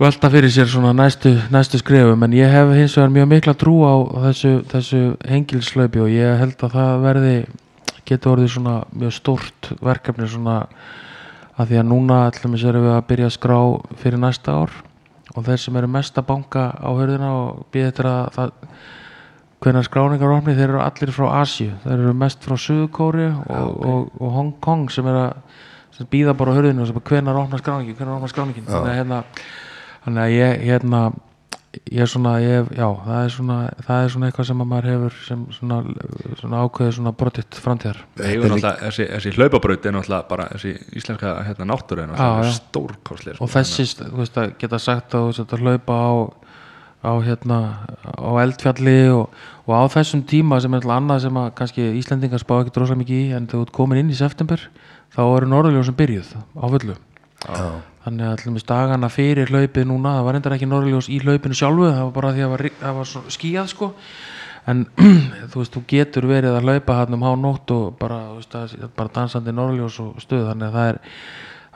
[0.00, 2.24] velta fyrir sér svona næstu, næstu skrefum.
[2.26, 3.94] En ég hef hins vegar mjög mikla trú á
[4.28, 7.38] þessu, þessu hengilslaupi og ég held að það verði
[8.06, 10.58] geti orðið svona mjög stórt verkefni svona
[11.56, 13.58] að því að núna erum við að byrja að skrá
[14.02, 14.76] fyrir næsta ár
[15.36, 18.52] og þeir sem eru mest að banka á hörðina og býða eftir að það
[19.64, 24.10] hvenær skráningar opni þeir eru allir frá Asju þeir eru mest frá Suðukóri og, og,
[24.20, 25.56] og Hong Kong sem er að
[25.96, 28.66] sem býða bara á hörðinu hvenær opna skráningin hvenær opna skráningin.
[28.68, 29.20] Þannig að hérna
[30.04, 31.00] þannig að ég hérna
[31.92, 34.68] ég er svona, ég, hef- já, það er svona það er svona eitthvað sem að
[34.72, 35.78] maður hefur sem svona,
[36.40, 40.74] svona ákveðið svona brottitt framtíðar Við eigum náttúrulega, þessi, þessi hlaupabraut er náttúrulega bara þessi
[41.00, 42.56] íslenska hérna, náttúru er náttúrulega já.
[42.60, 46.12] stórkostlega og þessi, þú veist að geta sagt að þú veist að hlaupa á
[47.06, 47.58] á hérna
[48.18, 49.28] á eldfjalli og,
[49.68, 52.96] og á þessum tíma sem er alltaf annað sem að kannski Íslendingar spá ekki drosa
[52.98, 54.58] mikið í en þú ert komin inn í september
[55.14, 56.96] þá eru norðurljósum byrjuð á fullu
[57.46, 57.68] Já.
[58.06, 61.88] Þannig að allir dagana fyrir hlaupið núna, það var reyndar ekki norðurljós í hlaupinu sjálfu,
[61.90, 63.90] það var bara því að það var, það var skíjað sko.
[64.66, 64.84] En
[65.50, 68.56] þú veist, þú getur verið að hlaupa hann um hánótt og bara, veist,
[68.98, 71.02] bara dansandi norðurljós og stuð þannig að það er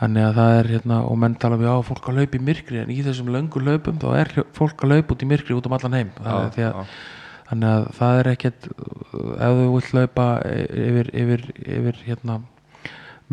[0.00, 2.78] þannig að það er hérna, og menn tala við á fólk að hlaupa í myrkri
[2.80, 5.76] en í þessum löngu hlaupum þá er fólk að hlaupa út í myrkri út um
[5.76, 6.12] allan heim.
[6.24, 6.78] Er því að
[7.50, 12.38] þannig að það er ekkert ef þú vilt hlaupa yfir, yfir, yfir hérna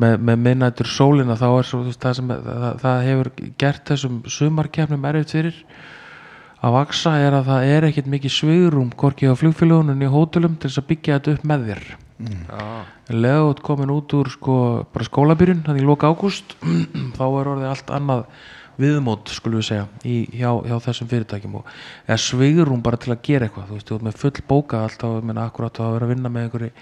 [0.01, 3.29] með, með minnættur sólina þá er svo, veist, það sem það, það hefur
[3.61, 5.61] gert þessum sumarkefnum erfitt fyrir
[6.65, 10.71] að vaksa er að það er ekkert mikið svigrum hvorki á flugfélagunum í hótelum til
[10.71, 11.87] þess að byggja þetta upp með þér.
[13.13, 14.55] Lega út komin út úr sko,
[14.93, 16.55] bara skólabyrjun, þannig í loka ágúst
[17.17, 18.23] þá er orðið allt annað
[18.77, 21.69] viðmót, skulum við segja, í, hjá, hjá þessum fyrirtækjum og
[22.05, 25.15] eða svigrum bara til að gera eitthvað, þú veist, þú ert með full bóka alltaf,
[25.17, 26.73] ég meina, akkurat að vera að vinna með einhverju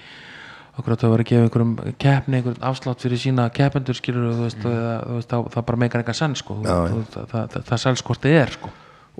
[0.75, 4.63] akkurat að vera að gefa einhverjum keppni, einhverjum afslátt fyrir sína keppendur skilur, þú veist,
[4.63, 8.39] eða, þú veist það, það bara meikar eitthvað senn, sko, það, það, það, það þið
[8.41, 8.71] er, sko.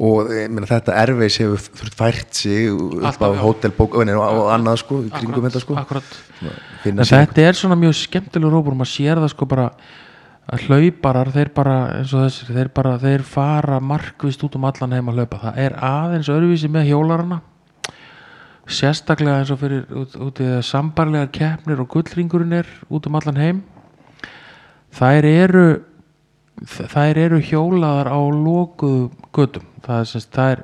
[0.06, 5.00] Og meina, þetta erfis hefur þurft fært sig upp á hótelbók og, og annað sko,
[5.14, 5.78] kringum þetta sko.
[6.84, 9.70] þetta er svona mjög skemmtilegur hópur, maður sér það sko bara
[10.52, 14.94] að hlauparar, þeir bara eins og þessir, þeir bara, þeir fara markvist út um allan
[14.94, 17.40] heim að hlaupa, það er aðeins öðruvísi með hjólarana
[18.66, 23.42] sérstaklega eins og fyrir út, út í sambarlegar keppnir og gullringurinn er út um allan
[23.42, 23.64] heim.
[24.96, 25.68] Þær eru
[26.64, 30.64] þær eru hjólaðar á lokuðu gödum það er semst, er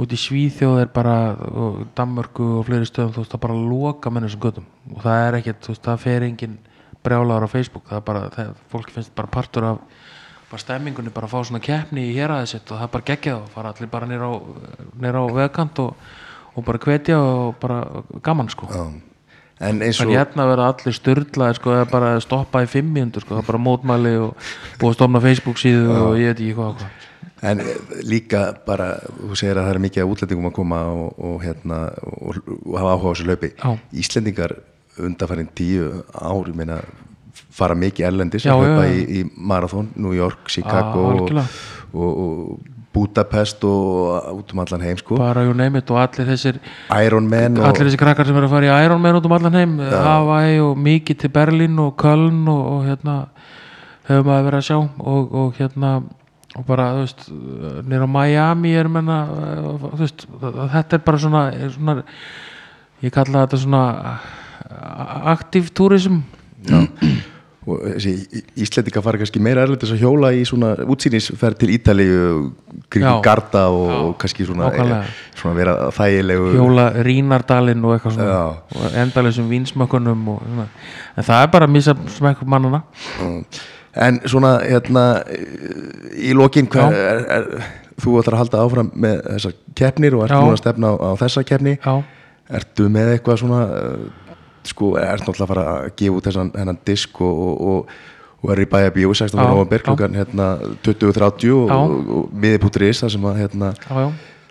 [0.00, 4.10] út í Svíþjóð er bara og Danmörku og fleiri stöðum þú veist það bara loka
[4.10, 6.56] með þessum gödum og það er ekkert, þú veist, það fer engin
[7.04, 9.84] brjálaður á Facebook, það er bara það, fólk finnst bara partur af
[10.50, 13.44] bara stemmingunni bara að fá svona keppni í héraðið sitt og það er bara geggjað
[13.44, 14.32] og fara allir bara nýr á,
[15.22, 16.10] á vegkant og,
[16.54, 17.80] og bara hvetja og bara
[18.22, 18.84] gaman sko Já.
[19.60, 23.26] en eins og Þannig hérna verða allir styrlaði sko, eða bara stoppa í fimm mínútur
[23.26, 24.50] sko, það er bara mótmæli og
[24.80, 26.88] búið að stofna Facebook síðu og ég veit ekki hvað.
[27.50, 31.20] En eh, líka bara, þú segir að það er mikið af útlendingum að koma og,
[31.24, 33.52] og, hérna, og, og hafa áhuga á þessu laupi.
[33.56, 33.70] Já.
[34.02, 34.56] Íslendingar
[35.00, 36.80] undanfærin tíu ár, ég meina,
[37.54, 38.98] fara mikið erlendis Já, að hlaupa já, já.
[38.98, 41.44] í, í Marathon, New York, Chicago Já,
[41.92, 45.16] og, og Budapest og út um allan heim, sko.
[45.16, 46.58] bara you name it og allir þessir
[46.90, 49.76] Ironman og allir þessir krakkar sem eru að fara í Ironman út um allan heim.
[49.78, 53.16] Hawaii og mikið til Berlín og Köln og, og hérna
[54.08, 54.78] hefur maður verið að sjá.
[54.80, 55.92] Og, og hérna
[56.58, 57.26] og bara, þú veist,
[57.86, 59.20] nýra Miami er menna,
[59.60, 62.00] þú veist þetta er bara svona, er svona
[63.04, 63.84] ég kalla þetta svona
[65.30, 66.24] aktiv túrism
[67.68, 72.20] og þessi Í- Íslendingar fara kannski meira erlendis að hjóla í svona útsýnisferð til Ítalíu
[72.88, 73.24] kringum Já.
[73.26, 75.02] Garda og, og kannski svona, Nákvæmlega.
[75.36, 78.46] svona vera þægilegu hjóla Rínardalinn og eitthvað svona Já.
[78.80, 80.66] og endalisum svona
[81.16, 82.82] en það er bara að missa smekk mannana
[83.20, 83.44] Mm.
[84.00, 85.02] En svona hérna
[86.14, 87.46] í lokin hver, er, er,
[88.00, 91.10] þú ætlar að halda áfram með þessar keppnir og ert núna að stefna á, á
[91.18, 91.94] þessa keppni já,
[92.50, 94.29] Ertu með eitthvað svona uh,
[94.68, 97.94] sko, ert náttúrulega að fara að gefa út þessan hennan disk og, og, og,
[98.40, 99.38] og er í bæja bíó 16.
[99.38, 100.50] Já, november klukkan hérna
[100.84, 101.72] 20.30 og,
[102.18, 104.10] og miði.is þar sem að hérna já, já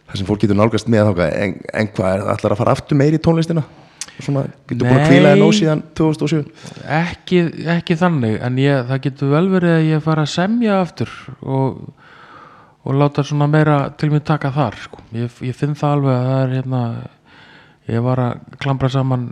[0.10, 2.76] þar sem fólk getur nálgast með þáka en, en hvað er það ætlar að fara
[2.78, 3.64] aftur meiri í tónlistina?
[4.20, 6.40] Svona, getur búin að kvíla þér nóg síðan 2007
[6.98, 7.44] ekki,
[7.78, 11.78] ekki þannig en ég, það getur vel verið að ég fara að semja aftur og,
[12.84, 15.06] og láta svona meira til mér taka þar sko.
[15.16, 16.84] ég, ég finn það alveg að það er hérna
[17.90, 19.28] ég var að klambra saman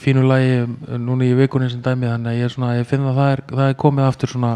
[0.00, 0.62] fínu lagi
[1.00, 3.68] núna í vikunni sem dæmi þannig að ég, svona, ég finn að það er, það
[3.68, 4.52] er komið aftur svona,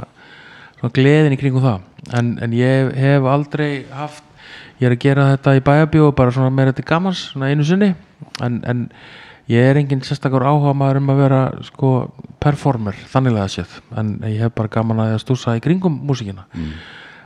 [0.79, 1.85] svona gleðin í kringum það.
[2.17, 4.25] En, en ég hef aldrei haft
[4.81, 7.95] ég er að gera þetta í bæjabíu bara svona meira til gamans, svona einu sinni.
[8.45, 8.85] En, en
[9.51, 11.95] ég er engin sérstakur áhuga maður um að vera sko
[12.43, 13.81] performer, þanniglega séð.
[13.97, 16.47] En ég hef bara gaman að stúsa í kringum músíkina.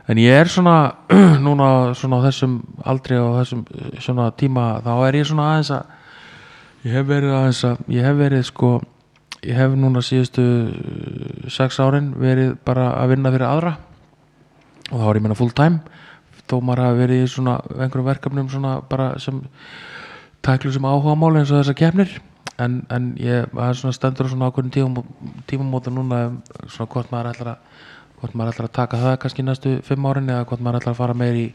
[0.09, 0.93] En ég er svona
[1.45, 5.73] núna svona á þessum aldrei á þessum eh, svona tíma þá er ég svona aðeins
[5.75, 5.99] að
[6.85, 8.71] ég hef verið aðeins að ég hef verið sko
[9.41, 13.77] ég hef núna síðustu uh, sex árin verið bara að vinna fyrir aðra.
[14.91, 15.81] Og þá er ég meina full time
[16.51, 19.39] þó maður hafi verið í svona einhverjum verkefnum svona bara sem
[20.43, 22.15] tæklu sem áhuga mál eins og þessar kefnir
[22.61, 25.05] en, en ég það er svona stendur svona ákveðin tímum,
[25.47, 27.67] tímumóta núna um svona hvort maður ætlar að
[28.21, 31.01] hvort maður ætlar að taka það kannski næstu fimm árin eða hvort maður ætlar að
[31.01, 31.47] fara meir í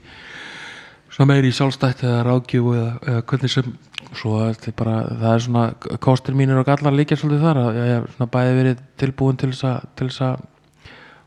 [1.16, 3.70] svona meir í sjálfstætt eða ráðgjöfu eða, eða hvernig sem
[4.16, 7.88] svo er bara, það er svona kostir mínir og gallar líka svolítið þar að ég
[7.94, 10.44] hef bæði verið tilbúin til þess að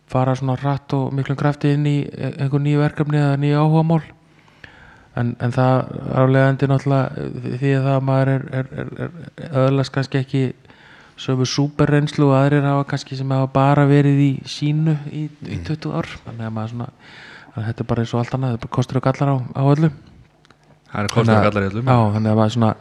[0.09, 4.01] fara svona rætt og miklum krafti inn í einhver nýju verkefni eða nýju áhugamál.
[5.17, 5.75] En, en það
[6.21, 7.27] aflegandi náttúrulega
[7.59, 8.91] því að það maður er, er, er,
[9.35, 10.43] er öðlast kannski ekki
[11.19, 15.97] sömu súperreynslu og aðrir hafa kannski sem hafa bara verið í sínu í, í 20
[15.97, 16.09] ár.
[16.25, 16.89] Þannig að maður svona
[17.67, 19.89] þetta er bara eins og allt annað, þetta er kostur og gallar á, á öllu.
[20.89, 22.71] Það er kostur að- gallar í öllum Já, þannig að maður svona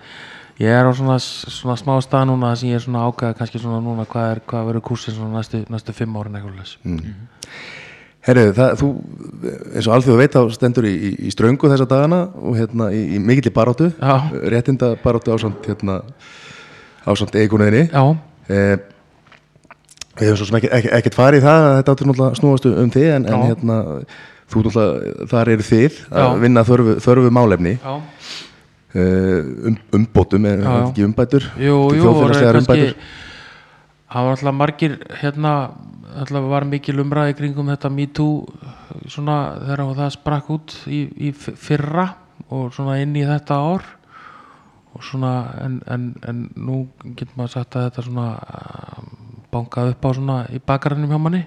[0.59, 3.83] ég er á svona, svona smá stað núna sem ég er svona ákveða kannski svona
[3.85, 7.15] núna hvað er hvað verður kúrsinn svona næstu, næstu fimm árin eitthvað mm.
[8.29, 8.89] Herru, það, þú,
[9.79, 13.05] eins og alþjóðu veit á stendur í, í, í ströngu þessa dagana og hérna í,
[13.15, 13.93] í mikilli baráttu.
[13.95, 14.29] Já.
[14.53, 16.03] réttinda baráttu ásamt hérna,
[17.07, 18.03] ásamt eigunniðinni Já,
[18.51, 18.77] eh,
[20.19, 23.05] Við hefum svo sem ekkert farið í það að þetta áttur náttúrulega snúast um þig
[23.15, 23.77] en, en hérna,
[24.49, 26.39] þú náttúrulega, þar eru þið að Já.
[26.45, 27.75] vinna þörfu, þörfu málefni.
[27.83, 27.95] Já,
[28.95, 30.71] uh, um, umbótum, er já.
[30.83, 31.51] ekki umbætur?
[31.61, 32.97] Jú, jú umbætur?
[34.09, 35.53] það var alltaf margir hérna,
[36.17, 38.47] alltaf var mikil umræði kringum þetta MeToo
[39.13, 42.09] svona þegar það sprakk út í, í fyrra
[42.49, 43.87] og svona inn í þetta ár.
[44.97, 48.29] Og svona en, en, en nú getur maður sagt að þetta svona
[48.97, 49.11] um,
[49.53, 51.43] bankað upp á svona í bakarannum hjá manni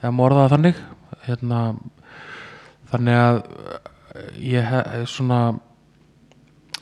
[0.00, 0.80] eða morðaða þannig.
[1.26, 1.60] Hérna
[2.94, 3.38] þannig að
[4.14, 5.40] eh, ég he- svona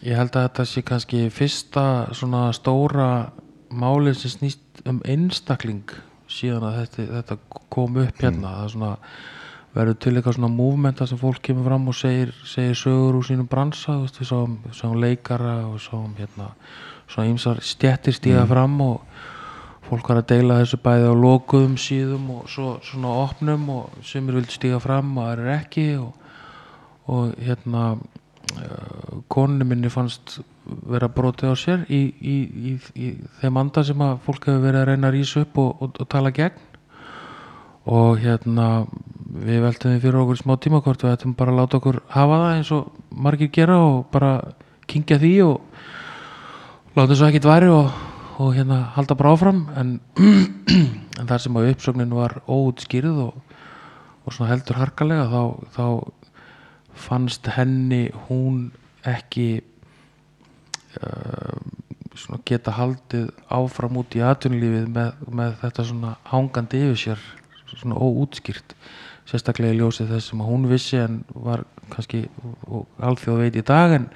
[0.03, 1.85] ég held að þetta sé kannski fyrsta
[2.17, 3.11] svona stóra
[3.73, 5.93] málið sem snýst um einstakling
[6.33, 7.37] síðan að þetta, þetta
[7.73, 8.51] kom upp hérna.
[8.57, 8.93] Það er svona
[9.73, 13.49] verður til eitthvað svona movementa sem fólk kemur fram og segir, segir sögur úr sínum
[13.49, 16.51] bransa þú veist, við sáum, sáum leikara og sáum hérna
[17.09, 19.01] svona ýmsar stjettir stíða fram og
[19.93, 24.39] fólk var að deila þessu bæði á lokuðum síðum og svo svona opnum og sumir
[24.39, 26.14] vildi stíga fram og aðrir ekki og,
[27.12, 30.39] og hérna uh, konunni minni fannst
[30.89, 33.10] vera brotið á sér í, í, í, í
[33.43, 36.09] þeim anda sem að fólk hefur verið að reyna að rísa upp og, og, og
[36.09, 36.69] tala gegn.
[37.93, 38.69] Og hérna
[39.43, 42.39] við veltum við fyrir okkur smá tíma hvort við ættum bara að láta okkur hafa
[42.44, 44.32] það eins og margir gera og bara
[44.89, 47.90] kingja því og láta svo ekkert væri og,
[48.43, 50.01] og hérna halda bara áfram en,
[51.20, 53.36] en þar sem að uppsögnin var óutskýrð og,
[54.24, 55.43] og svona heldur harkalega þá,
[55.77, 55.86] þá
[57.06, 58.64] fannst henni hún
[59.09, 59.62] ekki
[60.98, 61.60] uh,
[62.19, 67.24] svona geta haldið áfram út í atvinnulífið með, með þetta svona hangandi yfir sér
[67.73, 68.74] svona óútskýrt
[69.28, 71.62] sérstaklega í ljósið þess sem hún vissi en var
[71.93, 72.27] kannski
[73.01, 74.09] alþjóð veit í dag en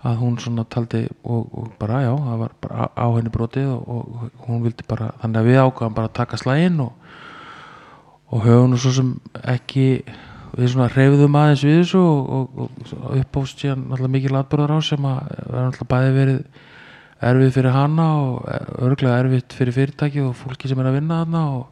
[0.00, 3.90] að hún svona taldi og, og bara já, það var bara á henni brotið og,
[3.98, 6.92] og hún vildi bara þannig að við ákvæðum bara að taka slægin og,
[8.30, 9.12] og höfum nú svo sem
[9.44, 9.86] ekki
[10.56, 12.64] við svona reyfðum aðeins við þessu og,
[13.20, 16.40] uppást síðan náttúrulega mikil atbyrðar á sem að er náttúrulega bæði verið
[17.30, 18.50] erfið fyrir hana og
[18.80, 21.66] örglega erfitt fyrir fyrirtæki og fólki sem er að vinna þarna og,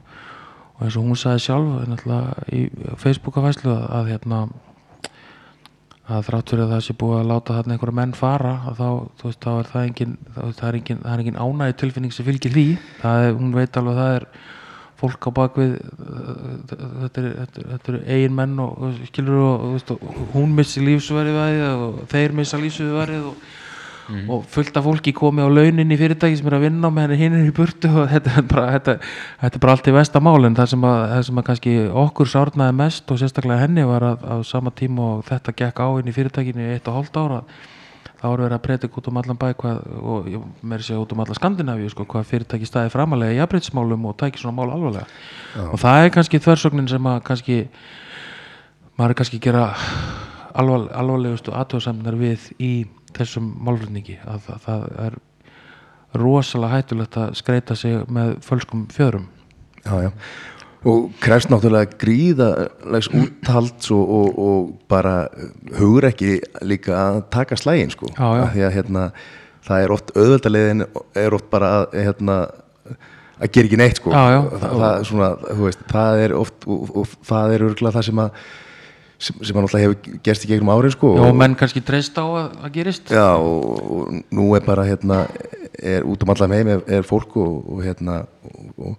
[0.76, 2.08] og eins og hún sagði sjálf
[2.52, 2.66] í
[3.00, 4.42] Facebooka-fæslu að, að hérna
[6.08, 8.86] að þrátt fyrir að það sé búið að láta þarna einhverja menn fara þá,
[9.22, 12.66] veist, þá er það engin það er engin, engin ánægi tilfinning sem fylgir því.
[13.04, 14.26] Er, hún veit alveg að það er
[14.98, 16.30] fólk á bakvið uh,
[17.04, 22.00] þetta er, þetta er, eigin menn og, og skilur og, og hún missi lífsverið og
[22.10, 23.44] þeir missa lífsverið og,
[24.08, 27.18] og fullt af fólki komi á launin í fyrirtæki sem er að vinna með henni
[27.20, 28.94] hinn er í burtu og þetta er bara, þetta,
[29.42, 31.74] þetta er bara allt í vestamál en það sem, að, það sem að kannski
[32.04, 35.88] okkur sárnaði mest og sérstaklega henni var að á sama tíma og þetta gekk á
[36.00, 37.42] inn í fyrirtækinu í eitt og hálft ára
[38.18, 40.28] þá var verið að predika út um allan bæ hvað, og
[40.66, 44.42] meiri segja út um alla Skandinavíu sko, hvað fyrirtæki staði framalega í jafnbreytismálum og tæki
[44.42, 45.06] svona mál alvarlega.
[45.68, 47.58] Og það er kannski þversögnin sem að kannski
[48.98, 49.68] maður er kannski gera
[50.58, 52.72] alvar, alvarlegustu aðtöðsamnar við í
[53.16, 55.18] þessum málflutningi að það, það er
[56.16, 59.26] rosalega hættulegt að skreita sig með fölskum fjöðrum
[59.84, 60.10] já, já.
[60.88, 65.18] og krefst náttúrulega gríðalegs úthalds og, og, og bara
[65.76, 68.46] hugur ekki líka að taka slægin sko Já, já.
[68.54, 69.04] Því að hérna,
[69.68, 70.86] það er oft auðveldalegin
[71.24, 72.38] er oft bara að hérna,
[73.38, 74.40] að gera ekki neitt sko Já, já.
[74.54, 78.40] Það, það, svona, veist, það er oft og, og það er örgulega það sem að
[79.18, 82.18] sem, sem að náttúrulega hefur gerst í gegnum árið sko Já, og- menn kannski treyst
[82.18, 83.10] á að, að gerist.
[83.10, 85.24] Já, og, og nú er bara hérna
[85.78, 88.20] er út um allan heim er, er fólk og, og hérna
[88.78, 88.94] og,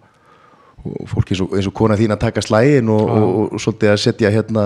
[0.84, 3.64] og, fólk eins og, eins og kona þín að taka slægin og, og, og, og
[3.64, 4.66] svolítið að setja hérna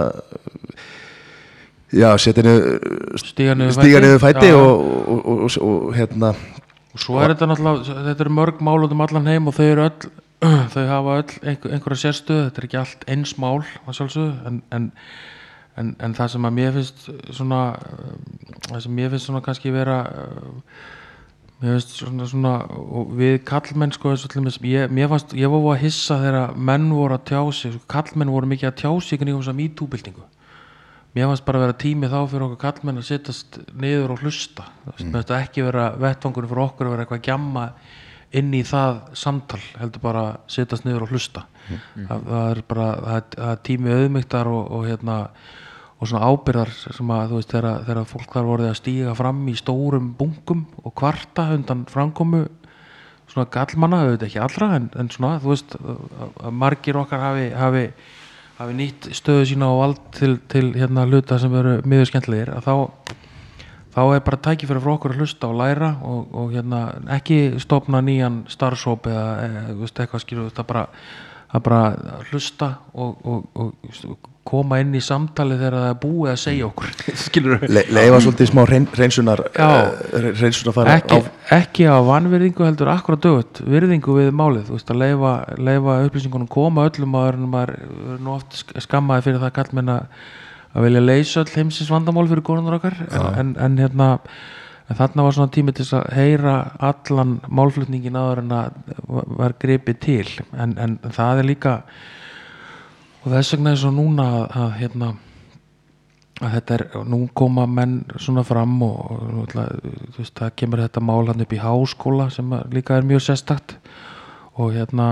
[1.94, 4.52] já, setja niður Stíga niður fæti.
[4.58, 6.34] og, og, og, og, og hérna
[6.94, 9.66] og svo er þetta náttúrulega þetta eru mörg mál út um allan heim og þau
[9.66, 10.12] eru öll
[10.74, 12.48] þau hafa öll einhver, einhverja sérstöðu.
[12.50, 14.90] Þetta er ekki allt eins mál að sjálfsögðu en, en,
[15.80, 17.62] en, en það sem að mér finnst svona
[18.68, 20.52] það sem mér finnst svona kannski vera uh,
[21.64, 22.54] mér finnst svona, svona
[23.18, 27.42] við kallmenn sko ég, mér fannst, ég var að hissa þegar menn voru að tjá
[27.56, 30.26] sig kallmenn voru mikið að tjá sig í þess að MeToo-byltingu.
[31.14, 34.66] Mér fannst bara að vera tími þá fyrir okkur kallmenn að sittast niður og hlusta.
[34.66, 34.94] Mm.
[34.98, 37.66] mér finnst ekki vera vettvangunum fyrir okkur að vera eitthvað að gjamma
[38.34, 41.46] inn í það samtal heldur bara að sittast niður og hlusta.
[41.96, 45.18] Það, það er bara það, það er tími auðmygtar og, og hérna
[46.04, 49.40] og svona ábyrðar sem að þú veist þegar, þegar fólk þar voruð að stíga fram
[49.48, 52.44] í stórum bunkum og kvarta undan framkomu
[53.32, 57.84] svona gallmanna, auðvitað ekki allra en, en svona, þú veist að, margir okkar hafi, hafi,
[58.60, 62.68] hafi nýtt stöðu sína og vald til, til hérna hluta sem eru miður skemmtilegir að
[62.68, 63.16] þá,
[63.96, 66.84] þá er bara tækifæri fyrir okkur að hlusta og læra og, og hérna
[67.16, 69.26] ekki stopna nýjan starfsóp eða,
[69.72, 70.86] þú veist, eitthvað skilur það bara,
[71.54, 71.82] að bara
[72.28, 76.90] hlusta og, og, og koma inn í samtali þegar það er búið að segja okkur.
[77.74, 79.92] Le, leifa svolítið smá reyn, reynsunar uh,
[80.42, 81.20] reynsunar fara ekki,
[81.58, 84.72] ekki á vanvirðingu heldur akkurat dögut, virðingu við málið.
[84.76, 87.40] Veist að leifa, leifa upplýsingunum koma öllum að
[88.20, 90.00] nú oft sk- skammaði fyrir það kall menna
[90.74, 93.00] að vilja leysa öll heimsins vandamál fyrir konunur okkar.
[93.40, 94.08] En, en hérna
[94.92, 98.98] en þarna var svona tími til að heyra allan málflutningin áður en að
[99.40, 100.26] var- gripið til.
[100.60, 101.78] En, en það er líka
[103.24, 105.12] og þess vegna er svo núna að, hérna
[106.44, 109.12] að þetta er, nú koma menn svona fram og,
[109.44, 109.54] og
[110.18, 113.78] veist, það kemur þetta mál hann upp í háskóla sem líka er mjög sérstakt.
[114.54, 115.08] Og hérna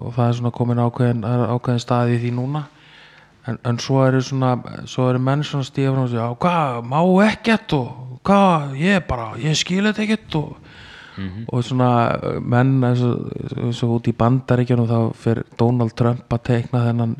[0.00, 2.64] og það er svona komin ákveðin, ákveðin staði því núna.
[3.46, 4.54] En, en svo eru svona
[4.88, 9.06] svo eru menn svona stíða fram og segja "Já, hvað, má ekkert og hvað, ég
[9.06, 10.56] bara, ég skil þetta ekkert og
[11.48, 16.84] og svona uh, menn eins og, út í bandaríkjunum þá fyrir Donald Trump að teikna
[16.88, 17.16] þennan,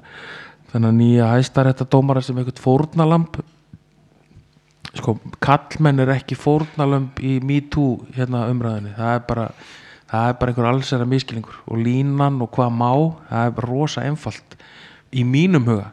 [0.73, 3.41] þennan nýja hæstaréttadómara sem eitthvað fórnalamb
[4.95, 9.49] sko kallmenn er ekki fórnalamb í MeToo hérna umræðinni það er bara
[10.11, 12.91] það er bara einhver allsera miskilningur og línan og hvað má
[13.31, 14.59] það er rosa einfalt
[15.15, 15.91] í mínum huga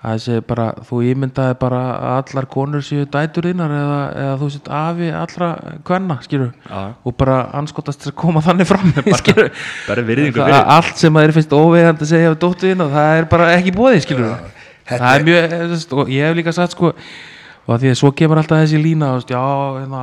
[0.00, 4.48] það sé bara, þú ímyndaði bara að allar konur séu dætur þínar eða, eða þú
[4.54, 5.48] sétt afi allra
[5.86, 6.80] kvenna, skilur Já.
[7.04, 9.10] og bara anskotast að koma þannig fram fyrir.
[10.78, 13.76] allt sem að þeir finnst óvegandi að segja af dóttu og það er bara ekki
[13.76, 14.32] bóðið skilur
[14.88, 16.94] þetta það er mjög, og ég hef líka sagt sko
[17.70, 19.44] og því að svo kemur alltaf þessi lína þú veist, já,
[19.76, 20.02] hérna,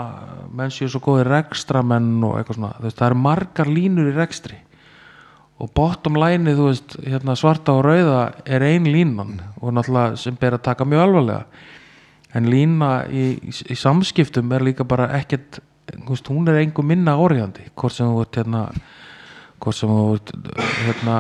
[0.62, 4.62] menn séu svo góðir rekstramenn og eitthvað svona það eru margar línur í rekstri
[5.58, 10.58] og bottom line, veist, hérna, svarta og rauða er ein línan og náttúrulega sem ber
[10.58, 11.46] að taka mjög alvarlega
[12.38, 15.62] en lína í, í, samskiptum er líka bara ekkert
[16.08, 18.64] veist, hún er einhver minna orðjandi hvort sem þú ert hérna
[19.58, 20.34] ert
[20.86, 21.16] hérna,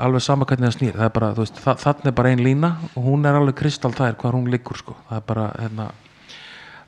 [0.00, 2.70] alveg sama hvernig það snýr það er bara, veist, þa þannig er bara ein lína
[2.94, 4.96] og hún er alveg kristaltær hvar hún liggur sko.
[5.10, 5.90] það er bara hérna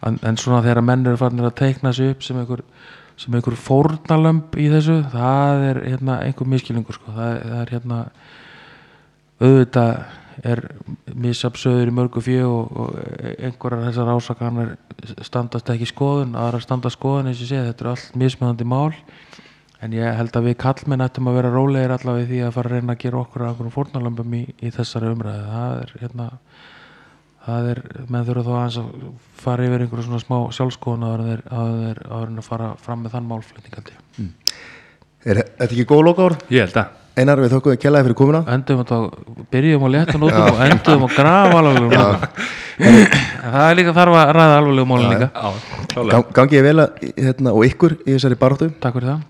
[0.06, 2.64] en, en svona þegar menn eru farnir að teikna sig upp sem einhver,
[3.20, 7.14] sem einhver fórnalömb í þessu, það er hérna einhver miskilningur sko.
[7.14, 8.00] það, það er hérna
[9.44, 9.94] auðvitað
[10.42, 10.60] er
[11.14, 12.96] misabsöður í mörgu fjö og, og
[13.38, 14.74] einhverjar þessar ásakanir
[15.22, 18.90] standast ekki skoðun, aðra standast skoðun eins og segi, þetta er allt mismöðandi mál
[19.84, 22.76] en ég held að við kallmenn ættum að vera rólegir allavega því að fara að
[22.78, 26.28] reyna að gera okkur að einhverjum fórnalömbum í, í þessari umræðu það er hérna
[27.44, 28.90] það er, menn þurfa þá aðeins að
[29.44, 32.04] fara yfir einhverju svona smá sjálfskoðun en þeir- en þeir-
[32.38, 34.30] að fara fram með þann málflutning held ég.
[35.24, 36.38] er þetta ekki góð orð?
[36.50, 38.40] ég held að Einar við þökkum við kellaði fyrir komuna.
[38.50, 39.04] Endum að
[39.54, 41.94] byrjum á léttan útum og endum á grafa alveg
[42.74, 45.30] það er líka þarf að ræða alveg málun líka.
[46.34, 48.72] Gangi ég vel að, hérna, og ykkur í þessari baráttu.
[48.82, 49.24] Takk fyrir það,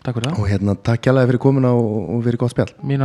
[0.00, 0.40] takk fyrir það.
[0.40, 2.72] Og hérna takk kjallaði fyrir komuna og, og fyrir gott spjall.
[2.80, 3.04] Mín